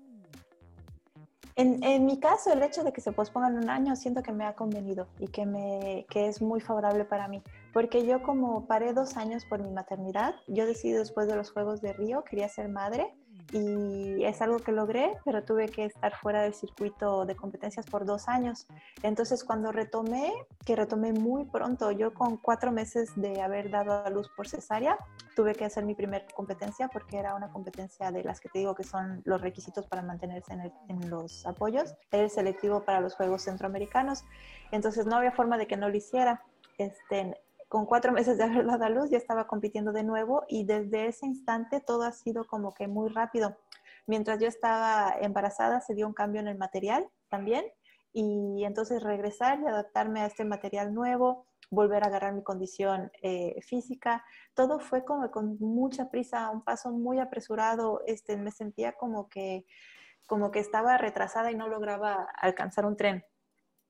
En, 1.56 1.84
en, 1.84 2.04
mi 2.04 2.18
caso, 2.18 2.52
el 2.52 2.62
hecho 2.62 2.82
de 2.82 2.92
que 2.92 3.00
se 3.00 3.12
pospongan 3.12 3.56
un 3.56 3.70
año 3.70 3.94
siento 3.94 4.22
que 4.22 4.32
me 4.32 4.44
ha 4.44 4.54
convenido 4.54 5.06
y 5.20 5.28
que, 5.28 5.46
me, 5.46 6.04
que 6.10 6.26
es 6.26 6.42
muy 6.42 6.60
favorable 6.60 7.04
para 7.04 7.28
mí, 7.28 7.42
porque 7.72 8.04
yo 8.04 8.22
como 8.22 8.66
paré 8.66 8.92
dos 8.92 9.16
años 9.16 9.44
por 9.44 9.62
mi 9.62 9.70
maternidad, 9.70 10.34
yo 10.48 10.66
decidí 10.66 10.92
después 10.92 11.28
de 11.28 11.36
los 11.36 11.52
Juegos 11.52 11.80
de 11.80 11.92
Río, 11.92 12.24
quería 12.24 12.48
ser 12.48 12.68
madre 12.68 13.14
y 13.52 14.24
es 14.24 14.40
algo 14.42 14.58
que 14.58 14.72
logré, 14.72 15.16
pero 15.24 15.44
tuve 15.44 15.68
que 15.68 15.84
estar 15.84 16.16
fuera 16.16 16.42
del 16.42 16.54
circuito 16.54 17.24
de 17.24 17.36
competencias 17.36 17.86
por 17.86 18.04
dos 18.04 18.28
años. 18.28 18.66
Entonces 19.02 19.44
cuando 19.44 19.72
retomé, 19.72 20.32
que 20.64 20.76
retomé 20.76 21.12
muy 21.12 21.44
pronto, 21.44 21.90
yo 21.90 22.14
con 22.14 22.36
cuatro 22.36 22.72
meses 22.72 23.10
de 23.16 23.40
haber 23.42 23.70
dado 23.70 24.04
a 24.04 24.10
luz 24.10 24.28
por 24.36 24.48
cesárea, 24.48 24.98
tuve 25.36 25.54
que 25.54 25.64
hacer 25.64 25.84
mi 25.84 25.94
primera 25.94 26.24
competencia 26.34 26.88
porque 26.88 27.18
era 27.18 27.34
una 27.34 27.50
competencia 27.50 28.10
de 28.10 28.24
las 28.24 28.40
que 28.40 28.48
te 28.48 28.60
digo 28.60 28.74
que 28.74 28.84
son 28.84 29.22
los 29.24 29.40
requisitos 29.40 29.86
para 29.86 30.02
mantenerse 30.02 30.52
en, 30.52 31.10
los 31.10 31.44
apoyos, 31.46 31.94
era 32.10 32.22
el 32.22 32.30
selectivo 32.30 32.84
para 32.84 33.00
los 33.00 33.14
Juegos 33.14 33.42
Centroamericanos. 33.42 34.24
Entonces 34.70 35.06
no 35.06 35.16
había 35.16 35.32
forma 35.32 35.58
de 35.58 35.66
que 35.66 35.76
no 35.76 35.88
lo 35.88 35.96
hiciera. 35.96 36.42
Este, 36.78 37.40
con 37.74 37.86
cuatro 37.86 38.12
meses 38.12 38.38
de 38.38 38.44
haber 38.44 38.66
dado 38.66 38.84
a 38.84 38.88
luz 38.88 39.10
ya 39.10 39.18
estaba 39.18 39.48
compitiendo 39.48 39.90
de 39.90 40.04
nuevo 40.04 40.44
y 40.46 40.64
desde 40.64 41.08
ese 41.08 41.26
instante 41.26 41.80
todo 41.80 42.04
ha 42.04 42.12
sido 42.12 42.46
como 42.46 42.72
que 42.72 42.86
muy 42.86 43.08
rápido. 43.08 43.56
Mientras 44.06 44.38
yo 44.38 44.46
estaba 44.46 45.12
embarazada 45.20 45.80
se 45.80 45.92
dio 45.92 46.06
un 46.06 46.12
cambio 46.12 46.40
en 46.40 46.46
el 46.46 46.56
material 46.56 47.10
también 47.28 47.64
y 48.12 48.62
entonces 48.64 49.02
regresar 49.02 49.58
y 49.58 49.66
adaptarme 49.66 50.20
a 50.20 50.26
este 50.26 50.44
material 50.44 50.94
nuevo, 50.94 51.48
volver 51.68 52.04
a 52.04 52.06
agarrar 52.06 52.32
mi 52.34 52.44
condición 52.44 53.10
eh, 53.22 53.60
física, 53.62 54.24
todo 54.54 54.78
fue 54.78 55.04
como 55.04 55.28
con 55.32 55.58
mucha 55.58 56.10
prisa, 56.10 56.50
un 56.50 56.62
paso 56.62 56.92
muy 56.92 57.18
apresurado, 57.18 58.02
este, 58.06 58.36
me 58.36 58.52
sentía 58.52 58.92
como 58.92 59.28
que, 59.28 59.66
como 60.28 60.52
que 60.52 60.60
estaba 60.60 60.96
retrasada 60.96 61.50
y 61.50 61.56
no 61.56 61.66
lograba 61.66 62.28
alcanzar 62.40 62.86
un 62.86 62.96
tren. 62.96 63.24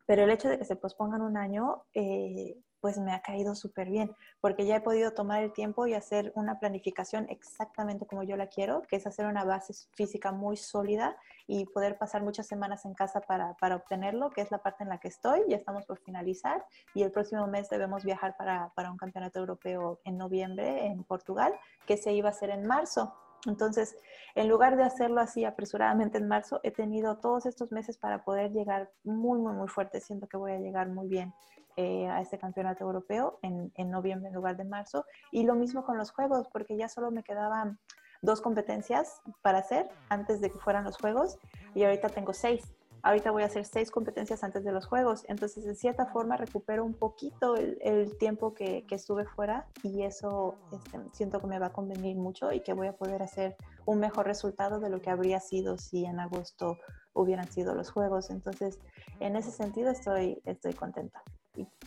Pero 0.07 0.23
el 0.23 0.31
hecho 0.31 0.49
de 0.49 0.59
que 0.59 0.65
se 0.65 0.77
pospongan 0.77 1.21
un 1.21 1.37
año, 1.37 1.85
eh, 1.93 2.57
pues 2.85 2.99
me 2.99 3.15
ha 3.15 3.23
caído 3.23 3.55
súper 3.55 3.89
bien, 3.89 4.15
porque 4.43 4.67
ya 4.67 4.77
he 4.77 4.81
podido 4.83 5.13
tomar 5.13 5.43
el 5.43 5.55
tiempo 5.55 5.87
y 5.87 5.95
hacer 5.95 6.33
una 6.35 6.61
planificación 6.61 7.27
exactamente 7.31 8.05
como 8.05 8.25
yo 8.25 8.37
la 8.37 8.49
quiero, 8.49 8.83
que 8.83 8.97
es 8.97 9.07
hacer 9.07 9.25
una 9.25 9.43
base 9.43 9.73
física 9.95 10.33
muy 10.33 10.59
sólida 10.59 11.17
y 11.47 11.65
poder 11.65 11.97
pasar 11.97 12.23
muchas 12.23 12.47
semanas 12.47 12.85
en 12.85 12.93
casa 12.93 13.23
para, 13.23 13.55
para 13.55 13.77
obtenerlo, 13.77 14.29
que 14.29 14.43
es 14.43 14.51
la 14.51 14.59
parte 14.59 14.83
en 14.83 14.91
la 14.91 14.99
que 14.99 15.09
estoy, 15.09 15.41
ya 15.49 15.57
estamos 15.57 15.87
por 15.87 15.99
finalizar 15.99 16.63
y 16.93 17.05
el 17.05 17.11
próximo 17.11 17.47
mes 17.47 17.71
debemos 17.71 18.05
viajar 18.05 18.37
para, 18.37 18.71
para 18.77 18.91
un 18.91 18.99
campeonato 18.99 19.39
europeo 19.39 20.01
en 20.05 20.19
noviembre 20.19 20.85
en 20.85 21.05
Portugal, 21.05 21.55
que 21.87 21.97
se 21.97 22.13
iba 22.13 22.29
a 22.29 22.33
hacer 22.33 22.51
en 22.51 22.67
marzo. 22.67 23.15
Entonces, 23.47 23.97
en 24.35 24.49
lugar 24.49 24.77
de 24.77 24.83
hacerlo 24.83 25.23
así 25.23 25.47
apresuradamente 25.47 26.19
en 26.19 26.29
marzo, 26.29 26.61
he 26.63 26.71
tenido 26.71 27.17
todos 27.17 27.47
estos 27.47 27.73
meses 27.73 27.97
para 27.97 28.25
poder 28.25 28.53
llegar 28.53 28.91
muy, 29.05 29.39
muy, 29.39 29.55
muy 29.55 29.69
fuerte. 29.69 30.03
Siento 30.03 30.27
que 30.27 30.37
voy 30.37 30.53
a 30.53 30.59
llegar 30.59 30.89
muy 30.89 31.09
bien 31.09 31.33
eh, 31.77 32.07
a 32.09 32.21
este 32.21 32.39
campeonato 32.39 32.85
europeo 32.85 33.39
en, 33.43 33.73
en, 33.75 33.91
noviembre 33.91 34.29
en 34.29 34.35
lugar 34.35 34.57
de 34.57 34.65
marzo. 34.65 35.05
Y 35.33 35.45
lo 35.45 35.55
mismo 35.55 35.85
con 35.85 35.99
los 35.99 36.11
juegos, 36.11 36.49
porque 36.53 36.77
ya 36.77 36.89
solo 36.89 37.11
me 37.11 37.23
quedaban 37.23 37.79
dos 38.23 38.41
competencias 38.41 39.21
para 39.43 39.59
hacer 39.59 39.89
antes 40.09 40.41
de 40.41 40.51
que 40.51 40.59
fueran 40.59 40.85
los 40.85 40.97
juegos 40.97 41.39
y 41.75 41.85
ahorita 41.85 42.09
tengo 42.09 42.33
seis. 42.33 42.75
Ahorita 43.03 43.31
voy 43.31 43.43
a 43.43 43.47
hacer 43.47 43.67
seis 43.67 43.91
competencias 43.91 44.43
antes 44.45 44.65
de 44.65 44.73
los 44.73 44.87
juegos. 44.87 45.25
Entonces, 45.29 45.67
de 45.67 45.75
cierta 45.75 46.07
forma, 46.07 46.39
recupero 46.39 46.87
un 46.87 46.95
poquito 46.95 47.55
el, 47.55 47.77
el 47.83 48.17
tiempo 48.17 48.55
que, 48.55 48.87
que, 48.87 48.95
estuve 48.95 49.27
fuera 49.27 49.67
y 49.83 50.05
eso 50.05 50.57
este, 50.73 50.99
siento 51.13 51.39
que 51.39 51.47
me 51.47 51.59
va 51.59 51.67
a 51.67 51.73
convenir 51.73 52.17
mucho 52.17 52.51
y 52.51 52.61
que 52.61 52.73
voy 52.73 52.87
a 52.87 52.97
poder 52.97 53.23
hacer 53.23 53.57
un 53.85 53.99
mejor 53.99 54.25
resultado 54.25 54.81
de 54.81 54.89
lo 54.89 55.03
que 55.03 55.11
habría 55.11 55.39
sido 55.39 55.77
si 55.77 56.07
en 56.07 56.19
agosto 56.19 56.79
hubieran 57.13 57.53
sido 57.53 57.75
los 57.75 57.91
juegos. 57.91 58.31
Entonces, 58.31 58.79
en 59.21 59.37
ese 59.37 59.51
sentido, 59.51 59.91
estoy, 59.91 60.41
estoy 60.47 60.73
contenta. 60.73 61.23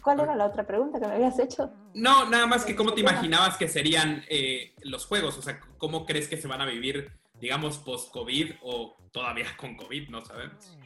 ¿Cuál 0.01 0.21
era 0.21 0.35
la 0.35 0.45
otra 0.45 0.65
pregunta 0.65 0.99
que 0.99 1.07
me 1.07 1.15
habías 1.15 1.37
hecho? 1.39 1.71
No, 1.93 2.29
nada 2.29 2.45
más 2.45 2.63
que 2.63 2.75
cómo 2.75 2.93
te 2.93 3.01
imaginabas 3.01 3.57
que 3.57 3.67
serían 3.67 4.23
eh, 4.29 4.73
los 4.83 5.05
juegos, 5.05 5.37
o 5.37 5.41
sea, 5.41 5.59
cómo 5.77 6.05
crees 6.05 6.27
que 6.27 6.37
se 6.37 6.47
van 6.47 6.61
a 6.61 6.65
vivir, 6.65 7.11
digamos, 7.33 7.77
post-COVID 7.79 8.55
o 8.63 8.95
todavía 9.11 9.47
con 9.57 9.75
COVID, 9.75 10.09
no 10.09 10.23
sabemos. 10.23 10.77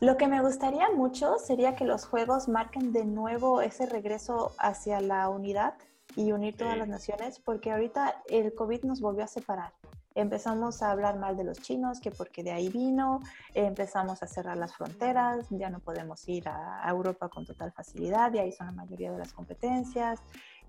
Lo 0.00 0.16
que 0.16 0.28
me 0.28 0.40
gustaría 0.40 0.90
mucho 0.90 1.38
sería 1.38 1.74
que 1.74 1.84
los 1.84 2.04
juegos 2.04 2.48
marquen 2.48 2.92
de 2.92 3.04
nuevo 3.04 3.62
ese 3.62 3.86
regreso 3.86 4.52
hacia 4.58 5.00
la 5.00 5.28
unidad 5.28 5.74
y 6.14 6.32
unir 6.32 6.56
todas 6.56 6.76
las 6.76 6.88
naciones, 6.88 7.40
porque 7.40 7.72
ahorita 7.72 8.22
el 8.28 8.54
COVID 8.54 8.84
nos 8.84 9.00
volvió 9.00 9.24
a 9.24 9.28
separar 9.28 9.72
empezamos 10.20 10.82
a 10.82 10.90
hablar 10.90 11.18
mal 11.18 11.36
de 11.36 11.44
los 11.44 11.60
chinos, 11.60 12.00
que 12.00 12.10
porque 12.10 12.42
de 12.42 12.52
ahí 12.52 12.68
vino, 12.68 13.20
empezamos 13.54 14.22
a 14.22 14.26
cerrar 14.26 14.56
las 14.56 14.74
fronteras, 14.74 15.46
ya 15.50 15.70
no 15.70 15.80
podemos 15.80 16.28
ir 16.28 16.48
a, 16.48 16.84
Europa 16.88 17.28
con 17.28 17.44
total 17.44 17.72
facilidad, 17.72 18.32
y 18.34 18.38
ahí 18.38 18.52
son 18.52 18.66
la 18.66 18.72
mayoría 18.72 19.12
de 19.12 19.18
las 19.18 19.32
competencias. 19.32 20.20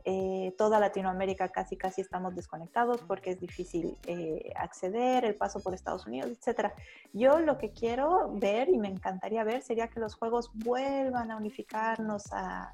Eh, 0.05 0.55
toda 0.57 0.79
Latinoamérica 0.79 1.49
casi 1.49 1.75
casi 1.75 2.01
estamos 2.01 2.33
desconectados 2.33 3.01
porque 3.01 3.31
es 3.31 3.39
difícil 3.39 3.97
eh, 4.07 4.53
acceder, 4.55 5.25
el 5.25 5.35
paso 5.35 5.59
por 5.59 5.73
Estados 5.73 6.07
Unidos, 6.07 6.31
etc. 6.31 6.71
Yo 7.11 7.39
lo 7.39 7.57
que 7.57 7.71
quiero 7.71 8.31
ver 8.33 8.69
y 8.69 8.77
me 8.77 8.87
encantaría 8.87 9.43
ver 9.43 9.61
sería 9.61 9.89
que 9.89 9.99
los 9.99 10.15
juegos 10.15 10.51
vuelvan 10.53 11.31
a 11.31 11.37
unificarnos 11.37 12.31
a, 12.31 12.71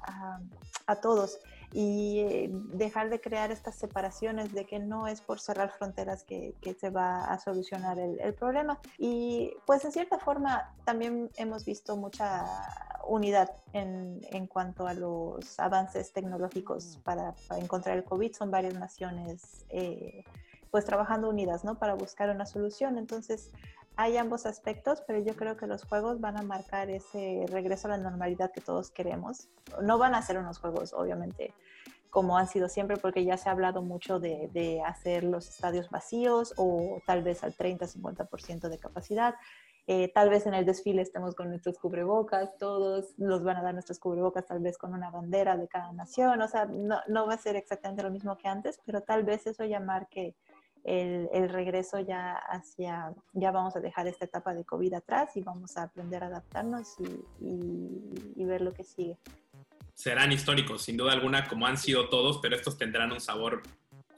a 0.86 0.96
todos 0.96 1.40
y 1.72 2.20
eh, 2.20 2.50
dejar 2.50 3.10
de 3.10 3.20
crear 3.20 3.50
estas 3.50 3.74
separaciones 3.74 4.52
de 4.52 4.64
que 4.64 4.78
no 4.78 5.06
es 5.06 5.20
por 5.20 5.40
cerrar 5.40 5.70
fronteras 5.70 6.24
que, 6.24 6.54
que 6.60 6.74
se 6.74 6.90
va 6.90 7.24
a 7.24 7.38
solucionar 7.38 7.98
el, 7.98 8.20
el, 8.20 8.34
problema. 8.34 8.78
Y 8.98 9.52
pues 9.66 9.84
en 9.84 9.92
cierta 9.92 10.18
forma 10.18 10.74
también 10.84 11.30
hemos 11.36 11.64
visto 11.64 11.96
mucha 11.96 12.44
unidad 13.06 13.50
en, 13.72 14.20
en 14.30 14.46
cuanto 14.46 14.86
a 14.86 14.94
los 14.94 15.58
avances 15.58 16.12
tecnológicos 16.12 16.98
para, 17.04 17.34
para, 17.48 17.60
encontrar 17.60 17.96
el 17.96 18.04
COVID. 18.04 18.32
Son 18.34 18.50
varias 18.50 18.74
naciones 18.74 19.64
eh, 19.68 20.24
pues 20.70 20.84
trabajando 20.84 21.28
unidas, 21.28 21.64
¿no? 21.64 21.78
Para 21.78 21.94
buscar 21.94 22.30
una 22.30 22.46
solución. 22.46 22.98
Entonces, 22.98 23.50
hay 23.96 24.16
ambos 24.18 24.44
aspectos, 24.44 25.02
pero 25.06 25.18
yo 25.20 25.34
creo 25.34 25.56
que 25.56 25.66
los 25.66 25.84
juegos 25.84 26.20
van 26.20 26.38
a 26.38 26.42
marcar 26.42 26.90
ese 26.90 27.46
regreso 27.48 27.88
a 27.88 27.92
la 27.92 27.98
normalidad 27.98 28.52
que 28.52 28.60
todos 28.60 28.90
queremos. 28.90 29.48
No 29.82 29.98
van 29.98 30.14
a 30.14 30.22
ser 30.22 30.38
unos 30.38 30.58
juegos, 30.58 30.92
obviamente, 30.92 31.54
como 32.10 32.36
han 32.36 32.46
sido 32.46 32.68
siempre, 32.68 32.98
porque 32.98 33.24
ya 33.24 33.38
se 33.38 33.48
ha 33.48 33.52
hablado 33.52 33.82
mucho 33.82 34.20
de, 34.20 34.50
de 34.52 34.82
hacer 34.82 35.24
los 35.24 35.48
estadios 35.48 35.88
vacíos 35.88 36.52
o 36.58 37.00
tal 37.06 37.22
vez 37.22 37.42
al 37.42 37.54
30-50% 37.54 38.68
de 38.68 38.78
capacidad. 38.78 39.34
Eh, 39.88 40.10
tal 40.12 40.30
vez 40.30 40.46
en 40.46 40.54
el 40.54 40.66
desfile 40.66 41.00
estemos 41.00 41.36
con 41.36 41.48
nuestros 41.48 41.78
cubrebocas, 41.78 42.58
todos 42.58 43.16
nos 43.18 43.44
van 43.44 43.56
a 43.56 43.62
dar 43.62 43.72
nuestros 43.72 44.00
cubrebocas 44.00 44.44
tal 44.44 44.58
vez 44.58 44.76
con 44.76 44.92
una 44.92 45.10
bandera 45.10 45.56
de 45.56 45.68
cada 45.68 45.92
nación, 45.92 46.42
o 46.42 46.48
sea, 46.48 46.64
no, 46.64 46.98
no 47.06 47.28
va 47.28 47.34
a 47.34 47.38
ser 47.38 47.54
exactamente 47.54 48.02
lo 48.02 48.10
mismo 48.10 48.36
que 48.36 48.48
antes, 48.48 48.80
pero 48.84 49.02
tal 49.02 49.22
vez 49.22 49.46
eso 49.46 49.64
ya 49.64 49.78
marque 49.78 50.34
el, 50.86 51.48
regreso 51.48 51.98
ya 51.98 52.34
hacia, 52.34 53.12
ya 53.32 53.50
vamos 53.50 53.74
a 53.74 53.80
dejar 53.80 54.06
esta 54.06 54.24
etapa 54.24 54.54
de 54.54 54.64
COVID 54.64 54.94
atrás 54.94 55.36
y 55.36 55.42
vamos 55.42 55.76
a 55.76 55.84
aprender 55.84 56.22
a 56.22 56.28
adaptarnos 56.28 56.94
y, 57.40 58.44
ver 58.44 58.60
lo 58.60 58.72
que 58.72 58.84
sigue. 58.84 59.18
Serán 59.94 60.30
históricos, 60.30 60.82
sin 60.82 60.96
duda 60.96 61.12
alguna, 61.12 61.48
como 61.48 61.66
han 61.66 61.76
sido 61.76 62.08
todos, 62.08 62.38
pero 62.40 62.54
estos 62.54 62.78
tendrán 62.78 63.10
un 63.10 63.20
sabor 63.20 63.62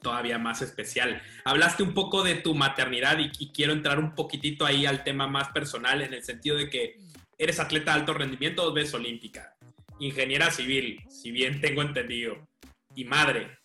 todavía 0.01 0.37
más 0.37 0.61
especial. 0.61 1.21
Hablaste 1.43 1.81
un 1.81 1.95
poco 1.95 2.21
de 2.21 2.35
tu 2.35 2.53
maternidad 2.53 3.17
y, 3.17 3.31
y, 3.39 3.51
quiero 3.51 3.73
entrar 3.73 3.97
un 3.97 4.13
poquitito 4.13 4.65
ahí 4.65 4.85
al 4.85 5.03
tema 5.03 5.27
más 5.27 5.49
personal 5.49 6.03
en 6.03 6.13
el 6.13 6.23
sentido 6.23 6.57
de 6.57 6.69
que 6.69 6.99
eres 7.39 7.59
atleta 7.59 7.93
de 7.93 8.01
alto 8.01 8.13
rendimiento 8.13 8.63
dos 8.63 8.75
veces 8.75 8.93
olímpica, 8.93 9.55
ingeniera 9.97 10.51
civil, 10.51 11.01
si 11.09 11.31
bien 11.31 11.59
tengo 11.61 11.81
entendido, 11.81 12.47
y 12.93 13.05
madre. 13.05 13.57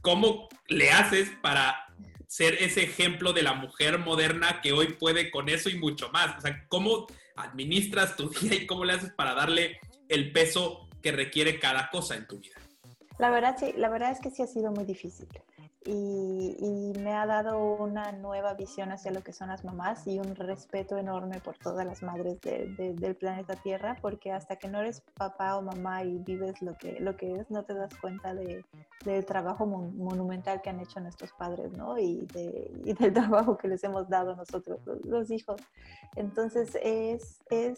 ¿Cómo 0.00 0.48
le 0.68 0.92
haces 0.92 1.30
para 1.42 1.87
ser 2.28 2.62
ese 2.62 2.82
ejemplo 2.82 3.32
de 3.32 3.42
la 3.42 3.54
mujer 3.54 3.98
moderna 3.98 4.60
que 4.62 4.72
hoy 4.72 4.92
puede 4.92 5.30
con 5.30 5.48
eso 5.48 5.70
y 5.70 5.78
mucho 5.78 6.10
más. 6.10 6.36
O 6.36 6.40
sea, 6.42 6.64
¿cómo 6.68 7.06
administras 7.34 8.16
tu 8.16 8.28
día 8.40 8.54
y 8.54 8.66
cómo 8.66 8.84
le 8.84 8.92
haces 8.92 9.10
para 9.10 9.34
darle 9.34 9.80
el 10.08 10.30
peso 10.30 10.88
que 11.02 11.10
requiere 11.10 11.58
cada 11.58 11.88
cosa 11.90 12.14
en 12.16 12.26
tu 12.28 12.38
vida? 12.38 12.54
La 13.18 13.30
verdad, 13.30 13.56
sí, 13.58 13.72
la 13.76 13.88
verdad 13.88 14.12
es 14.12 14.20
que 14.20 14.30
sí 14.30 14.42
ha 14.42 14.46
sido 14.46 14.70
muy 14.70 14.84
difícil. 14.84 15.26
Y, 15.84 16.92
me 16.98 17.14
ha 17.14 17.26
dado 17.26 17.58
una 17.58 18.12
nueva 18.12 18.54
visión 18.54 18.90
hacia 18.90 19.10
lo 19.12 19.22
que 19.22 19.32
son 19.32 19.48
las 19.48 19.64
mamás 19.64 20.06
y 20.06 20.18
un 20.18 20.34
respeto 20.34 20.98
enorme 20.98 21.40
por 21.40 21.56
todas 21.56 21.86
las 21.86 22.02
madres 22.02 22.38
del 22.42 23.16
planeta 23.16 23.54
Tierra, 23.54 23.96
porque 24.02 24.32
hasta 24.32 24.56
que 24.56 24.68
no 24.68 24.80
eres 24.80 25.02
papá 25.14 25.56
o 25.56 25.62
mamá 25.62 26.02
y 26.02 26.18
vives 26.18 26.60
lo 26.60 26.76
que, 26.76 26.98
lo 27.00 27.16
que 27.16 27.36
es, 27.36 27.50
no 27.50 27.64
te 27.64 27.74
das 27.74 27.94
cuenta 28.00 28.34
de, 28.34 28.64
del 29.04 29.24
trabajo 29.24 29.64
monumental 29.66 30.60
que 30.60 30.70
han 30.70 30.80
hecho 30.80 31.00
nuestros 31.00 31.32
padres, 31.32 31.72
¿no? 31.72 31.98
Y, 31.98 32.26
del 32.26 33.12
trabajo 33.14 33.56
que 33.56 33.68
les 33.68 33.82
hemos 33.84 34.08
dado 34.08 34.34
nosotros, 34.34 34.80
los, 35.04 35.30
hijos. 35.30 35.60
Entonces, 36.16 36.76
es, 36.82 37.38
es 37.50 37.76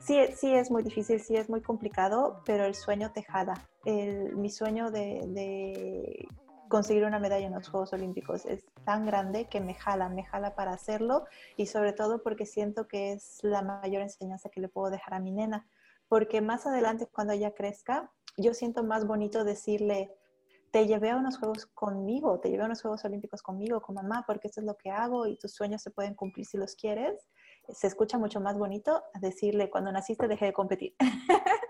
Sí, 0.00 0.16
sí 0.36 0.54
es 0.54 0.70
muy 0.70 0.84
difícil, 0.84 1.20
sí 1.20 1.34
es 1.34 1.50
muy 1.50 1.60
complicado, 1.60 2.40
pero 2.46 2.64
el 2.64 2.76
sueño 2.76 3.10
te 3.12 3.24
jala. 3.24 3.68
El, 3.84 4.36
mi 4.36 4.48
sueño 4.48 4.92
de, 4.92 5.24
de, 5.26 6.28
conseguir 6.68 7.04
una 7.04 7.18
medalla 7.18 7.46
en 7.46 7.54
los 7.54 7.68
Juegos 7.68 7.92
Olímpicos 7.92 8.46
es 8.46 8.64
tan 8.84 9.06
grande 9.06 9.48
que 9.48 9.60
me 9.60 9.74
jala, 9.74 10.08
me 10.08 10.24
jala 10.24 10.54
para 10.54 10.72
hacerlo 10.72 11.26
y 11.56 11.66
sobre 11.66 11.92
todo 11.92 12.22
porque 12.22 12.46
siento 12.46 12.86
que 12.86 13.12
es 13.12 13.38
la 13.42 13.62
mayor 13.62 14.02
enseñanza 14.02 14.50
que 14.50 14.60
le 14.60 14.68
puedo 14.68 14.90
dejar 14.90 15.14
a 15.14 15.20
mi 15.20 15.32
nena. 15.32 15.68
Porque 16.08 16.40
más 16.40 16.66
adelante, 16.66 17.06
cuando 17.06 17.32
ella 17.32 17.54
crezca, 17.54 18.10
yo 18.36 18.54
siento 18.54 18.82
más 18.84 19.06
bonito 19.06 19.44
decirle, 19.44 20.14
te 20.70 20.86
llevé 20.86 21.10
a 21.10 21.16
unos 21.16 21.38
Juegos 21.38 21.66
conmigo, 21.66 22.40
te 22.40 22.50
llevé 22.50 22.62
a 22.62 22.66
unos 22.66 22.82
Juegos 22.82 23.04
Olímpicos 23.04 23.42
conmigo, 23.42 23.80
con 23.80 23.94
mamá, 23.94 24.24
porque 24.26 24.48
esto 24.48 24.60
es 24.60 24.66
lo 24.66 24.76
que 24.76 24.90
hago 24.90 25.26
y 25.26 25.36
tus 25.36 25.52
sueños 25.52 25.82
se 25.82 25.90
pueden 25.90 26.14
cumplir 26.14 26.46
si 26.46 26.56
los 26.56 26.74
quieres. 26.74 27.28
Se 27.68 27.86
escucha 27.86 28.18
mucho 28.18 28.40
más 28.40 28.56
bonito 28.56 29.02
decirle, 29.20 29.70
cuando 29.70 29.92
naciste 29.92 30.28
dejé 30.28 30.46
de 30.46 30.52
competir. 30.52 30.94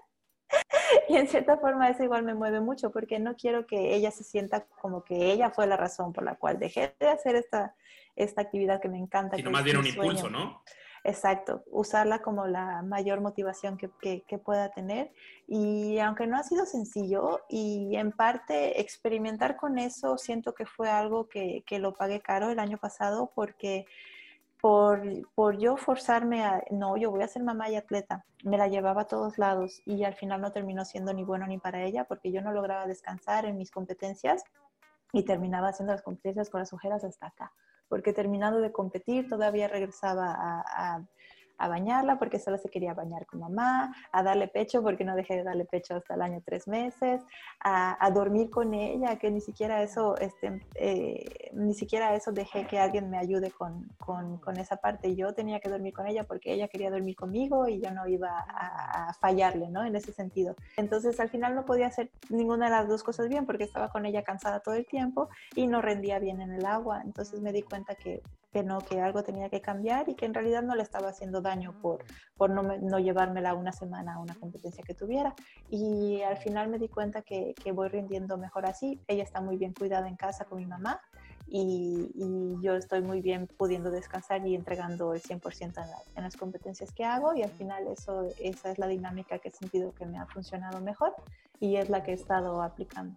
y 1.10 1.16
en 1.16 1.28
cierta 1.28 1.58
forma 1.58 1.88
eso 1.88 2.04
igual 2.04 2.22
me 2.22 2.34
mueve 2.34 2.60
mucho 2.60 2.90
porque 2.90 3.18
no 3.18 3.36
quiero 3.36 3.66
que 3.66 3.94
ella 3.94 4.10
se 4.10 4.24
sienta 4.24 4.66
como 4.80 5.02
que 5.04 5.32
ella 5.32 5.50
fue 5.50 5.66
la 5.66 5.76
razón 5.76 6.12
por 6.12 6.24
la 6.24 6.36
cual 6.36 6.58
dejé 6.58 6.94
de 7.00 7.08
hacer 7.08 7.36
esta, 7.36 7.74
esta 8.16 8.42
actividad 8.42 8.80
que 8.80 8.88
me 8.88 8.98
encanta. 8.98 9.36
Sino 9.36 9.50
más 9.50 9.64
bien 9.64 9.78
un 9.78 9.86
impulso, 9.86 10.28
¿no? 10.28 10.62
Exacto, 11.04 11.62
usarla 11.70 12.20
como 12.20 12.46
la 12.46 12.82
mayor 12.82 13.20
motivación 13.20 13.78
que, 13.78 13.88
que, 14.26 14.38
pueda 14.38 14.70
tener. 14.70 15.12
Y 15.46 15.98
aunque 16.00 16.26
no 16.26 16.36
ha 16.36 16.42
sido 16.42 16.66
sencillo 16.66 17.40
y 17.48 17.96
en 17.96 18.12
parte 18.12 18.80
experimentar 18.80 19.56
con 19.56 19.78
eso, 19.78 20.18
siento 20.18 20.54
que 20.54 20.66
fue 20.66 20.90
algo 20.90 21.28
que, 21.28 21.62
que 21.66 21.78
lo 21.78 21.94
pagué 21.94 22.20
caro 22.20 22.50
el 22.50 22.58
año 22.58 22.78
pasado 22.78 23.32
porque 23.34 23.86
por, 24.60 25.02
por, 25.34 25.58
yo 25.58 25.76
forzarme 25.76 26.44
a, 26.44 26.62
no, 26.70 26.96
yo 26.96 27.10
voy 27.10 27.22
a 27.22 27.28
ser 27.28 27.42
mamá 27.42 27.70
y 27.70 27.76
atleta, 27.76 28.24
me 28.44 28.58
la 28.58 28.68
llevaba 28.68 29.02
a 29.02 29.06
todos 29.06 29.38
lados 29.38 29.80
y 29.84 30.04
al 30.04 30.14
final 30.14 30.40
no 30.40 30.52
terminó 30.52 30.84
siendo 30.84 31.12
ni 31.12 31.24
bueno 31.24 31.46
ni 31.46 31.58
para 31.58 31.82
ella 31.84 32.04
porque 32.04 32.32
yo 32.32 32.42
no 32.42 32.52
lograba 32.52 32.86
descansar 32.86 33.44
en 33.44 33.56
mis 33.56 33.70
competencias 33.70 34.42
y 35.12 35.24
terminaba 35.24 35.68
haciendo 35.68 35.92
las 35.92 36.02
competencias 36.02 36.50
con 36.50 36.60
las 36.60 36.72
ojeras 36.72 37.04
hasta 37.04 37.28
acá, 37.28 37.52
porque 37.88 38.12
terminando 38.12 38.60
de 38.60 38.72
competir 38.72 39.28
todavía 39.28 39.68
regresaba 39.68 40.34
a 40.34 40.62
a 40.66 41.02
bañarla 41.66 42.18
porque 42.18 42.38
solo 42.38 42.56
se 42.58 42.68
quería 42.68 42.94
bañar 42.94 43.26
con 43.26 43.40
mamá, 43.40 43.92
a 44.12 44.22
darle 44.22 44.46
pecho 44.46 44.82
porque 44.82 45.04
no 45.04 45.16
dejé 45.16 45.36
de 45.36 45.42
darle 45.42 45.64
pecho 45.64 45.96
hasta 45.96 46.14
el 46.14 46.22
año 46.22 46.40
tres 46.44 46.68
meses, 46.68 47.22
a, 47.60 48.10
dormir 48.14 48.50
con 48.50 48.74
ella, 48.74 49.18
que 49.18 49.30
ni 49.30 49.40
siquiera 49.40 49.82
eso, 49.82 50.16
este, 50.18 50.60
eh, 50.76 51.50
ni 51.52 51.74
siquiera 51.74 52.14
eso 52.14 52.32
dejé 52.32 52.66
que 52.66 52.78
alguien 52.78 53.10
me 53.10 53.18
ayude 53.18 53.50
con, 53.50 53.88
con, 53.98 54.38
con, 54.38 54.58
esa 54.58 54.76
parte. 54.76 55.14
Yo 55.14 55.34
tenía 55.34 55.60
que 55.60 55.68
dormir 55.68 55.92
con 55.92 56.06
ella 56.06 56.24
porque 56.24 56.52
ella 56.52 56.68
quería 56.68 56.90
dormir 56.90 57.16
conmigo 57.16 57.68
y 57.68 57.80
yo 57.80 57.90
no 57.90 58.06
iba 58.06 58.30
a, 58.30 59.08
a 59.08 59.14
fallarle, 59.14 59.68
¿no? 59.68 59.84
En 59.84 59.96
ese 59.96 60.12
sentido. 60.12 60.54
Entonces 60.76 61.18
al 61.20 61.28
final 61.28 61.54
no 61.54 61.64
podía 61.64 61.86
hacer 61.88 62.10
ninguna 62.28 62.66
de 62.66 62.72
las 62.72 62.88
dos 62.88 63.02
cosas 63.02 63.28
bien 63.28 63.46
porque 63.46 63.64
estaba 63.64 63.88
con 63.88 64.06
ella 64.06 64.22
cansada 64.22 64.60
todo 64.60 64.74
el 64.74 64.86
tiempo 64.86 65.28
y 65.54 65.66
no 65.66 65.82
rendía 65.82 66.18
bien 66.18 66.40
en 66.40 66.52
el 66.52 66.66
agua. 66.66 67.02
Entonces 67.04 67.40
me 67.40 67.52
di 67.52 67.62
cuenta 67.62 67.94
que 67.94 68.22
que 68.52 68.62
no, 68.62 68.80
que 68.80 69.00
algo 69.00 69.22
tenía 69.22 69.48
que 69.50 69.60
cambiar 69.60 70.08
y 70.08 70.14
que 70.14 70.26
en 70.26 70.34
realidad 70.34 70.62
no 70.62 70.74
le 70.74 70.82
estaba 70.82 71.08
haciendo 71.08 71.40
daño 71.40 71.74
por, 71.80 72.04
por 72.36 72.50
no, 72.50 72.62
no 72.62 72.98
llevármela 72.98 73.54
una 73.54 73.72
semana 73.72 74.14
a 74.14 74.18
una 74.18 74.34
competencia 74.34 74.82
que 74.84 74.94
tuviera. 74.94 75.34
Y 75.70 76.22
al 76.22 76.38
final 76.38 76.68
me 76.68 76.78
di 76.78 76.88
cuenta 76.88 77.22
que, 77.22 77.54
que, 77.62 77.72
voy 77.72 77.88
rindiendo 77.88 78.38
mejor 78.38 78.66
así. 78.66 79.00
Ella 79.06 79.22
está 79.22 79.40
muy 79.40 79.56
bien 79.56 79.72
cuidada 79.72 80.08
en 80.08 80.16
casa 80.16 80.44
con 80.46 80.58
mi 80.58 80.66
mamá 80.66 81.00
y, 81.46 82.10
y 82.14 82.62
yo 82.62 82.74
estoy 82.74 83.02
muy 83.02 83.20
bien 83.20 83.48
pudiendo 83.56 83.90
descansar 83.90 84.46
y 84.46 84.54
entregando 84.54 85.14
el 85.14 85.22
100% 85.22 85.62
en, 85.62 85.90
en, 86.16 86.22
las 86.22 86.36
competencias 86.36 86.92
que 86.92 87.04
hago 87.04 87.34
y 87.34 87.42
al 87.42 87.50
final 87.50 87.86
eso, 87.88 88.28
esa 88.40 88.70
es 88.70 88.78
la 88.78 88.86
dinámica 88.86 89.38
que 89.38 89.48
he 89.48 89.52
sentido 89.52 89.94
que 89.94 90.04
me 90.04 90.18
ha 90.18 90.26
funcionado 90.26 90.80
mejor 90.80 91.14
y 91.58 91.76
es 91.76 91.88
la 91.88 92.02
que 92.02 92.10
he 92.10 92.14
estado 92.14 92.62
aplicando 92.62 93.16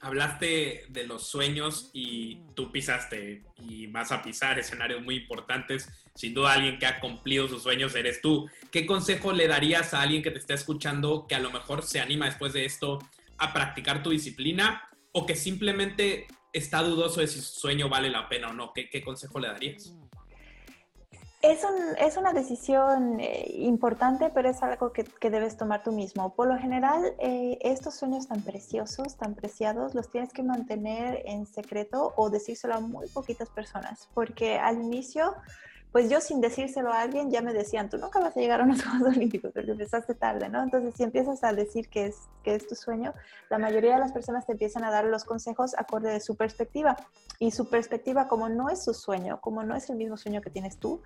hablaste 0.00 0.84
de 0.88 1.06
los 1.06 1.26
sueños 1.26 1.90
y 1.92 2.40
tú 2.54 2.72
pisaste 2.72 3.44
y 3.58 3.86
vas 3.86 4.10
a 4.12 4.22
pisar 4.22 4.58
escenarios 4.58 5.02
muy 5.02 5.16
importantes. 5.16 5.88
Sin 6.14 6.34
duda 6.34 6.52
alguien 6.52 6.78
que 6.78 6.86
ha 6.86 7.00
cumplido 7.00 7.48
sus 7.48 7.62
sueños 7.62 7.94
eres 7.94 8.20
tú. 8.20 8.48
¿Qué 8.70 8.84
consejo 8.84 9.32
le 9.32 9.46
darías 9.46 9.94
a 9.94 10.02
alguien 10.02 10.22
que 10.22 10.30
te 10.30 10.38
está 10.38 10.54
escuchando 10.54 11.26
que 11.28 11.34
a 11.34 11.40
lo 11.40 11.50
mejor 11.50 11.82
se 11.82 12.00
anima 12.00 12.26
después 12.26 12.52
de 12.52 12.64
esto 12.64 12.98
a 13.38 13.52
practicar 13.52 14.02
tu 14.02 14.10
disciplina 14.10 14.88
o 15.12 15.24
que 15.24 15.36
simplemente 15.36 16.26
está 16.52 16.82
dudoso 16.82 17.20
de 17.20 17.28
si 17.28 17.40
su 17.40 17.60
sueño 17.60 17.88
vale 17.88 18.10
la 18.10 18.28
pena 18.28 18.50
o 18.50 18.52
no? 18.52 18.72
¿Qué, 18.72 18.90
qué 18.90 19.02
consejo 19.02 19.38
le 19.38 19.48
darías? 19.48 19.94
Es, 21.42 21.64
un, 21.64 21.96
es, 21.98 22.16
una 22.16 22.32
decisión 22.32 23.18
eh, 23.18 23.50
importante, 23.56 24.30
pero 24.32 24.48
es 24.48 24.62
algo 24.62 24.92
que, 24.92 25.02
que, 25.02 25.28
debes 25.28 25.56
tomar 25.56 25.82
tú 25.82 25.90
mismo. 25.90 26.32
Por 26.36 26.46
lo 26.46 26.56
general, 26.56 27.16
eh, 27.18 27.58
estos 27.62 27.96
sueños 27.96 28.28
tan 28.28 28.42
preciosos, 28.42 29.16
tan 29.16 29.34
preciados, 29.34 29.92
los 29.92 30.08
tienes 30.08 30.32
que 30.32 30.44
mantener 30.44 31.22
en 31.26 31.46
secreto 31.46 32.12
o 32.16 32.30
decírselo 32.30 32.76
a 32.76 32.80
muy 32.80 33.08
poquitas 33.08 33.50
personas, 33.50 34.08
porque 34.14 34.56
al 34.56 34.80
inicio 34.82 35.34
pues 35.92 36.08
yo 36.08 36.22
sin 36.22 36.40
decírselo 36.40 36.90
a 36.90 37.02
alguien 37.02 37.30
ya 37.30 37.42
me 37.42 37.52
decían, 37.52 37.90
tú 37.90 37.98
nunca 37.98 38.18
vas 38.18 38.34
a 38.34 38.40
llegar 38.40 38.62
a 38.62 38.64
unos 38.64 38.82
Juegos 38.84 39.14
Olímpicos 39.14 39.52
porque 39.52 39.70
empezaste 39.70 40.14
tarde, 40.14 40.48
¿no? 40.48 40.62
Entonces, 40.62 40.94
si 40.96 41.02
empiezas 41.02 41.44
a 41.44 41.52
decir 41.52 41.88
que 41.88 42.06
es, 42.06 42.16
que 42.42 42.54
es 42.54 42.66
tu 42.66 42.74
sueño, 42.74 43.12
la 43.50 43.58
mayoría 43.58 43.94
de 43.94 44.00
las 44.00 44.12
personas 44.12 44.46
te 44.46 44.52
empiezan 44.52 44.84
a 44.84 44.90
dar 44.90 45.04
los 45.04 45.24
consejos 45.24 45.74
acorde 45.76 46.10
de 46.10 46.20
su 46.20 46.34
perspectiva. 46.34 46.96
Y 47.38 47.50
su 47.50 47.68
perspectiva, 47.68 48.26
como 48.26 48.48
no 48.48 48.70
es 48.70 48.82
su 48.82 48.94
sueño, 48.94 49.40
como 49.40 49.62
no 49.64 49.74
es 49.74 49.90
el 49.90 49.96
mismo 49.96 50.16
sueño 50.16 50.40
que 50.40 50.50
tienes 50.50 50.78
tú, 50.78 51.02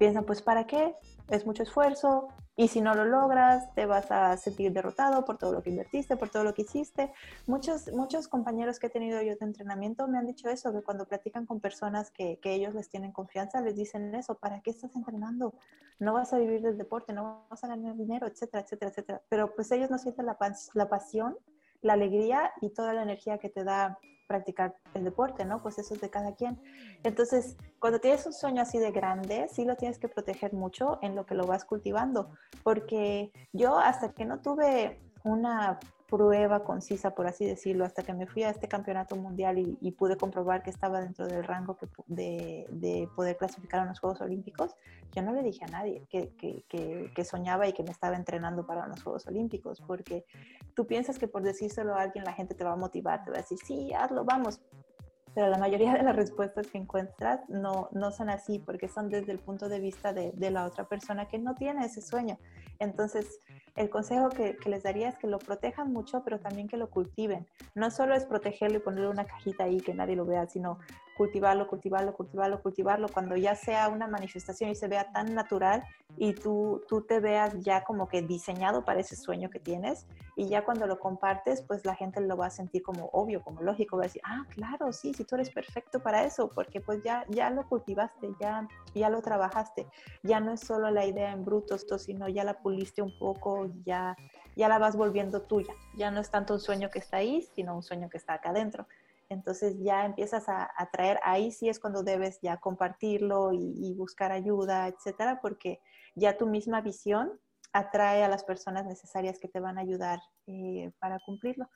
piensan, 0.00 0.24
pues, 0.24 0.40
¿para 0.40 0.66
qué? 0.66 0.96
Es 1.28 1.44
mucho 1.44 1.62
esfuerzo 1.62 2.28
y 2.56 2.68
si 2.68 2.80
no 2.80 2.94
lo 2.94 3.04
logras, 3.04 3.72
te 3.74 3.84
vas 3.84 4.10
a 4.10 4.34
sentir 4.38 4.72
derrotado 4.72 5.26
por 5.26 5.36
todo 5.36 5.52
lo 5.52 5.62
que 5.62 5.68
invertiste, 5.68 6.16
por 6.16 6.30
todo 6.30 6.42
lo 6.42 6.54
que 6.54 6.62
hiciste. 6.62 7.12
Muchos, 7.46 7.92
muchos 7.92 8.26
compañeros 8.26 8.78
que 8.78 8.86
he 8.86 8.90
tenido 8.90 9.20
yo 9.20 9.36
de 9.36 9.44
entrenamiento 9.44 10.08
me 10.08 10.16
han 10.16 10.26
dicho 10.26 10.48
eso, 10.48 10.72
que 10.72 10.82
cuando 10.82 11.04
platican 11.04 11.44
con 11.44 11.60
personas 11.60 12.10
que, 12.10 12.40
que 12.40 12.54
ellos 12.54 12.74
les 12.74 12.88
tienen 12.88 13.12
confianza, 13.12 13.60
les 13.60 13.76
dicen 13.76 14.14
eso, 14.14 14.36
¿para 14.36 14.62
qué 14.62 14.70
estás 14.70 14.96
entrenando? 14.96 15.52
No 15.98 16.14
vas 16.14 16.32
a 16.32 16.38
vivir 16.38 16.62
del 16.62 16.78
deporte, 16.78 17.12
no 17.12 17.46
vas 17.50 17.62
a 17.62 17.68
ganar 17.68 17.94
dinero, 17.94 18.26
etcétera, 18.26 18.62
etcétera, 18.62 18.90
etcétera. 18.90 19.22
Pero 19.28 19.54
pues 19.54 19.70
ellos 19.70 19.90
no 19.90 19.98
sienten 19.98 20.24
la, 20.24 20.38
la 20.72 20.88
pasión, 20.88 21.36
la 21.82 21.92
alegría 21.92 22.52
y 22.62 22.70
toda 22.70 22.94
la 22.94 23.02
energía 23.02 23.36
que 23.36 23.50
te 23.50 23.64
da 23.64 23.98
practicar 24.30 24.76
el 24.94 25.02
deporte, 25.02 25.44
¿no? 25.44 25.60
Pues 25.60 25.76
eso 25.80 25.92
es 25.92 26.00
de 26.00 26.08
cada 26.08 26.36
quien. 26.36 26.62
Entonces, 27.02 27.56
cuando 27.80 27.98
tienes 27.98 28.24
un 28.26 28.32
sueño 28.32 28.62
así 28.62 28.78
de 28.78 28.92
grande, 28.92 29.48
sí 29.52 29.64
lo 29.64 29.74
tienes 29.74 29.98
que 29.98 30.06
proteger 30.06 30.52
mucho 30.52 31.00
en 31.02 31.16
lo 31.16 31.26
que 31.26 31.34
lo 31.34 31.48
vas 31.48 31.64
cultivando, 31.64 32.30
porque 32.62 33.32
yo 33.52 33.76
hasta 33.76 34.12
que 34.12 34.24
no 34.24 34.40
tuve 34.40 35.00
una 35.24 35.80
prueba 36.10 36.64
concisa, 36.64 37.14
por 37.14 37.26
así 37.26 37.46
decirlo, 37.46 37.84
hasta 37.84 38.02
que 38.02 38.12
me 38.12 38.26
fui 38.26 38.42
a 38.42 38.50
este 38.50 38.68
campeonato 38.68 39.16
mundial 39.16 39.58
y, 39.58 39.90
pude 39.92 40.16
comprobar 40.16 40.62
que 40.62 40.70
estaba 40.70 41.00
dentro 41.00 41.26
del 41.26 41.44
rango 41.44 41.78
de, 42.06 42.66
de, 42.70 43.08
poder 43.14 43.36
clasificar 43.36 43.80
a 43.80 43.84
los 43.84 44.00
Juegos 44.00 44.20
Olímpicos, 44.20 44.76
yo 45.14 45.22
no 45.22 45.32
le 45.32 45.42
dije 45.42 45.64
a 45.64 45.68
nadie 45.68 46.06
que, 46.08 46.34
que, 46.36 46.64
que, 47.14 47.24
soñaba 47.24 47.68
y 47.68 47.72
que 47.72 47.82
me 47.82 47.90
estaba 47.90 48.16
entrenando 48.16 48.66
para 48.66 48.86
los 48.86 49.02
Juegos 49.02 49.26
Olímpicos, 49.26 49.82
porque 49.86 50.24
tú 50.74 50.86
piensas 50.86 51.18
que 51.18 51.28
por 51.28 51.42
decírselo 51.42 51.94
a 51.94 52.02
alguien 52.02 52.24
la 52.24 52.32
gente 52.32 52.54
te 52.54 52.64
va 52.64 52.72
a 52.72 52.76
motivar, 52.76 53.24
te 53.24 53.30
va 53.30 53.38
a 53.38 53.40
decir, 53.42 53.58
sí, 53.64 53.92
hazlo, 53.92 54.24
vamos, 54.24 54.60
pero 55.34 55.48
la 55.48 55.58
mayoría 55.58 55.94
de 55.94 56.02
las 56.02 56.16
respuestas 56.16 56.66
que 56.66 56.78
encuentras 56.78 57.40
no, 57.48 57.88
no 57.92 58.10
son 58.10 58.30
así 58.30 58.58
porque 58.58 58.88
son 58.88 59.08
desde 59.08 59.32
el 59.32 59.38
punto 59.38 59.68
de 59.68 59.78
vista 59.78 60.12
de, 60.12 60.32
de, 60.32 60.50
la 60.50 60.64
otra 60.64 60.84
persona 60.88 61.28
que 61.28 61.38
no 61.38 61.54
tiene 61.54 61.86
ese 61.86 62.02
sueño. 62.02 62.38
Entonces, 62.80 63.38
el 63.76 63.88
consejo 63.88 64.30
que, 64.30 64.56
les 64.66 64.82
daría 64.82 65.08
es 65.08 65.18
que 65.18 65.26
lo 65.26 65.38
protejan 65.38 65.92
mucho, 65.92 66.22
pero 66.24 66.40
también 66.40 66.66
que 66.66 66.76
lo 66.76 66.90
cultiven. 66.90 67.46
No 67.74 67.90
solo 67.90 68.14
es 68.14 68.24
protegerlo 68.24 68.78
y 68.78 68.80
ponerle 68.80 69.08
una 69.08 69.26
cajita 69.26 69.64
ahí 69.64 69.80
que 69.80 69.94
nadie 69.94 70.16
lo 70.16 70.26
vea, 70.26 70.46
sino 70.46 70.78
cultivarlo, 71.20 71.66
cultivarlo, 71.66 72.14
cultivarlo, 72.14 72.62
cultivarlo, 72.62 73.08
cuando 73.12 73.36
ya 73.36 73.54
sea 73.54 73.90
una 73.90 74.06
manifestación 74.06 74.70
y 74.70 74.74
se 74.74 74.88
vea 74.88 75.12
tan 75.12 75.34
natural 75.34 75.82
y 76.16 76.32
tú, 76.32 76.82
tú 76.88 77.02
te 77.02 77.20
veas 77.20 77.60
ya 77.60 77.84
como 77.84 78.08
que 78.08 78.22
diseñado 78.22 78.86
para 78.86 79.00
ese 79.00 79.16
sueño 79.16 79.50
que 79.50 79.60
tienes 79.60 80.06
y 80.34 80.48
ya 80.48 80.64
cuando 80.64 80.86
lo 80.86 80.98
compartes, 80.98 81.60
pues 81.60 81.84
la 81.84 81.94
gente 81.94 82.22
lo 82.22 82.38
va 82.38 82.46
a 82.46 82.50
sentir 82.50 82.82
como 82.82 83.10
obvio, 83.12 83.42
como 83.42 83.60
lógico, 83.60 83.98
va 83.98 84.04
a 84.04 84.06
decir, 84.06 84.22
ah, 84.24 84.46
claro, 84.48 84.94
sí, 84.94 85.12
sí, 85.12 85.24
tú 85.24 85.34
eres 85.34 85.50
perfecto 85.50 86.00
para 86.00 86.24
eso, 86.24 86.48
porque 86.54 86.80
pues 86.80 87.02
ya, 87.02 87.26
ya 87.28 87.50
lo 87.50 87.68
cultivaste, 87.68 88.30
ya, 88.40 88.66
ya 88.94 89.10
lo 89.10 89.20
trabajaste, 89.20 89.86
ya 90.22 90.40
no 90.40 90.52
es 90.52 90.60
solo 90.60 90.90
la 90.90 91.04
idea 91.04 91.32
en 91.32 91.44
bruto, 91.44 91.76
sino 91.98 92.28
ya 92.30 92.44
la 92.44 92.54
puliste 92.62 93.02
un 93.02 93.12
poco, 93.18 93.68
ya, 93.84 94.16
ya 94.56 94.68
la 94.68 94.78
vas 94.78 94.96
volviendo 94.96 95.42
tuya, 95.42 95.74
ya 95.98 96.10
no 96.10 96.20
es 96.20 96.30
tanto 96.30 96.54
un 96.54 96.60
sueño 96.60 96.88
que 96.88 96.98
está 96.98 97.18
ahí, 97.18 97.46
sino 97.54 97.76
un 97.76 97.82
sueño 97.82 98.08
que 98.08 98.16
está 98.16 98.32
acá 98.32 98.50
adentro. 98.50 98.86
Entonces 99.30 99.76
ya 99.78 100.04
empiezas 100.04 100.48
a, 100.48 100.68
traer, 100.92 101.20
ahí 101.22 101.52
sí 101.52 101.68
es 101.68 101.78
cuando 101.78 102.02
debes 102.02 102.40
ya 102.42 102.56
compartirlo 102.56 103.52
y, 103.52 103.94
buscar 103.94 104.32
ayuda, 104.32 104.88
etcétera, 104.88 105.38
porque 105.40 105.80
ya 106.16 106.36
tu 106.36 106.48
misma 106.48 106.80
visión 106.80 107.40
atrae 107.72 108.24
a 108.24 108.28
las 108.28 108.42
personas 108.42 108.86
necesarias 108.86 109.38
que 109.38 109.46
te 109.46 109.60
van 109.60 109.78
a 109.78 109.82
ayudar 109.82 110.18
eh, 110.48 110.90
para 110.98 111.20
cumplirlo. 111.24 111.70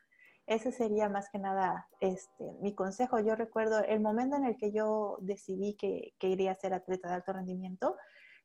Ese 0.47 0.73
sería 0.73 1.09
más 1.09 1.31
que 1.31 1.39
nada 1.39 1.87
este, 2.01 2.45
mi 2.61 2.75
consejo. 2.75 3.21
Yo 3.21 3.37
recuerdo 3.37 3.85
el 3.85 4.01
momento 4.01 4.35
en 4.35 4.47
el 4.47 4.57
que 4.57 4.73
yo 4.73 5.17
decidí 5.21 5.77
que, 5.77 6.13
que 6.19 6.29
iría 6.29 6.57
ser 6.57 6.75
atleta 6.75 7.09
de 7.09 7.15
alto 7.15 7.33
rendimiento, 7.33 7.97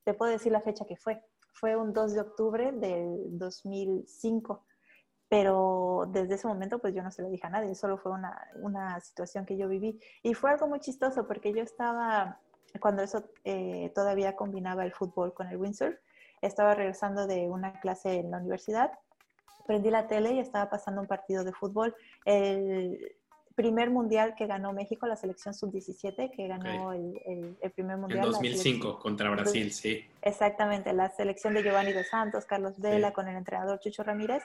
te 0.04 0.14
puedo 0.14 0.32
decir 0.32 0.52
la 0.52 0.62
fecha 0.62 0.86
que 0.86 0.98
fue. 0.98 1.20
Fue 1.54 1.76
un 1.76 1.94
2 1.94 2.14
de 2.14 2.22
octubre 2.22 2.72
del 2.74 3.38
2005 3.40 4.66
pero 5.30 6.10
desde 6.12 6.36
ese 6.36 6.48
momento 6.48 6.80
pues 6.80 6.94
yo 6.96 7.04
no 7.04 7.12
se 7.12 7.22
lo 7.22 7.30
dije 7.30 7.46
a 7.46 7.52
nadie, 7.52 7.76
solo 7.76 7.98
fue 7.98 8.12
una, 8.12 8.50
una 8.56 9.00
situación 9.00 9.46
que 9.46 9.56
yo 9.56 9.70
viví. 9.70 10.00
Y 10.24 10.34
fue 10.34 10.50
algo 10.50 10.68
muy 10.68 10.80
chistoso 10.80 11.28
porque 11.28 11.54
yo 11.54 11.62
estaba, 11.62 12.40
cuando 12.80 13.04
eso 13.04 13.24
eh, 13.46 13.92
todavía 13.94 14.36
combinaba 14.36 14.84
el 14.84 14.92
fútbol 14.92 15.34
con 15.36 15.48
el 15.48 15.58
windsurf, 15.58 15.96
estaba 16.42 16.74
regresando 16.74 17.28
de 17.28 17.48
una 17.48 17.80
clase 17.80 18.16
en 18.16 18.32
la 18.32 18.38
universidad, 18.38 18.92
prendí 19.68 19.92
la 19.92 20.08
tele 20.08 20.34
y 20.34 20.40
estaba 20.40 20.68
pasando 20.68 21.00
un 21.02 21.08
partido 21.08 21.44
de 21.44 21.54
fútbol. 21.54 21.96
El 22.26 23.16
primer 23.54 23.92
mundial 23.92 24.34
que 24.36 24.48
ganó 24.48 24.74
México, 24.74 25.06
la 25.06 25.16
selección 25.16 25.54
sub-17, 25.54 26.32
que 26.32 26.48
ganó 26.48 26.94
el, 26.94 27.56
el, 27.62 27.72
primer 27.72 27.98
mundial. 27.98 28.26
En 28.26 28.32
2005 28.32 28.98
contra 28.98 29.30
Brasil, 29.30 29.72
sí. 29.72 30.08
Exactamente, 30.24 30.92
la 30.94 31.10
selección 31.10 31.54
de 31.54 31.62
Giovanni 31.62 31.92
Dos 31.92 32.08
Santos, 32.08 32.46
Carlos 32.46 32.80
Vela, 32.80 33.12
con 33.12 33.28
el 33.28 33.36
entrenador 33.36 33.80
Chucho 33.80 34.02
Ramírez. 34.02 34.42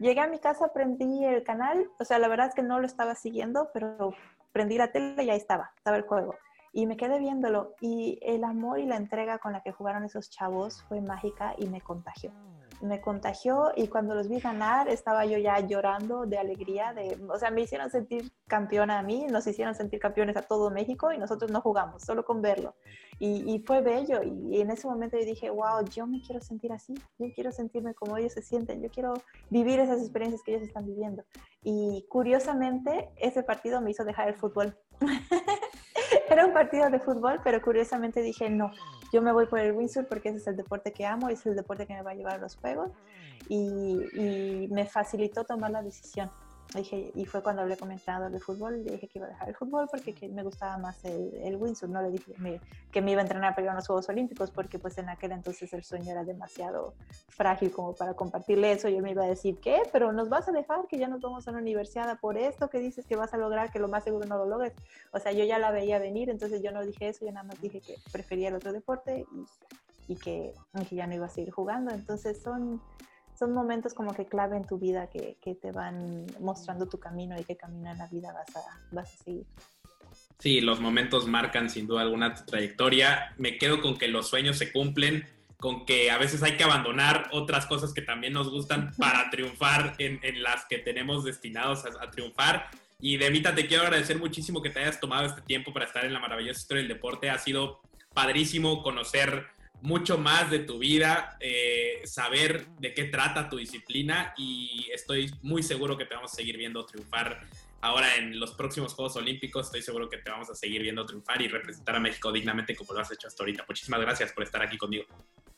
Llegué 0.00 0.20
a 0.20 0.26
mi 0.26 0.38
casa, 0.38 0.72
prendí 0.72 1.26
el 1.26 1.44
canal, 1.44 1.90
o 1.98 2.04
sea, 2.06 2.18
la 2.18 2.26
verdad 2.26 2.48
es 2.48 2.54
que 2.54 2.62
no 2.62 2.80
lo 2.80 2.86
estaba 2.86 3.14
siguiendo, 3.14 3.68
pero 3.74 4.14
prendí 4.50 4.78
la 4.78 4.92
tele 4.92 5.22
y 5.22 5.28
ahí 5.28 5.36
estaba, 5.36 5.72
estaba 5.76 5.98
el 5.98 6.04
juego. 6.04 6.36
Y 6.72 6.86
me 6.86 6.96
quedé 6.96 7.18
viéndolo 7.18 7.74
y 7.82 8.18
el 8.22 8.44
amor 8.44 8.78
y 8.78 8.86
la 8.86 8.96
entrega 8.96 9.38
con 9.38 9.52
la 9.52 9.62
que 9.62 9.72
jugaron 9.72 10.02
esos 10.04 10.30
chavos 10.30 10.82
fue 10.84 11.02
mágica 11.02 11.54
y 11.58 11.66
me 11.66 11.82
contagió 11.82 12.32
me 12.80 13.00
contagió 13.00 13.72
y 13.76 13.88
cuando 13.88 14.14
los 14.14 14.28
vi 14.28 14.40
ganar 14.40 14.88
estaba 14.88 15.24
yo 15.26 15.38
ya 15.38 15.60
llorando 15.60 16.26
de 16.26 16.38
alegría, 16.38 16.92
de, 16.92 17.18
o 17.28 17.38
sea, 17.38 17.50
me 17.50 17.62
hicieron 17.62 17.90
sentir 17.90 18.32
campeona 18.46 18.98
a 18.98 19.02
mí, 19.02 19.26
nos 19.30 19.46
hicieron 19.46 19.74
sentir 19.74 20.00
campeones 20.00 20.36
a 20.36 20.42
todo 20.42 20.70
México 20.70 21.12
y 21.12 21.18
nosotros 21.18 21.50
no 21.50 21.60
jugamos, 21.60 22.02
solo 22.02 22.24
con 22.24 22.42
verlo. 22.42 22.74
Y, 23.18 23.52
y 23.52 23.60
fue 23.60 23.82
bello 23.82 24.22
y, 24.22 24.60
en 24.60 24.70
ese 24.70 24.86
momento 24.86 25.18
yo 25.18 25.24
dije, 25.24 25.50
wow, 25.50 25.84
yo 25.90 26.06
me 26.06 26.20
quiero 26.22 26.40
sentir 26.40 26.72
así, 26.72 26.94
yo 27.18 27.26
quiero 27.34 27.52
sentirme 27.52 27.94
como 27.94 28.16
ellos 28.16 28.32
se 28.32 28.42
sienten, 28.42 28.82
yo 28.82 28.90
quiero 28.90 29.14
vivir 29.50 29.78
esas 29.80 30.00
experiencias 30.00 30.42
que 30.42 30.54
ellos 30.54 30.66
están 30.66 30.86
viviendo. 30.86 31.24
Y 31.62 32.06
curiosamente, 32.08 33.10
ese 33.16 33.42
partido 33.42 33.80
me 33.80 33.90
hizo 33.90 34.04
dejar 34.04 34.28
el 34.28 34.34
fútbol. 34.34 34.76
Era 36.30 36.46
un 36.46 36.52
partido 36.52 36.88
de 36.88 37.00
fútbol, 37.00 37.40
pero 37.42 37.60
curiosamente 37.60 38.22
dije, 38.22 38.48
no, 38.48 38.70
yo 39.12 39.20
me 39.20 39.32
voy 39.32 39.46
por 39.46 39.58
el 39.58 39.72
windsurf 39.72 40.06
porque 40.06 40.28
ese 40.28 40.38
es 40.38 40.46
el 40.46 40.56
deporte 40.56 40.92
que 40.92 41.04
amo, 41.04 41.28
es 41.28 41.44
el 41.44 41.56
deporte 41.56 41.86
que 41.86 41.94
me 41.94 42.02
va 42.02 42.12
a 42.12 42.14
llevar 42.14 42.34
a 42.34 42.38
los 42.38 42.54
juegos 42.54 42.92
y, 43.48 44.06
y 44.14 44.68
me 44.70 44.86
facilitó 44.86 45.42
tomar 45.42 45.72
la 45.72 45.82
decisión. 45.82 46.30
Dije, 46.74 47.10
y 47.16 47.24
fue 47.24 47.42
cuando 47.42 47.62
hablé 47.62 47.76
con 47.76 47.88
mi 47.88 47.94
entrenador 47.94 48.30
de 48.30 48.38
fútbol, 48.38 48.84
le 48.84 48.92
dije 48.92 49.08
que 49.08 49.18
iba 49.18 49.26
a 49.26 49.30
dejar 49.30 49.48
el 49.48 49.56
fútbol 49.56 49.88
porque 49.90 50.14
que 50.14 50.28
me 50.28 50.44
gustaba 50.44 50.78
más 50.78 51.04
el, 51.04 51.34
el 51.42 51.56
windsurf, 51.56 51.90
no 51.90 52.00
le 52.00 52.10
dije 52.10 52.32
que 52.92 53.02
me 53.02 53.10
iba 53.10 53.20
a 53.20 53.24
entrenar 53.24 53.54
para 53.54 53.64
ir 53.64 53.70
a 53.70 53.74
los 53.74 53.86
Juegos 53.86 54.08
Olímpicos 54.08 54.52
porque 54.52 54.78
pues 54.78 54.96
en 54.98 55.08
aquel 55.08 55.32
entonces 55.32 55.72
el 55.72 55.82
sueño 55.82 56.12
era 56.12 56.22
demasiado 56.22 56.94
frágil 57.28 57.72
como 57.72 57.94
para 57.94 58.14
compartirle 58.14 58.70
eso, 58.70 58.88
yo 58.88 59.02
me 59.02 59.10
iba 59.10 59.24
a 59.24 59.26
decir, 59.26 59.58
¿qué? 59.60 59.82
Pero 59.92 60.12
nos 60.12 60.28
vas 60.28 60.48
a 60.48 60.52
dejar 60.52 60.86
que 60.86 60.98
ya 60.98 61.08
nos 61.08 61.20
vamos 61.20 61.48
a 61.48 61.52
la 61.52 61.58
universidad 61.58 62.18
por 62.20 62.38
esto 62.38 62.70
que 62.70 62.78
dices 62.78 63.04
que 63.04 63.16
vas 63.16 63.34
a 63.34 63.36
lograr, 63.36 63.72
que 63.72 63.80
lo 63.80 63.88
más 63.88 64.04
seguro 64.04 64.26
no 64.26 64.38
lo 64.38 64.46
logres. 64.46 64.72
O 65.12 65.18
sea, 65.18 65.32
yo 65.32 65.44
ya 65.44 65.58
la 65.58 65.72
veía 65.72 65.98
venir, 65.98 66.30
entonces 66.30 66.62
yo 66.62 66.70
no 66.70 66.84
dije 66.84 67.08
eso, 67.08 67.24
yo 67.24 67.32
nada 67.32 67.46
más 67.46 67.60
dije 67.60 67.80
que 67.80 67.96
prefería 68.12 68.48
el 68.48 68.54
otro 68.54 68.72
deporte 68.72 69.26
y, 69.32 70.12
y 70.12 70.16
que, 70.16 70.54
y 70.80 70.84
que 70.84 70.94
ya 70.94 71.06
no 71.08 71.14
iba 71.14 71.26
a 71.26 71.30
seguir 71.30 71.50
jugando. 71.50 71.90
Entonces 71.90 72.40
son 72.40 72.80
son 73.40 73.54
momentos 73.54 73.94
como 73.94 74.14
que 74.14 74.26
clave 74.26 74.58
en 74.58 74.66
tu 74.66 74.78
vida 74.78 75.08
que, 75.08 75.38
que, 75.40 75.54
te 75.54 75.72
van 75.72 76.26
mostrando 76.40 76.86
tu 76.86 77.00
camino 77.00 77.40
y 77.40 77.44
qué 77.44 77.56
camino 77.56 77.90
en 77.90 77.96
la 77.96 78.06
vida 78.06 78.34
vas 78.34 78.54
a, 78.54 78.60
vas 78.92 79.14
a 79.14 79.24
seguir. 79.24 79.46
Sí, 80.38 80.60
los 80.60 80.78
momentos 80.78 81.26
marcan 81.26 81.70
sin 81.70 81.86
duda 81.86 82.02
alguna 82.02 82.34
tu 82.34 82.44
trayectoria. 82.44 83.34
Me 83.38 83.56
quedo 83.56 83.80
con 83.80 83.96
que 83.96 84.08
los 84.08 84.28
sueños 84.28 84.58
se 84.58 84.70
cumplen, 84.70 85.26
con 85.56 85.86
que 85.86 86.10
a 86.10 86.18
veces 86.18 86.42
hay 86.42 86.58
que 86.58 86.64
abandonar 86.64 87.30
otras 87.32 87.64
cosas 87.64 87.94
que 87.94 88.02
también 88.02 88.34
nos 88.34 88.50
gustan 88.50 88.92
para 88.98 89.30
triunfar 89.30 89.94
en, 89.96 90.20
en 90.22 90.42
las 90.42 90.66
que 90.66 90.76
tenemos 90.76 91.24
destinados 91.24 91.86
a, 91.86 92.04
a 92.04 92.10
triunfar. 92.10 92.68
Y 93.00 93.16
Demita, 93.16 93.54
te 93.54 93.66
quiero 93.66 93.84
agradecer 93.84 94.18
muchísimo 94.18 94.60
que 94.60 94.68
te 94.68 94.80
hayas 94.80 95.00
tomado 95.00 95.24
este 95.24 95.40
tiempo 95.40 95.72
para 95.72 95.86
estar 95.86 96.04
en 96.04 96.12
la 96.12 96.20
maravillosa 96.20 96.60
historia 96.60 96.82
del 96.82 96.92
deporte. 96.92 97.30
Ha 97.30 97.38
sido 97.38 97.80
padrísimo 98.12 98.82
conocer 98.82 99.46
mucho 99.82 100.18
más 100.18 100.50
de 100.50 100.60
tu 100.60 100.78
vida, 100.78 101.36
eh, 101.40 102.02
saber 102.04 102.66
de 102.78 102.94
qué 102.94 103.04
trata 103.04 103.48
tu 103.48 103.56
disciplina 103.56 104.34
y 104.36 104.88
estoy 104.92 105.32
muy 105.42 105.62
seguro 105.62 105.96
que 105.96 106.04
te 106.04 106.14
vamos 106.14 106.32
a 106.32 106.36
seguir 106.36 106.56
viendo 106.56 106.84
triunfar 106.84 107.40
ahora 107.80 108.16
en 108.16 108.38
los 108.38 108.52
próximos 108.52 108.94
Juegos 108.94 109.16
Olímpicos. 109.16 109.66
Estoy 109.66 109.82
seguro 109.82 110.08
que 110.08 110.18
te 110.18 110.30
vamos 110.30 110.50
a 110.50 110.54
seguir 110.54 110.82
viendo 110.82 111.06
triunfar 111.06 111.40
y 111.42 111.48
representar 111.48 111.96
a 111.96 112.00
México 112.00 112.30
dignamente 112.32 112.76
como 112.76 112.92
lo 112.92 113.00
has 113.00 113.10
hecho 113.10 113.28
hasta 113.28 113.42
ahorita. 113.42 113.64
Muchísimas 113.66 114.00
gracias 114.00 114.32
por 114.32 114.44
estar 114.44 114.62
aquí 114.62 114.76
conmigo. 114.76 115.04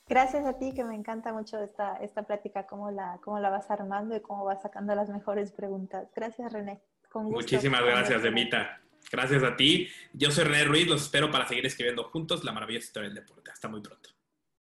Gracias 0.09 0.45
a 0.45 0.59
ti, 0.59 0.75
que 0.75 0.85
me 0.85 0.95
encanta 0.95 1.33
mucho 1.33 1.63
esta, 1.63 1.97
esta 1.97 2.25
plática, 2.25 2.67
cómo 2.67 2.91
la, 2.91 3.19
cómo 3.23 3.39
la 3.39 3.51
vas 3.51 3.71
armando 3.71 4.17
y 4.17 4.21
cómo 4.21 4.45
vas 4.45 4.61
sacando 4.63 4.95
las 4.95 5.09
mejores 5.09 5.53
preguntas. 5.53 6.09
Gracias, 6.15 6.53
René. 6.53 6.81
Muchísimas 7.15 7.83
gracias, 7.83 8.23
Demita. 8.23 8.81
Gracias 9.11 9.43
a 9.43 9.57
ti. 9.57 9.89
Yo 10.13 10.31
soy 10.31 10.45
René 10.45 10.65
Ruiz, 10.65 10.87
los 10.87 11.03
espero 11.03 11.31
para 11.31 11.47
seguir 11.47 11.67
escribiendo 11.67 12.05
juntos 12.05 12.45
la 12.45 12.53
maravillosa 12.53 12.87
historia 12.87 13.09
del 13.09 13.17
deporte. 13.17 13.51
Hasta 13.51 13.69
muy 13.69 13.81
pronto. 13.81 14.11